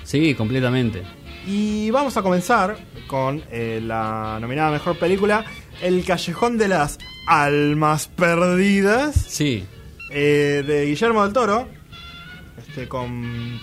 Sí, 0.05 0.35
completamente. 0.35 1.03
Y 1.47 1.91
vamos 1.91 2.17
a 2.17 2.23
comenzar 2.23 2.77
con 3.09 3.43
eh, 3.51 3.81
la 3.85 4.39
nominada 4.41 4.71
mejor 4.71 4.97
película: 4.99 5.45
El 5.83 6.05
Callejón 6.05 6.57
de 6.59 6.69
las 6.69 6.99
Almas 7.27 8.07
Perdidas. 8.09 9.15
Sí, 9.17 9.65
eh, 10.11 10.63
de 10.67 10.87
Guillermo 10.87 11.23
del 11.25 11.33
Toro, 11.33 11.69
este, 12.59 12.89
con, 12.89 13.59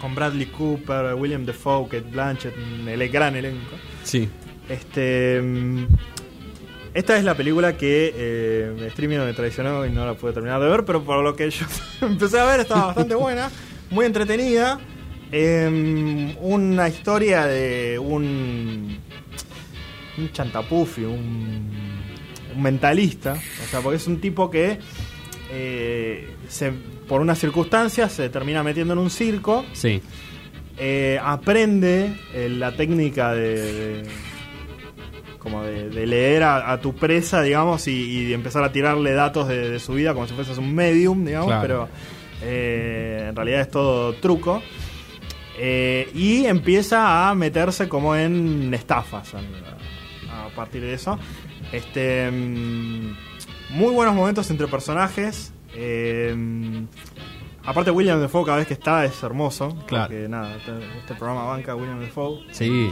con 0.00 0.14
Bradley 0.14 0.46
Cooper, 0.46 1.14
William 1.14 1.44
Defoe, 1.44 1.84
Kate 1.88 2.10
Blanchett, 2.10 2.54
el 2.86 3.08
gran 3.08 3.36
elenco. 3.36 3.76
sí. 4.04 4.28
Este, 4.68 5.40
esta 6.92 7.16
es 7.16 7.24
la 7.24 7.34
película 7.34 7.76
que 7.76 8.12
eh, 8.14 8.86
streaming 8.88 9.18
me 9.18 9.32
traicionó 9.32 9.86
y 9.86 9.90
no 9.90 10.04
la 10.04 10.12
pude 10.12 10.34
terminar 10.34 10.60
de 10.60 10.68
ver, 10.68 10.84
pero 10.84 11.02
por 11.04 11.22
lo 11.24 11.34
que 11.34 11.48
yo 11.50 11.64
empecé 12.06 12.38
a 12.38 12.44
ver 12.44 12.60
estaba 12.60 12.86
bastante 12.86 13.14
buena, 13.14 13.50
muy 13.90 14.04
entretenida. 14.04 14.78
Em, 15.32 16.36
una 16.40 16.88
historia 16.88 17.46
de 17.46 17.98
un, 17.98 18.98
un 20.18 20.32
chantapufi, 20.32 21.04
un, 21.04 21.70
un 22.54 22.62
mentalista, 22.62 23.34
o 23.34 23.70
sea, 23.70 23.80
porque 23.80 23.96
es 23.96 24.06
un 24.06 24.20
tipo 24.20 24.50
que 24.50 24.78
eh, 25.50 26.28
se, 26.48 26.72
por 27.08 27.20
unas 27.20 27.38
circunstancias 27.38 28.12
se 28.12 28.28
termina 28.28 28.62
metiendo 28.62 28.92
en 28.94 28.98
un 28.98 29.10
circo 29.10 29.64
Sí, 29.72 30.02
eh, 30.76 31.18
aprende 31.22 32.14
eh, 32.34 32.48
la 32.50 32.76
técnica 32.76 33.32
de, 33.34 33.72
de- 34.02 34.02
como 35.38 35.62
de, 35.62 35.88
de 35.88 36.06
leer 36.06 36.42
a, 36.42 36.72
a 36.72 36.80
tu 36.80 36.94
presa, 36.94 37.42
digamos, 37.42 37.86
y, 37.88 37.92
y 37.92 38.24
de 38.26 38.34
empezar 38.34 38.62
a 38.64 38.72
tirarle 38.72 39.12
datos 39.12 39.48
de, 39.48 39.70
de 39.70 39.78
su 39.78 39.94
vida 39.94 40.12
como 40.12 40.26
si 40.26 40.34
fueses 40.34 40.58
un 40.58 40.74
medium, 40.74 41.24
digamos, 41.24 41.46
Claro. 41.48 41.62
pero 41.62 41.88
eh, 42.42 43.26
en 43.30 43.36
realidad 43.36 43.60
es 43.62 43.70
todo 43.70 44.12
truco. 44.14 44.62
Y 45.60 46.44
empieza 46.46 47.28
a 47.30 47.34
meterse 47.34 47.88
como 47.88 48.14
en 48.14 48.72
estafas 48.74 49.32
a, 49.34 49.38
a 50.46 50.48
partir 50.54 50.82
de 50.82 50.94
eso. 50.94 51.18
Este, 51.72 52.30
mm, 52.30 53.16
muy 53.70 53.92
buenos 53.92 54.14
momentos 54.14 54.50
entre 54.50 54.66
personajes. 54.68 55.52
eh, 55.74 56.34
aparte 57.64 57.90
William 57.90 58.18
Defoe 58.20 58.44
cada 58.44 58.56
vez 58.58 58.66
que 58.66 58.72
está 58.74 59.04
es 59.04 59.22
hermoso. 59.22 59.76
Claro. 59.86 60.06
Porque 60.08 60.28
nada, 60.28 60.56
este, 60.56 61.14
programa 61.14 61.44
banca 61.44 61.74
William 61.74 62.00
Defoe 62.00 62.40
sí. 62.50 62.90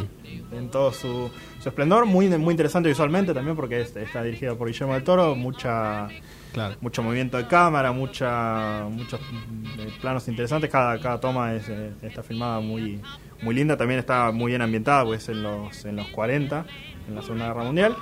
en 0.53 0.71
todo 0.71 0.93
su, 0.93 1.31
su 1.61 1.69
esplendor. 1.69 2.05
Muy, 2.07 2.29
muy 2.29 2.53
interesante 2.53 2.89
visualmente 2.89 3.33
también 3.33 3.57
porque 3.57 3.81
es- 3.81 3.97
está 3.97 4.23
dirigido 4.23 4.57
por 4.59 4.69
Guillermo 4.69 4.93
del 4.95 5.03
Toro. 5.05 5.35
Mucha, 5.35 6.09
Claro. 6.53 6.75
mucho 6.83 7.03
movimiento 7.03 7.37
de 7.39 7.47
cámara, 7.47 7.93
mucha, 7.93 8.85
muchos 8.91 9.21
mm, 9.21 9.81
eh, 9.81 9.89
planos 10.01 10.29
interesantes. 10.29 10.71
Cada, 10.71 10.99
cada 11.01 11.19
toma 11.21 11.55
es, 11.55 11.69
eh, 11.71 11.93
está 12.03 12.23
filmada 12.23 12.61
muy, 12.61 13.01
muy 13.43 13.55
linda. 13.55 13.77
También 13.79 14.01
está 14.01 14.31
muy 14.33 14.53
bien 14.53 14.61
ambientada, 14.63 15.05
pues 15.05 15.29
en 15.31 15.43
los, 15.43 15.85
en 15.87 15.97
los 15.97 16.09
40, 16.09 16.67
en 17.09 17.15
la 17.15 17.23
Segunda 17.23 17.47
Guerra 17.49 17.65
Mundial. 17.65 17.97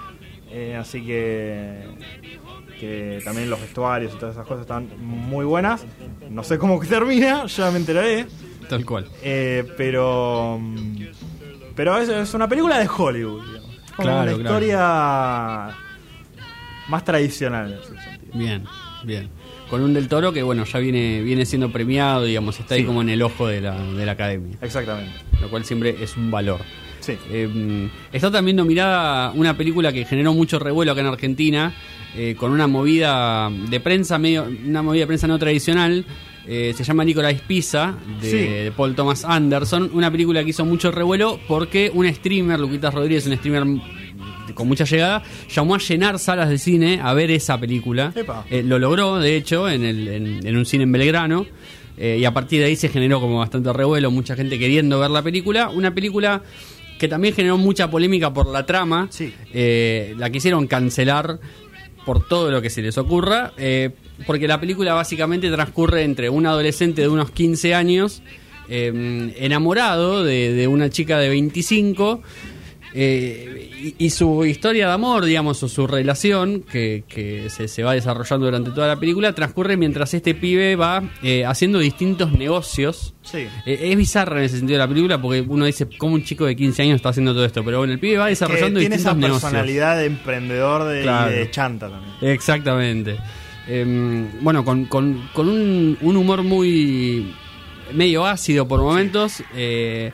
Eh, 0.51 0.77
así 0.77 1.05
que, 1.05 1.85
que 2.79 3.20
también 3.25 3.49
los 3.51 3.61
vestuarios 3.61 4.12
y 4.14 4.18
todas 4.18 4.35
esas 4.35 4.47
cosas 4.47 4.62
están 4.62 4.89
muy 5.01 5.45
buenas. 5.45 5.85
No 6.31 6.43
sé 6.45 6.59
cómo 6.59 6.79
que 6.81 6.87
termina, 6.87 7.47
ya 7.49 7.70
me 7.70 7.79
enteraré. 7.79 8.27
Tal 8.68 8.85
cual. 8.85 9.07
Eh, 9.22 9.64
pero 9.77 10.59
mm, 10.61 10.97
pero 11.75 11.99
es, 11.99 12.09
es 12.09 12.35
una 12.35 12.49
película 12.49 12.79
de 12.79 12.89
Hollywood, 12.89 13.45
digamos. 13.47 13.70
Como 13.97 14.09
Claro, 14.09 14.35
una 14.35 14.43
claro. 14.43 14.43
historia 14.43 15.77
más 16.89 17.05
tradicional 17.05 17.72
en 17.72 17.79
ese 17.79 17.89
sentido. 17.89 18.33
Bien, 18.35 18.64
bien. 19.05 19.29
Con 19.70 19.83
un 19.83 19.95
del 19.95 20.09
toro 20.09 20.33
que, 20.33 20.43
bueno, 20.43 20.64
ya 20.64 20.79
viene, 20.79 21.22
viene 21.22 21.47
siendo 21.47 21.72
premiado, 21.72 22.25
digamos, 22.25 22.61
está 22.61 22.75
ahí 22.75 22.85
como 22.85 23.03
en 23.03 23.09
el 23.09 23.22
ojo 23.22 23.47
de 23.49 23.61
la, 23.61 23.77
de 23.83 24.07
la 24.07 24.12
academia. 24.12 24.57
Exactamente. 24.61 25.12
Lo 25.41 25.49
cual 25.49 25.64
siempre 25.64 25.97
es 26.03 26.16
un 26.16 26.31
valor. 26.31 26.61
Sí. 27.05 27.16
Eh, 27.30 27.88
está 28.12 28.30
también 28.30 28.57
nominada 28.57 29.30
una 29.32 29.57
película 29.57 29.92
que 29.92 30.05
generó 30.05 30.32
mucho 30.34 30.59
revuelo 30.59 30.92
acá 30.92 31.00
en 31.02 31.07
Argentina, 31.09 31.74
eh, 32.16 32.34
con 32.38 32.50
una 32.52 32.66
movida 32.66 33.50
de 33.68 33.80
prensa, 33.80 34.18
medio, 34.18 34.46
una 34.66 34.82
movida 34.82 35.00
de 35.02 35.07
prensa 35.09 35.26
no 35.26 35.38
tradicional. 35.38 36.05
eh, 36.46 36.74
se 36.76 36.84
llama 36.84 37.05
Nicolás 37.05 37.40
Pisa, 37.46 37.94
de, 38.20 38.30
Sí. 38.30 38.36
de 38.36 38.72
Paul 38.76 38.94
Thomas 38.94 39.24
Anderson. 39.24 39.90
Una 39.94 40.11
película 40.11 40.44
que 40.44 40.50
hizo 40.50 40.62
mucho 40.66 40.90
revuelo 40.90 41.40
porque 41.48 41.90
un 41.94 42.07
streamer, 42.12 42.61
Luquitas 42.61 42.92
Rodríguez, 42.92 43.26
un 43.26 43.34
streamer 43.36 43.64
con 44.52 44.68
mucha 44.68 44.84
llegada, 44.84 45.22
llamó 45.48 45.74
a 45.74 45.78
llenar 45.78 46.18
salas 46.18 46.50
de 46.50 46.59
cine 46.59 47.00
a 47.02 47.14
ver 47.14 47.30
esa 47.30 47.59
película. 47.59 48.12
Eh, 48.50 48.62
lo 48.62 48.78
logró, 48.78 49.18
de 49.18 49.36
hecho, 49.36 49.70
en, 49.70 49.84
el- 49.86 50.07
en- 50.09 50.46
en 50.46 50.57
un 50.59 50.66
cine 50.66 50.84
en 50.84 50.92
Belgrano. 50.92 51.46
eh, 51.96 52.18
y 52.20 52.24
a 52.24 52.34
partir 52.34 52.59
de 52.61 52.66
ahí 52.66 52.74
se 52.76 52.88
generó 52.88 53.20
como 53.20 53.38
bastante 53.38 53.72
revuelo, 53.72 54.11
mucha 54.11 54.34
gente 54.36 54.59
queriendo 54.59 54.98
ver 55.00 55.11
la 55.12 55.22
película. 55.22 55.68
Una 55.70 55.94
película 55.94 56.42
que 56.99 57.09
también 57.09 57.34
generó 57.34 57.59
mucha 57.59 57.90
polémica 57.90 58.32
por 58.32 58.47
la 58.47 58.66
trama. 58.66 59.09
Sí. 59.11 59.32
Eh, 59.53 60.14
la 60.18 60.30
quisieron 60.30 60.66
cancelar 60.66 61.38
por 62.05 62.26
todo 62.28 62.51
lo 62.51 62.61
que 62.62 62.70
se 62.70 62.82
les 62.82 62.99
ocurra. 62.99 63.53
eh, 63.57 63.90
porque 64.26 64.47
la 64.47 64.61
película 64.61 64.95
básicamente 64.95 65.51
transcurre 65.51 66.03
entre 66.05 66.28
un 66.28 66.47
adolescente 66.47 67.03
de 67.03 67.09
unos 67.09 67.30
15 67.32 67.74
años, 67.74 68.22
eh, 68.68 69.32
enamorado 69.38 70.22
de, 70.22 70.53
de 70.53 70.68
una 70.68 70.88
chica 70.90 71.18
de 71.18 71.28
25. 71.30 72.22
Eh, 72.97 73.70
y, 73.99 74.07
y 74.07 74.11
su 74.11 74.45
historia 74.45 74.86
de 74.86 74.92
amor, 74.92 75.24
digamos, 75.24 75.62
o 75.62 75.68
su 75.68 75.86
relación, 75.86 76.61
que, 76.62 77.05
que 77.09 77.51
se, 77.51 77.66
se 77.68 77.82
va 77.82 77.92
desarrollando 77.95 78.47
durante 78.47 78.70
toda 78.70 78.86
la 78.88 78.97
película, 79.01 79.32
transcurre 79.34 79.76
mientras 79.76 80.14
este 80.14 80.34
pibe 80.34 80.76
va 80.76 81.03
eh, 81.22 81.45
haciendo 81.45 81.80
distintos 81.80 82.32
negocios. 82.32 83.14
Sí. 83.22 83.47
Eh, 83.66 83.78
es 83.90 83.97
bizarra 83.97 84.38
en 84.38 84.45
ese 84.45 84.59
sentido 84.59 84.78
la 84.78 84.86
película 84.88 85.20
porque 85.20 85.40
uno 85.40 85.64
dice, 85.66 85.88
¿cómo 85.99 86.14
un 86.14 86.22
chico 86.24 86.45
de 86.47 86.55
15 86.55 86.82
años 86.82 86.97
está 86.97 87.09
haciendo 87.09 87.34
todo 87.34 87.45
esto? 87.45 87.64
Pero 87.64 87.78
bueno, 87.78 87.92
el 87.92 87.99
pibe 87.99 88.16
va 88.18 88.26
desarrollando 88.28 88.78
tiene 88.80 88.95
esa 88.95 89.11
distintos 89.11 89.28
negocios. 89.28 89.51
personalidad 89.51 89.99
de 89.99 90.05
emprendedor 90.07 90.84
de, 90.84 91.03
y 91.05 91.34
de 91.38 91.51
chanta 91.51 91.88
también. 91.90 92.12
Exactamente. 92.22 93.16
Em, 93.66 94.28
bueno, 94.40 94.64
con, 94.64 94.84
con- 94.84 95.28
con 95.32 95.49
un, 95.49 95.97
un 96.01 96.16
humor 96.16 96.42
muy 96.42 97.34
medio 97.92 98.24
ácido 98.26 98.68
por 98.68 98.80
momentos, 98.80 99.42
eh, 99.55 100.12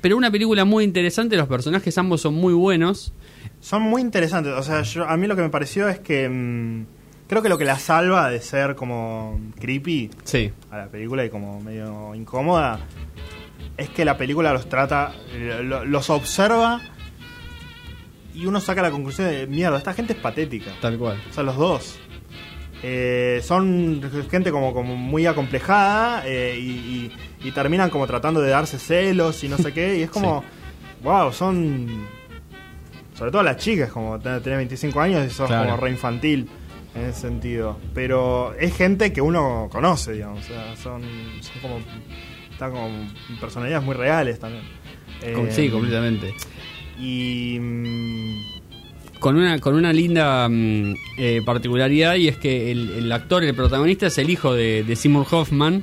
pero 0.00 0.16
una 0.16 0.30
película 0.30 0.64
muy 0.64 0.84
interesante, 0.84 1.36
los 1.36 1.48
personajes 1.48 1.96
ambos 1.98 2.20
son 2.20 2.34
muy 2.34 2.52
buenos. 2.54 3.12
Son 3.60 3.82
muy 3.82 4.00
interesantes. 4.02 4.52
O 4.54 4.62
sea, 4.62 4.82
yo, 4.82 5.06
a 5.08 5.16
mí 5.16 5.26
lo 5.26 5.36
que 5.36 5.42
me 5.42 5.50
pareció 5.50 5.88
es 5.88 5.98
que 5.98 6.28
mm, 6.28 6.86
creo 7.28 7.42
que 7.42 7.48
lo 7.48 7.58
que 7.58 7.64
la 7.64 7.78
salva 7.78 8.30
de 8.30 8.40
ser 8.40 8.74
como 8.74 9.40
creepy 9.58 10.10
Sí, 10.24 10.50
a 10.70 10.78
la 10.78 10.86
película 10.88 11.24
y 11.24 11.30
como 11.30 11.60
medio 11.60 12.14
incómoda 12.14 12.80
es 13.76 13.88
que 13.90 14.04
la 14.04 14.16
película 14.16 14.52
los 14.52 14.68
trata, 14.68 15.12
lo- 15.62 15.84
los 15.84 16.10
observa 16.10 16.80
y 18.34 18.46
uno 18.46 18.60
saca 18.60 18.80
la 18.82 18.90
conclusión 18.90 19.28
de 19.28 19.46
mierda, 19.46 19.76
esta 19.78 19.92
gente 19.92 20.12
es 20.14 20.18
patética. 20.18 20.70
tal 20.80 20.96
cual. 20.98 21.20
O 21.28 21.32
sea, 21.32 21.42
los 21.42 21.56
dos. 21.56 21.98
Eh, 22.82 23.40
son 23.42 24.02
gente 24.30 24.50
como, 24.50 24.72
como 24.72 24.96
muy 24.96 25.26
acomplejada 25.26 26.22
eh, 26.26 26.56
y, 26.58 26.70
y- 26.70 27.12
y 27.48 27.50
terminan 27.52 27.90
como 27.90 28.06
tratando 28.06 28.40
de 28.40 28.50
darse 28.50 28.78
celos 28.78 29.42
y 29.44 29.48
no 29.48 29.56
sé 29.58 29.72
qué. 29.72 29.98
Y 29.98 30.02
es 30.02 30.10
como, 30.16 30.42
wow, 31.02 31.32
son. 31.32 32.06
Sobre 33.14 33.30
todo 33.32 33.42
las 33.42 33.58
chicas, 33.58 33.90
como 33.90 34.18
ten- 34.18 34.42
tenés 34.42 34.58
25 34.58 35.00
años 35.00 35.26
y 35.26 35.30
sos 35.30 35.46
Claro. 35.48 35.70
como 35.70 35.76
re 35.82 35.90
infantil 35.90 36.48
en 36.94 37.02
ese 37.04 37.20
sentido. 37.20 37.78
Pero 37.94 38.54
es 38.58 38.74
gente 38.76 39.12
que 39.12 39.20
uno 39.20 39.68
conoce, 39.70 40.12
digamos. 40.12 40.40
O 40.40 40.42
sea, 40.48 40.74
son, 40.76 41.02
son 41.40 41.60
como. 41.62 41.78
Están 42.50 42.72
como 42.72 42.90
personalidades 43.40 43.84
muy 43.84 43.94
reales 43.94 44.38
también. 44.38 44.64
Com- 45.34 45.46
Eh, 45.46 45.50
sí, 45.52 45.68
completamente. 45.68 46.34
Y. 46.98 47.58
Con 49.20 49.36
una, 49.36 49.58
con 49.60 49.74
una 49.74 49.92
linda 49.92 50.48
mm, 50.48 50.94
eh, 51.18 51.42
particularidad 51.44 52.16
y 52.16 52.26
es 52.28 52.36
que 52.38 52.72
el, 52.72 52.90
el 52.90 53.12
actor, 53.12 53.44
el 53.44 53.54
protagonista, 53.54 54.06
es 54.06 54.18
el 54.18 54.30
hijo 54.30 54.54
de, 54.54 54.82
de 54.82 54.96
Seymour 54.96 55.26
Hoffman. 55.30 55.82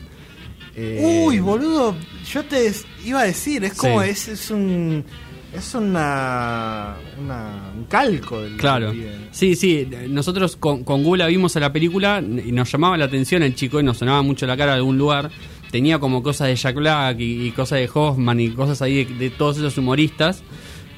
Eh, 0.75 1.23
Uy, 1.25 1.39
boludo, 1.39 1.95
yo 2.31 2.43
te 2.43 2.71
iba 3.05 3.21
a 3.21 3.25
decir, 3.25 3.63
es 3.63 3.73
como, 3.73 4.01
Sí. 4.03 4.09
es, 4.09 4.27
es 4.27 4.51
un. 4.51 5.03
Es 5.53 5.73
una, 5.73 6.97
una- 7.19 7.71
un 7.75 7.85
calco 7.85 8.41
del 8.41 8.57
Claro. 8.57 8.93
Sí, 9.31 9.55
sí. 9.55 9.87
Nosotros 10.09 10.55
con, 10.57 10.83
con 10.83 11.03
Gula 11.03 11.25
vimos 11.27 11.55
a 11.55 11.59
la 11.61 11.71
película 11.71 12.21
y 12.21 12.51
nos 12.51 12.71
llamaba 12.71 12.97
la 12.97 13.05
atención 13.05 13.41
el 13.43 13.55
chico 13.55 13.79
y 13.79 13.83
nos 13.83 13.97
sonaba 13.97 14.21
mucho 14.21 14.45
la 14.45 14.57
cara 14.57 14.73
de 14.73 14.77
algún 14.79 14.97
lugar. 14.97 15.31
Tenía 15.71 15.99
como 15.99 16.21
cosas 16.21 16.49
de 16.49 16.55
Jack 16.57 16.75
Black 16.75 17.19
y, 17.21 17.47
y 17.47 17.51
cosas 17.51 17.79
de 17.79 17.89
Hoffman 17.91 18.39
y 18.39 18.49
cosas 18.49 18.81
ahí 18.81 19.05
de, 19.05 19.13
de 19.15 19.29
todos 19.29 19.57
esos 19.57 19.77
humoristas. 19.77 20.43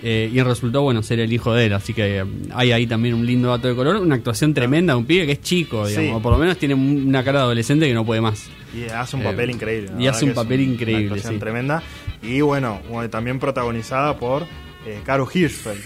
Eh, 0.04 0.30
y 0.34 0.42
resultó, 0.42 0.82
bueno, 0.82 1.04
ser 1.04 1.20
el 1.20 1.32
hijo 1.34 1.54
de 1.54 1.66
él. 1.68 1.74
Así 1.74 1.94
que 1.94 2.20
eh, 2.20 2.26
hay 2.54 2.72
ahí 2.72 2.88
también 2.88 3.16
un 3.16 3.26
lindo 3.26 3.50
dato 3.50 3.68
de 3.68 3.76
color. 3.76 3.98
Una 3.98 4.16
actuación 4.16 4.54
tremenda 4.54 4.94
de 4.94 5.00
un 5.00 5.06
pibe 5.06 5.26
que 5.26 5.34
es 5.34 5.42
chico, 5.42 5.88
digamos. 5.88 6.10
Sí. 6.10 6.16
O 6.16 6.22
por 6.22 6.32
lo 6.34 6.38
menos 6.38 6.58
tiene 6.58 6.74
un- 6.76 7.08
una 7.08 7.24
cara 7.24 7.40
de 7.40 7.46
adolescente 7.46 7.88
que 7.88 7.94
no 7.94 8.06
puede 8.06 8.22
más. 8.22 8.48
Y 8.74 8.84
hace 8.90 9.16
un 9.16 9.24
Eh, 9.24 9.26
papel 9.26 9.50
increíble. 9.52 9.92
la 9.96 10.02
y 10.02 10.08
hace 10.08 10.26
un 10.26 10.34
papel 10.34 10.62
una 10.62 10.72
increíble, 10.74 11.06
actuación 11.06 11.34
sí. 11.34 11.40
tremenda. 11.40 11.84
Y 12.22 12.42
bueno, 12.42 12.80
también 13.10 13.40
protagonizada 13.40 14.18
por 14.18 14.44
eh, 14.86 15.00
Caro 15.06 15.28
Hirschfeld. 15.34 15.82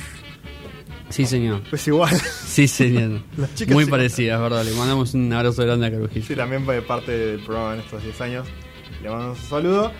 Sí, 1.09 1.25
señor. 1.25 1.61
Pues 1.69 1.87
igual. 1.87 2.15
Sí, 2.17 2.67
señor. 2.67 3.21
Muy 3.67 3.85
sí. 3.85 3.89
parecida, 3.91 4.35
es 4.35 4.41
verdad. 4.41 4.63
Le 4.65 4.71
mandamos 4.73 5.13
un 5.13 5.31
abrazo 5.31 5.63
grande 5.63 5.87
a 5.87 5.91
Carujillo. 5.91 6.25
Sí, 6.25 6.35
también 6.35 6.65
fue 6.65 6.81
parte 6.81 7.11
del 7.11 7.39
programa 7.41 7.75
en 7.75 7.79
estos 7.81 8.03
10 8.03 8.19
años. 8.21 8.47
Le 9.01 9.09
mandamos 9.09 9.39
un 9.39 9.45
saludo. 9.49 9.91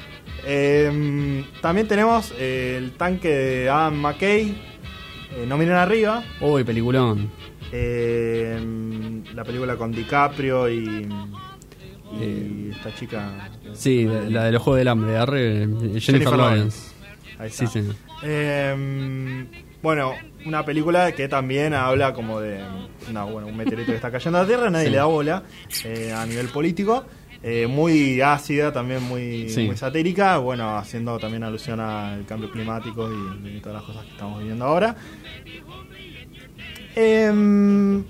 Eh, 0.46 1.44
también 1.62 1.88
tenemos 1.88 2.34
eh, 2.38 2.76
el 2.78 2.92
tanque 2.92 3.30
de 3.30 3.70
Adam 3.70 3.96
McKay. 3.96 4.50
eh, 5.36 5.46
no 5.48 5.58
miren 5.58 5.76
arriba. 5.76 6.24
Uy, 6.42 6.64
peliculón. 6.64 7.30
Eh, 7.72 8.60
la 9.34 9.44
película 9.44 9.76
con 9.76 9.92
DiCaprio 9.92 10.70
y, 10.70 10.78
y 10.78 11.10
Eh, 12.22 12.72
esta 12.76 12.94
chica. 12.94 13.50
Sí, 13.74 14.06
la, 14.06 14.22
la 14.30 14.44
de 14.46 14.52
los 14.52 14.62
Juegos 14.62 14.78
del 14.80 14.88
Hambre, 14.90 15.18
arre, 15.18 15.60
Jennifer, 15.62 16.02
Jennifer 16.02 16.36
Lawrence. 16.38 16.92
Ahí 17.40 17.48
está. 17.48 17.66
Sí. 17.68 17.82
Eh, 18.24 19.46
bueno, 19.82 20.14
una 20.46 20.64
película 20.64 21.12
que 21.14 21.28
también 21.28 21.74
habla 21.74 22.14
como 22.14 22.40
de 22.40 22.60
una, 23.10 23.24
bueno, 23.24 23.48
un 23.48 23.58
meteorito 23.58 23.92
que 23.92 23.96
está 23.96 24.12
cayendo 24.12 24.38
a 24.38 24.42
la 24.44 24.48
Tierra, 24.48 24.70
nadie 24.70 24.86
Sí. 24.86 24.92
le 24.92 24.98
da 24.98 25.06
bola 25.06 25.44
a 26.16 26.26
nivel 26.26 26.48
político. 26.50 27.04
Eh, 27.46 27.68
muy 27.68 28.22
ácida, 28.22 28.72
también 28.72 29.04
muy, 29.04 29.50
Sí. 29.50 29.66
muy 29.66 29.76
satírica, 29.76 30.38
bueno, 30.38 30.78
haciendo 30.78 31.20
también 31.20 31.44
alusión 31.44 31.80
al 31.82 32.26
cambio 32.26 32.50
climático 32.50 33.10
y, 33.12 33.58
y 33.58 33.60
todas 33.60 33.76
las 33.80 33.84
cosas 33.84 34.06
que 34.06 34.12
estamos 34.12 34.40
viviendo 34.40 34.64
ahora. 34.66 34.96
Em, 36.96 38.04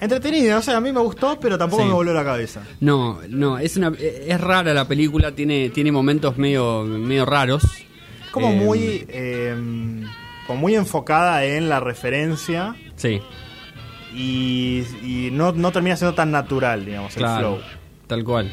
entretenida, 0.00 0.58
o 0.58 0.62
sea, 0.62 0.76
a 0.76 0.80
mí 0.80 0.92
me 0.92 1.00
gustó, 1.00 1.38
pero 1.40 1.58
tampoco 1.58 1.82
Sí. 1.82 1.88
me 1.88 1.94
volvió 1.94 2.12
la 2.14 2.24
cabeza. 2.24 2.62
No, 2.80 3.20
no, 3.28 3.58
es 3.58 3.76
una 3.76 3.92
es 3.98 4.40
rara 4.40 4.72
la 4.72 4.86
película, 4.86 5.32
tiene 5.32 5.70
tiene 5.70 5.90
momentos 5.92 6.38
medio 6.38 6.84
medio 6.84 7.26
raros. 7.26 7.64
Como 8.30 8.48
Eh, 8.50 8.56
muy, 8.56 9.06
em, 9.08 10.02
como 10.46 10.60
muy 10.60 10.74
enfocada 10.74 11.44
en 11.44 11.68
la 11.68 11.80
referencia 11.80 12.74
Sí, 12.96 13.20
y, 14.14 14.84
y 15.02 15.30
no, 15.32 15.52
no 15.52 15.72
termina 15.72 15.96
siendo 15.96 16.14
tan 16.14 16.30
natural, 16.30 16.84
digamos, 16.84 17.16
el 17.16 17.22
flow. 17.38 17.58
Tal 18.06 18.22
cual. 18.24 18.50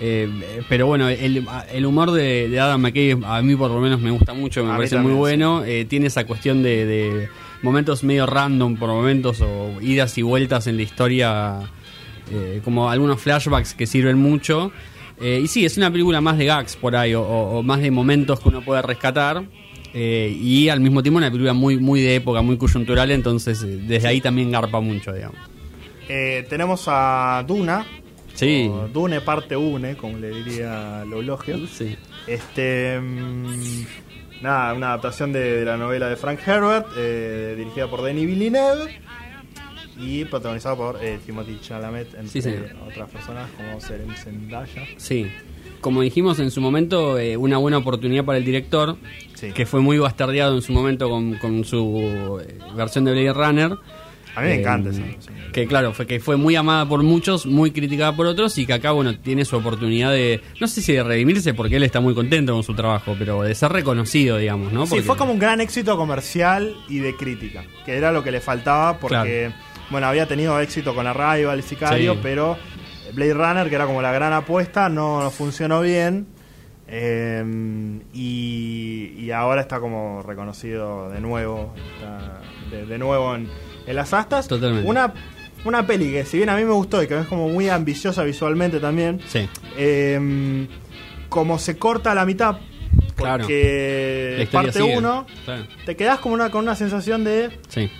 Eh, 0.00 0.28
pero 0.68 0.86
bueno, 0.86 1.08
el, 1.08 1.46
el 1.72 1.86
humor 1.86 2.10
de, 2.10 2.48
de 2.48 2.58
Adam 2.60 2.80
McKay 2.80 3.16
a 3.24 3.42
mí 3.42 3.54
por 3.54 3.70
lo 3.70 3.80
menos 3.80 4.00
me 4.00 4.10
gusta 4.10 4.34
mucho, 4.34 4.64
me 4.64 4.72
A 4.72 4.76
parece 4.76 4.96
muy 4.98 5.12
bueno. 5.12 5.62
Eh, 5.64 5.84
tiene 5.84 6.06
esa 6.08 6.24
cuestión 6.26 6.62
de, 6.64 6.84
de 6.84 7.28
momentos 7.62 8.02
medio 8.02 8.26
random 8.26 8.76
por 8.76 8.88
momentos 8.88 9.40
o 9.40 9.70
idas 9.80 10.18
y 10.18 10.22
vueltas 10.22 10.66
en 10.66 10.76
la 10.76 10.82
historia, 10.82 11.60
eh, 12.32 12.60
como 12.64 12.90
algunos 12.90 13.20
flashbacks 13.20 13.74
que 13.74 13.86
sirven 13.86 14.18
mucho. 14.18 14.72
Y 15.20 15.46
sí, 15.46 15.64
es 15.64 15.76
una 15.76 15.92
película 15.92 16.20
más 16.20 16.36
de 16.38 16.44
gags 16.46 16.74
por 16.74 16.96
ahí 16.96 17.14
o, 17.14 17.22
o- 17.22 17.58
o 17.58 17.62
más 17.62 17.80
de 17.80 17.90
momentos 17.92 18.40
que 18.40 18.48
uno 18.48 18.62
puede 18.62 18.82
rescatar. 18.82 19.44
Eh, 19.94 20.36
y 20.38 20.68
al 20.68 20.80
mismo 20.80 21.02
tiempo 21.02 21.18
una 21.18 21.30
película 21.30 21.52
muy 21.52 21.78
muy 21.78 22.02
de 22.02 22.16
época, 22.16 22.42
muy 22.42 22.56
coyuntural, 22.58 23.10
entonces 23.12 23.62
eh, 23.62 23.78
desde 23.86 24.08
ahí 24.08 24.20
también 24.20 24.50
garpa 24.50 24.80
mucho, 24.80 25.12
digamos. 25.12 25.38
Eh, 26.08 26.44
tenemos 26.50 26.84
a 26.88 27.44
Duna, 27.46 27.86
Sí. 28.34 28.68
Dune 28.92 29.20
parte 29.20 29.56
Une, 29.56 29.96
como 29.96 30.18
le 30.18 30.30
diría 30.30 31.04
Loulogio. 31.04 31.66
Sí. 31.68 31.96
Este, 32.26 32.98
mm, 33.00 33.84
nada, 34.42 34.74
una 34.74 34.88
adaptación 34.88 35.32
de, 35.32 35.58
de 35.60 35.64
la 35.64 35.76
novela 35.76 36.08
de 36.08 36.16
Frank 36.16 36.40
Herbert, 36.44 36.88
eh, 36.96 37.54
dirigida 37.56 37.88
por 37.88 38.02
Denis 38.02 38.26
Villeneuve 38.26 39.00
y 39.96 40.24
protagonizada 40.24 40.74
por 40.74 40.98
Timothy 41.24 41.60
Chalamet, 41.62 42.12
entre 42.14 42.42
Sí, 42.42 42.48
otras 42.90 43.08
personas 43.10 43.48
como 43.56 43.80
Seren 43.80 44.10
Zendaya. 44.16 44.82
Sí. 44.96 45.30
Como 45.84 46.00
dijimos 46.00 46.38
en 46.38 46.50
su 46.50 46.62
momento, 46.62 47.18
eh, 47.18 47.36
una 47.36 47.58
buena 47.58 47.76
oportunidad 47.76 48.24
para 48.24 48.38
el 48.38 48.44
director, 48.46 48.96
Sí. 49.34 49.52
que 49.52 49.66
fue 49.66 49.80
muy 49.82 49.98
bastardeado 49.98 50.54
en 50.56 50.62
su 50.62 50.72
momento 50.72 51.10
con, 51.10 51.34
con 51.34 51.62
su 51.66 52.40
eh, 52.42 52.58
versión 52.74 53.04
de 53.04 53.12
Blade 53.12 53.34
Runner. 53.34 53.72
A 54.34 54.40
mí 54.40 54.46
me 54.46 54.54
Eh, 54.54 54.60
encanta 54.60 54.88
esa 54.88 55.02
versión. 55.02 55.34
Que 55.52 55.66
claro, 55.66 55.92
fue 55.92 56.06
que 56.06 56.20
fue 56.20 56.38
muy 56.38 56.56
amada 56.56 56.88
por 56.88 57.02
muchos, 57.02 57.44
muy 57.44 57.70
criticada 57.70 58.16
por 58.16 58.24
otros 58.24 58.56
y 58.56 58.64
que 58.64 58.72
acá, 58.72 58.92
bueno, 58.92 59.14
tiene 59.18 59.44
su 59.44 59.56
oportunidad 59.56 60.10
de, 60.10 60.40
no 60.58 60.68
sé 60.68 60.80
si 60.80 60.94
de 60.94 61.02
redimirse 61.04 61.52
porque 61.52 61.76
él 61.76 61.82
está 61.82 62.00
muy 62.00 62.14
contento 62.14 62.54
con 62.54 62.62
su 62.62 62.72
trabajo, 62.74 63.14
pero 63.18 63.42
de 63.42 63.54
ser 63.54 63.70
reconocido, 63.70 64.38
digamos, 64.38 64.72
¿no? 64.72 64.86
Sí, 64.86 65.02
fue 65.02 65.18
como 65.18 65.32
un 65.34 65.38
gran 65.38 65.60
éxito 65.60 65.98
comercial 65.98 66.74
y 66.88 67.00
de 67.00 67.14
crítica, 67.14 67.62
que 67.84 67.92
era 67.92 68.10
lo 68.10 68.24
que 68.24 68.30
le 68.30 68.40
faltaba 68.40 68.98
porque, 68.98 69.50
bueno, 69.90 70.06
había 70.06 70.26
tenido 70.26 70.58
éxito 70.60 70.94
con 70.94 71.06
Arrival 71.06 71.58
y 71.58 71.62
Sicario, 71.62 72.14
Sí. 72.14 72.18
pero 72.22 72.56
Blade 73.14 73.34
Runner, 73.34 73.68
que 73.68 73.74
era 73.74 73.86
como 73.86 74.02
la 74.02 74.12
gran 74.12 74.32
apuesta, 74.32 74.88
no, 74.88 75.22
no 75.22 75.30
funcionó 75.30 75.80
bien. 75.80 76.26
eh, 76.86 77.42
y, 78.12 79.14
y 79.18 79.30
ahora 79.30 79.60
está 79.62 79.80
como 79.80 80.22
reconocido 80.22 81.08
de 81.10 81.20
nuevo, 81.20 81.74
está 81.96 82.40
de, 82.70 82.86
de 82.86 82.98
nuevo 82.98 83.34
en, 83.34 83.48
en 83.86 83.96
las 83.96 84.12
astas. 84.12 84.48
Totalmente. 84.48 84.88
Una, 84.88 85.12
una 85.64 85.86
peli 85.86 86.10
que 86.12 86.24
si 86.24 86.36
bien 86.38 86.48
a 86.50 86.56
mí 86.56 86.64
me 86.64 86.72
gustó 86.72 87.02
y 87.02 87.06
que 87.06 87.18
es 87.20 87.26
como 87.26 87.48
muy 87.48 87.68
ambiciosa 87.68 88.22
visualmente 88.24 88.80
también, 88.80 89.20
Sí. 89.26 89.48
eh, 89.76 90.66
como 91.28 91.58
se 91.58 91.78
corta 91.78 92.12
a 92.12 92.14
la 92.14 92.24
mitad, 92.26 92.56
Claro. 93.16 93.42
porque 93.44 94.34
La 94.38 94.42
historia 94.44 94.72
parte 94.72 94.80
sigue. 94.82 94.98
1, 94.98 95.26
Claro. 95.44 95.64
te 95.86 95.96
quedas 95.96 96.18
como 96.18 96.34
una, 96.34 96.50
con 96.50 96.62
una 96.64 96.74
sensación 96.76 97.24
de. 97.24 97.50
Sí. 97.68 97.90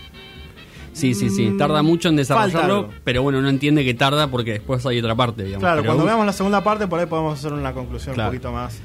Sí, 0.94 1.12
sí, 1.14 1.28
sí. 1.28 1.46
Mm, 1.50 1.58
Tarda 1.58 1.82
mucho 1.82 2.08
en 2.08 2.16
desarrollarlo, 2.16 2.88
pero 3.04 3.22
bueno, 3.22 3.40
uno 3.40 3.48
entiende 3.50 3.84
que 3.84 3.92
tarda 3.94 4.30
porque 4.30 4.52
después 4.52 4.86
hay 4.86 4.98
otra 5.00 5.14
parte, 5.14 5.42
digamos. 5.44 5.60
Claro, 5.60 5.82
Pero 5.82 5.86
cuando 5.88 6.04
uh, 6.04 6.06
veamos 6.06 6.24
la 6.26 6.32
segunda 6.32 6.64
parte, 6.64 6.86
por 6.86 7.00
ahí 7.00 7.06
podemos 7.06 7.38
hacer 7.38 7.52
una 7.52 7.72
conclusión 7.74 8.14
Claro. 8.14 8.30
un 8.30 8.36
poquito 8.36 8.52
más. 8.52 8.80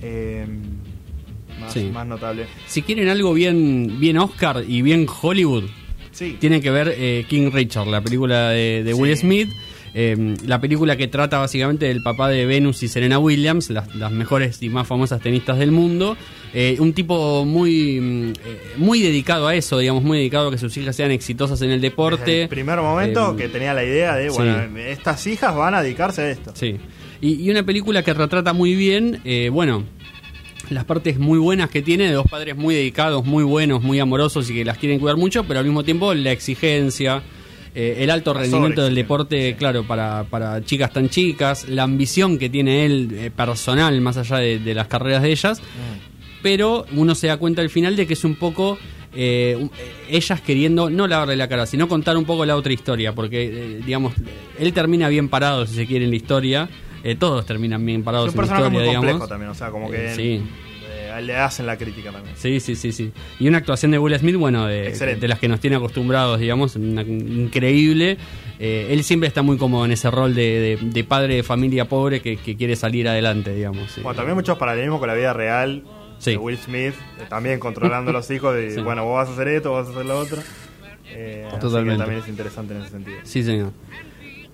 eh, 0.00 0.46
más, 1.60 1.72
Sí. 1.72 1.90
más 1.92 2.06
notable. 2.06 2.46
Si 2.68 2.82
quieren 2.82 3.08
algo 3.08 3.32
bien, 3.34 3.96
bien 3.98 4.16
Oscar 4.18 4.62
y 4.66 4.80
bien 4.82 5.06
Hollywood, 5.22 5.64
Sí. 6.12 6.36
tienen 6.38 6.60
que 6.62 6.70
ver 6.70 6.94
eh, 6.96 7.24
King 7.28 7.50
Richard, 7.52 7.86
la 7.88 8.00
película 8.00 8.50
de, 8.50 8.84
de 8.84 8.94
Will 8.94 9.16
Sí. 9.16 9.22
Smith. 9.22 9.48
Eh, 10.00 10.36
la 10.46 10.60
película 10.60 10.96
que 10.96 11.08
trata 11.08 11.38
básicamente 11.38 11.86
del 11.86 12.02
papá 12.04 12.28
de 12.28 12.46
Venus 12.46 12.84
y 12.84 12.88
Serena 12.88 13.18
Williams, 13.18 13.68
las, 13.70 13.92
las 13.96 14.12
mejores 14.12 14.62
y 14.62 14.68
más 14.68 14.86
famosas 14.86 15.20
tenistas 15.20 15.58
del 15.58 15.72
mundo. 15.72 16.16
Eh, 16.54 16.76
un 16.78 16.92
tipo 16.92 17.44
muy, 17.44 18.00
mm, 18.00 18.28
eh, 18.30 18.34
muy 18.76 19.02
dedicado 19.02 19.48
a 19.48 19.56
eso, 19.56 19.76
digamos, 19.78 20.04
muy 20.04 20.18
dedicado 20.18 20.48
a 20.48 20.50
que 20.52 20.58
sus 20.58 20.76
hijas 20.76 20.94
sean 20.94 21.10
exitosas 21.10 21.60
en 21.62 21.70
el 21.72 21.80
deporte. 21.80 22.24
Desde 22.30 22.42
el 22.44 22.48
primer 22.48 22.78
momento 22.78 23.32
Eh, 23.32 23.36
que 23.36 23.48
tenía 23.48 23.74
la 23.74 23.82
idea 23.82 24.14
de, 24.14 24.30
sí. 24.30 24.36
bueno, 24.36 24.78
estas 24.78 25.26
hijas 25.26 25.56
van 25.56 25.74
a 25.74 25.82
dedicarse 25.82 26.22
a 26.22 26.30
esto. 26.30 26.52
Sí. 26.54 26.76
Y, 27.20 27.42
y 27.44 27.50
una 27.50 27.64
película 27.64 28.04
que 28.04 28.14
retrata 28.14 28.52
muy 28.52 28.76
bien, 28.76 29.20
eh, 29.24 29.50
bueno, 29.52 29.82
las 30.70 30.84
partes 30.84 31.18
muy 31.18 31.38
buenas 31.38 31.70
que 31.70 31.82
tiene 31.82 32.04
de 32.04 32.12
dos 32.12 32.26
padres 32.30 32.56
muy 32.56 32.74
dedicados, 32.74 33.24
muy 33.24 33.42
buenos, 33.42 33.82
muy 33.82 33.98
amorosos 33.98 34.48
y 34.50 34.54
que 34.54 34.64
las 34.64 34.78
quieren 34.78 35.00
cuidar 35.00 35.16
mucho, 35.16 35.42
pero 35.44 35.58
al 35.58 35.64
mismo 35.64 35.82
tiempo 35.82 36.14
la 36.14 36.30
exigencia, 36.30 37.22
eh, 37.74 37.96
el 38.00 38.10
alto 38.10 38.34
rendimiento 38.34 38.82
del 38.84 38.94
deporte, 38.94 39.54
claro, 39.56 39.84
para, 39.84 40.24
para 40.24 40.64
chicas 40.64 40.92
tan 40.92 41.08
chicas, 41.08 41.68
la 41.68 41.82
ambición 41.84 42.38
que 42.38 42.48
tiene 42.48 42.84
él 42.86 43.08
eh, 43.12 43.30
personal, 43.34 44.00
más 44.00 44.16
allá 44.16 44.36
de, 44.38 44.58
de 44.58 44.74
las 44.74 44.86
carreras 44.88 45.22
de 45.22 45.30
ellas, 45.32 45.60
Mm. 45.60 46.42
pero 46.42 46.86
uno 46.92 47.14
se 47.14 47.26
da 47.26 47.36
cuenta 47.36 47.62
al 47.62 47.70
final 47.70 47.96
de 47.96 48.06
que 48.06 48.12
es 48.14 48.24
un 48.24 48.34
poco 48.36 48.78
eh, 49.14 49.56
eh, 49.60 49.68
ellas 50.10 50.40
queriendo 50.42 50.90
no 50.90 51.06
lavarle 51.06 51.34
la 51.36 51.48
cara, 51.48 51.66
sino 51.66 51.88
contar 51.88 52.16
un 52.16 52.24
poco 52.24 52.44
la 52.46 52.56
otra 52.56 52.72
historia, 52.72 53.14
porque, 53.14 53.80
digamos, 53.84 54.12
él 54.58 54.72
termina 54.72 55.08
bien 55.08 55.28
parado, 55.28 55.66
si 55.66 55.74
se 55.74 55.86
quiere, 55.86 56.04
en 56.04 56.10
la 56.10 56.16
historia. 56.16 56.68
Eh, 57.04 57.14
todos 57.14 57.46
terminan 57.46 57.84
bien 57.86 58.00
Es 58.00 58.04
parados 58.04 58.34
en 58.34 58.36
la 58.38 58.42
historia, 58.44 58.68
muy 58.70 58.82
complejo 58.84 59.00
digamos. 59.02 59.28
también, 59.28 59.50
o 59.50 59.54
sea, 59.54 59.70
como 59.70 59.90
que 59.90 60.12
Eh, 60.12 60.14
sí. 60.14 60.42
Le 61.20 61.36
hacen 61.36 61.66
la 61.66 61.76
crítica 61.76 62.10
también. 62.12 62.34
Sí, 62.36 62.60
sí, 62.60 62.74
sí, 62.76 62.92
sí. 62.92 63.12
Y 63.38 63.48
una 63.48 63.58
actuación 63.58 63.90
de 63.90 63.98
Will 63.98 64.18
Smith, 64.18 64.36
bueno, 64.36 64.66
de, 64.66 64.90
de 65.18 65.28
las 65.28 65.38
que 65.38 65.48
nos 65.48 65.60
tiene 65.60 65.76
acostumbrados, 65.76 66.38
digamos, 66.40 66.76
una- 66.76 67.02
increíble. 67.02 68.16
Eh, 68.60 68.88
él 68.90 69.04
siempre 69.04 69.28
está 69.28 69.42
muy 69.42 69.56
cómodo 69.56 69.84
en 69.84 69.92
ese 69.92 70.10
rol 70.10 70.34
de, 70.34 70.78
de- 70.80 70.88
de 70.90 71.04
padre 71.04 71.36
de 71.36 71.42
familia 71.42 71.86
pobre 71.88 72.20
que, 72.20 72.36
que 72.36 72.56
quiere 72.56 72.76
salir 72.76 73.08
adelante, 73.08 73.54
digamos. 73.54 73.92
sí. 73.92 74.00
Bueno, 74.00 74.16
también 74.16 74.34
muchos 74.36 74.58
paralelismos 74.58 74.98
con 74.98 75.08
la 75.08 75.14
vida 75.14 75.32
real 75.32 75.84
Sí. 76.18 76.32
de 76.32 76.36
Will 76.38 76.58
Smith, 76.58 76.94
eh, 77.20 77.24
también 77.28 77.60
controlando 77.60 78.10
a 78.10 78.14
los 78.14 78.28
hijos 78.30 78.54
de, 78.54 78.70
Sí. 78.74 78.80
bueno, 78.80 79.04
vos 79.04 79.16
vas 79.16 79.28
a 79.28 79.32
hacer 79.32 79.48
esto, 79.48 79.70
vos 79.70 79.86
vas 79.86 79.88
a 79.88 79.92
hacer 79.98 80.06
lo 80.06 80.18
otro. 80.18 80.42
Eh, 81.10 81.44
así 81.46 81.54
que 81.54 81.60
Totalmente. 81.60 81.98
también 82.00 82.20
es 82.22 82.28
interesante 82.28 82.74
en 82.74 82.80
ese 82.82 82.90
sentido. 82.90 83.18
Sí, 83.22 83.42
señor. 83.44 83.70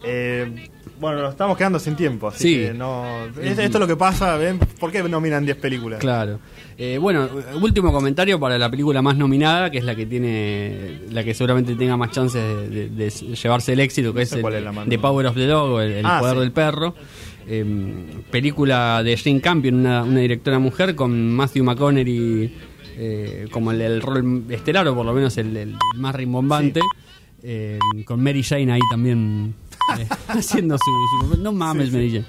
Eh, 0.03 0.69
bueno, 1.01 1.21
nos 1.23 1.31
estamos 1.33 1.57
quedando 1.57 1.79
sin 1.79 1.97
tiempo, 1.97 2.29
así 2.29 2.39
Sí. 2.49 2.55
que 2.67 2.75
no... 2.75 3.27
es- 3.41 3.59
esto 3.59 3.63
es 3.63 3.81
lo 3.81 3.87
que 3.87 3.97
pasa, 3.97 4.37
¿ven? 4.37 4.59
¿Por 4.59 4.91
qué 4.93 5.03
nominan 5.03 5.45
10 5.45 5.57
películas? 5.59 6.01
Claro. 6.01 6.39
Eh, 6.79 6.99
bueno, 6.99 7.29
último 7.61 7.93
comentario 7.93 8.39
para 8.41 8.59
la 8.59 8.71
película 8.71 9.01
más 9.03 9.17
nominada, 9.17 9.71
que 9.71 9.79
es 9.79 9.85
la 9.85 9.95
que 9.95 10.07
tiene, 10.07 11.01
la 11.11 11.23
que 11.25 11.35
seguramente 11.35 11.75
tenga 11.77 11.97
más 11.97 12.11
chances 12.11 12.43
de, 12.43 12.69
de- 12.69 12.89
de 12.89 13.11
llevarse 13.11 13.73
el 13.75 13.81
éxito, 13.81 14.13
que 14.13 14.19
No 14.19 14.23
es, 14.23 14.33
el, 14.33 14.45
es 14.67 14.89
The 14.89 14.99
Power 14.99 15.27
of 15.27 15.35
the 15.35 15.47
Dog, 15.47 15.81
el, 15.81 15.93
el 15.93 16.07
Ah, 16.07 16.19
poder 16.21 16.35
sí. 16.35 16.41
del 16.41 16.53
perro. 16.53 16.95
Eh, 17.47 18.23
película 18.31 19.03
de 19.03 19.17
Jane 19.17 19.41
Campion, 19.41 19.75
una, 19.77 20.03
una 20.03 20.21
directora 20.21 20.59
mujer, 20.59 20.95
con 20.95 21.31
Matthew 21.33 21.65
McConaughey 21.65 22.55
eh, 22.97 23.47
como 23.51 23.71
el, 23.73 23.81
el 23.81 24.01
rol 24.01 24.45
estelar, 24.49 24.87
o 24.89 24.95
por 24.95 25.05
lo 25.05 25.13
menos 25.13 25.37
el, 25.39 25.57
el 25.57 25.75
más 25.97 26.15
rimbombante. 26.15 26.81
Eh, 27.47 27.79
con 28.07 28.23
Mary 28.23 28.43
Jane 28.43 28.73
ahí 28.73 28.81
también 28.91 29.55
eh, 29.99 30.07
haciendo 30.29 30.77
su, 30.79 31.35
su- 31.35 31.43
No 31.43 31.53
mames, 31.53 31.93
Mary 31.93 32.11
Jane. 32.11 32.25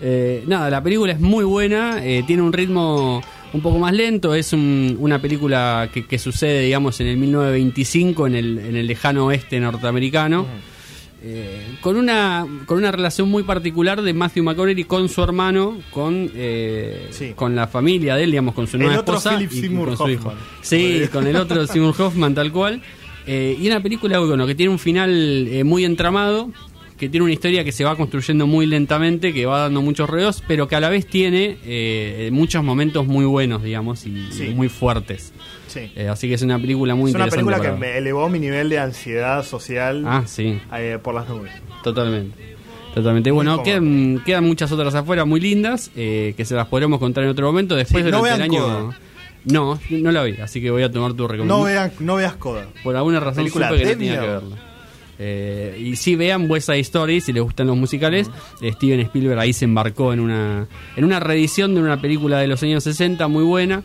Eh, 0.00 0.44
nada, 0.46 0.68
la 0.70 0.82
película 0.82 1.12
es 1.12 1.20
muy 1.20 1.44
buena, 1.44 2.04
eh, 2.04 2.22
tiene 2.26 2.42
un 2.42 2.52
ritmo 2.52 3.22
un 3.52 3.60
poco 3.62 3.78
más 3.78 3.92
lento, 3.94 4.34
es 4.34 4.52
un- 4.52 4.96
una 5.00 5.20
película 5.22 5.88
que, 5.92 6.06
que 6.06 6.18
sucede, 6.18 6.60
digamos, 6.62 7.00
en 7.00 7.06
el 7.06 7.16
1925, 7.16 8.26
en 8.26 8.34
el, 8.34 8.58
en 8.58 8.76
el 8.76 8.86
lejano 8.86 9.26
oeste 9.26 9.58
norteamericano. 9.60 10.46
Eh, 11.28 11.76
con 11.80 11.96
una 11.96 12.46
con 12.66 12.76
una 12.78 12.92
relación 12.92 13.28
muy 13.28 13.42
particular 13.42 14.00
de 14.02 14.12
Matthew 14.12 14.44
McConaughey 14.44 14.84
con 14.84 15.08
su 15.08 15.22
hermano, 15.22 15.78
con 15.90 16.30
eh, 16.34 17.08
Sí. 17.10 17.32
con 17.34 17.56
la 17.56 17.66
familia 17.66 18.14
de 18.16 18.24
él, 18.24 18.30
digamos, 18.32 18.54
con 18.54 18.66
su 18.66 18.76
El 18.76 18.82
nueva 18.84 19.00
otro 19.00 19.16
esposa 19.16 19.36
Philip 19.36 19.50
y 19.52 19.60
Seymour 19.62 19.88
con 19.88 19.96
su 19.96 20.08
hijo. 20.10 20.28
Hoffman. 20.28 20.44
Sí, 20.60 21.00
con 21.10 21.26
el 21.26 21.36
otro 21.36 21.66
Seymour 21.66 21.94
Hoffman 22.00 22.34
tal 22.34 22.52
cual. 22.52 22.82
Eh, 23.26 23.56
y 23.58 23.66
una 23.66 23.82
película 23.82 24.18
bueno, 24.20 24.46
que 24.46 24.54
tiene 24.54 24.70
un 24.70 24.78
final 24.78 25.48
eh, 25.50 25.64
muy 25.64 25.84
entramado, 25.84 26.50
que 26.98 27.08
tiene 27.08 27.24
una 27.24 27.32
historia 27.32 27.62
que 27.64 27.72
se 27.72 27.84
va 27.84 27.94
construyendo 27.96 28.46
muy 28.46 28.66
lentamente, 28.66 29.32
que 29.34 29.44
va 29.46 29.60
dando 29.60 29.82
muchos 29.82 30.08
reos, 30.08 30.42
pero 30.48 30.66
que 30.68 30.76
a 30.76 30.80
la 30.80 30.88
vez 30.88 31.06
tiene 31.06 31.58
eh, 31.64 32.30
muchos 32.32 32.64
momentos 32.64 33.06
muy 33.06 33.24
buenos, 33.26 33.62
digamos, 33.62 34.06
y, 34.06 34.26
Sí. 34.30 34.46
y 34.46 34.54
muy 34.54 34.68
fuertes. 34.68 35.32
Sí. 35.66 35.90
Eh, 35.94 36.08
así 36.08 36.26
que 36.28 36.34
es 36.34 36.42
una 36.42 36.58
película 36.58 36.94
muy 36.94 37.10
es 37.10 37.14
una 37.14 37.24
interesante. 37.26 37.52
película 37.52 37.60
que 37.60 37.78
ver. 37.78 37.92
me 37.92 37.98
elevó 37.98 38.28
mi 38.30 38.38
nivel 38.38 38.68
de 38.70 38.78
ansiedad 38.78 39.44
social 39.44 40.04
Ah, 40.06 40.22
sí. 40.26 40.58
eh, 40.74 40.98
por 41.02 41.14
las 41.14 41.28
nubes. 41.28 41.52
Totalmente. 41.84 42.56
Totalmente. 42.94 43.30
Bueno, 43.30 43.62
quedan, 43.62 44.22
quedan 44.24 44.44
muchas 44.44 44.72
otras 44.72 44.94
afuera 44.94 45.26
muy 45.26 45.38
lindas 45.38 45.90
eh, 45.96 46.32
que 46.34 46.46
se 46.46 46.54
las 46.54 46.66
podremos 46.68 46.98
contar 46.98 47.24
en 47.24 47.30
otro 47.30 47.46
momento. 47.46 47.76
Después 47.76 48.04
Sí, 48.06 48.10
no 48.10 48.24
el 48.26 48.40
año. 48.40 48.60
Coda. 48.62 48.98
No, 49.44 49.78
no 49.90 50.10
la 50.12 50.22
vi, 50.24 50.32
así 50.40 50.60
que 50.62 50.70
voy 50.70 50.82
a 50.82 50.90
tomar 50.90 51.12
tu 51.12 51.22
No, 51.24 51.28
recomendación. 51.28 51.66
vean, 51.66 51.92
no 52.00 52.16
veas 52.16 52.36
Coda. 52.36 52.66
Por 52.82 52.96
alguna 52.96 53.20
razón 53.20 53.44
Película 53.44 53.68
supe 53.68 53.78
que 53.80 53.84
no 53.84 53.90
tenía 53.92 54.20
que 54.20 54.26
verla. 54.26 54.56
Eh, 55.18 55.76
y 55.80 55.96
si 55.96 56.14
vean 56.14 56.50
West 56.50 56.66
Side 56.66 56.80
Story, 56.80 57.20
si 57.20 57.32
les 57.32 57.42
gustan 57.42 57.66
los 57.68 57.76
musicales, 57.76 58.30
Steven 58.62 59.00
Spielberg 59.00 59.38
ahí 59.38 59.52
se 59.52 59.64
embarcó 59.64 60.12
en 60.12 60.20
una 60.20 60.66
en 60.96 61.04
una 61.04 61.20
reedición 61.20 61.74
de 61.74 61.80
una 61.80 62.00
película 62.00 62.38
de 62.38 62.46
los 62.46 62.62
años 62.62 62.84
60 62.84 63.26
muy 63.28 63.44
buena. 63.44 63.82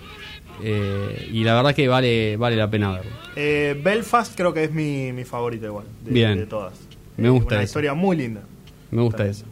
eh, 0.64 1.30
y 1.32 1.44
la 1.44 1.56
verdad 1.56 1.74
que 1.74 1.88
vale 1.88 2.36
vale 2.38 2.56
la 2.58 2.70
pena 2.70 2.92
verlo. 2.92 3.12
Eh, 3.36 3.80
Belfast 3.82 4.36
creo 4.36 4.54
que 4.54 4.66
es 4.66 4.72
mi, 4.74 5.12
mi 5.14 5.24
favorita 5.24 5.68
igual, 5.68 5.86
de, 6.04 6.12
Bien. 6.12 6.38
de 6.38 6.46
todas. 6.46 6.74
Me 7.18 7.30
gusta 7.30 7.56
Una 7.56 7.64
eso. 7.64 7.70
historia 7.70 7.94
muy 7.94 8.18
linda. 8.18 8.42
Me 8.92 9.02
gusta 9.02 9.18
También. 9.20 9.36
eso. 9.36 9.46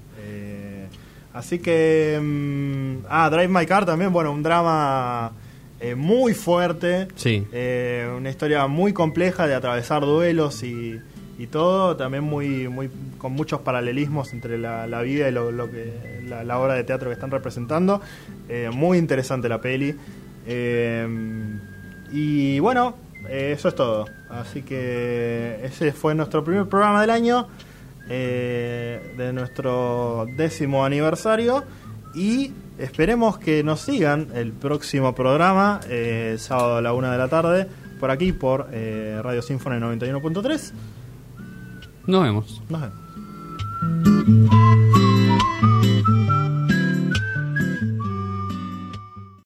Así 1.31 1.59
que... 1.59 2.19
mm, 2.21 3.05
ah, 3.07 3.29
Drive 3.29 3.47
My 3.47 3.65
Car 3.65 3.85
también, 3.85 4.11
bueno, 4.11 4.31
un 4.33 4.41
drama 4.43 5.31
eh, 5.79 5.95
muy 5.95 6.33
fuerte. 6.33 7.07
Sí. 7.15 7.45
Eh, 7.53 8.09
una 8.17 8.29
historia 8.29 8.65
muy 8.67 8.93
compleja 8.93 9.47
de 9.47 9.53
atravesar 9.53 10.01
duelos 10.01 10.63
y, 10.63 10.99
y 11.39 11.47
todo. 11.47 11.95
También 11.95 12.23
muy, 12.23 12.67
muy 12.67 12.91
con 13.17 13.31
muchos 13.31 13.61
paralelismos 13.61 14.33
entre 14.33 14.59
la, 14.59 15.01
vida 15.01 15.29
y 15.29 15.31
lo, 15.31 15.51
lo 15.51 15.71
que 15.71 16.21
la, 16.27 16.59
obra 16.59 16.75
de 16.75 16.83
teatro 16.83 17.09
que 17.09 17.13
están 17.13 17.31
representando. 17.31 18.01
Eh, 18.47 18.69
muy 18.71 18.97
interesante 18.99 19.49
la 19.49 19.59
peli. 19.59 19.95
Eh, 20.45 21.07
y 22.11 22.59
bueno, 22.59 22.95
eh, 23.29 23.53
eso 23.55 23.69
es 23.69 23.75
todo. 23.75 24.05
Así 24.29 24.61
que 24.61 25.61
ese 25.63 25.93
fue 25.93 26.13
nuestro 26.13 26.43
primer 26.43 26.67
programa 26.67 27.01
del 27.01 27.09
año. 27.09 27.47
de 28.07 29.31
nuestro 29.33 30.27
décimo 30.35 30.83
aniversario. 30.83 31.63
Y 32.15 32.51
esperemos 32.79 33.37
que 33.37 33.63
nos 33.63 33.81
sigan 33.81 34.29
el 34.33 34.51
próximo 34.51 35.13
programa, 35.13 35.79
sábado 36.37 36.77
a 36.77 36.81
la 36.81 36.91
una 36.93 37.11
de 37.11 37.17
la 37.19 37.27
tarde, 37.27 37.67
por 37.99 38.09
aquí 38.09 38.31
por 38.33 38.67
Radio 38.71 39.43
Sinfone 39.43 39.79
91.3. 39.79 40.98
Nos 42.09 42.23
vemos. 42.23 42.61
Nos. 42.69 42.91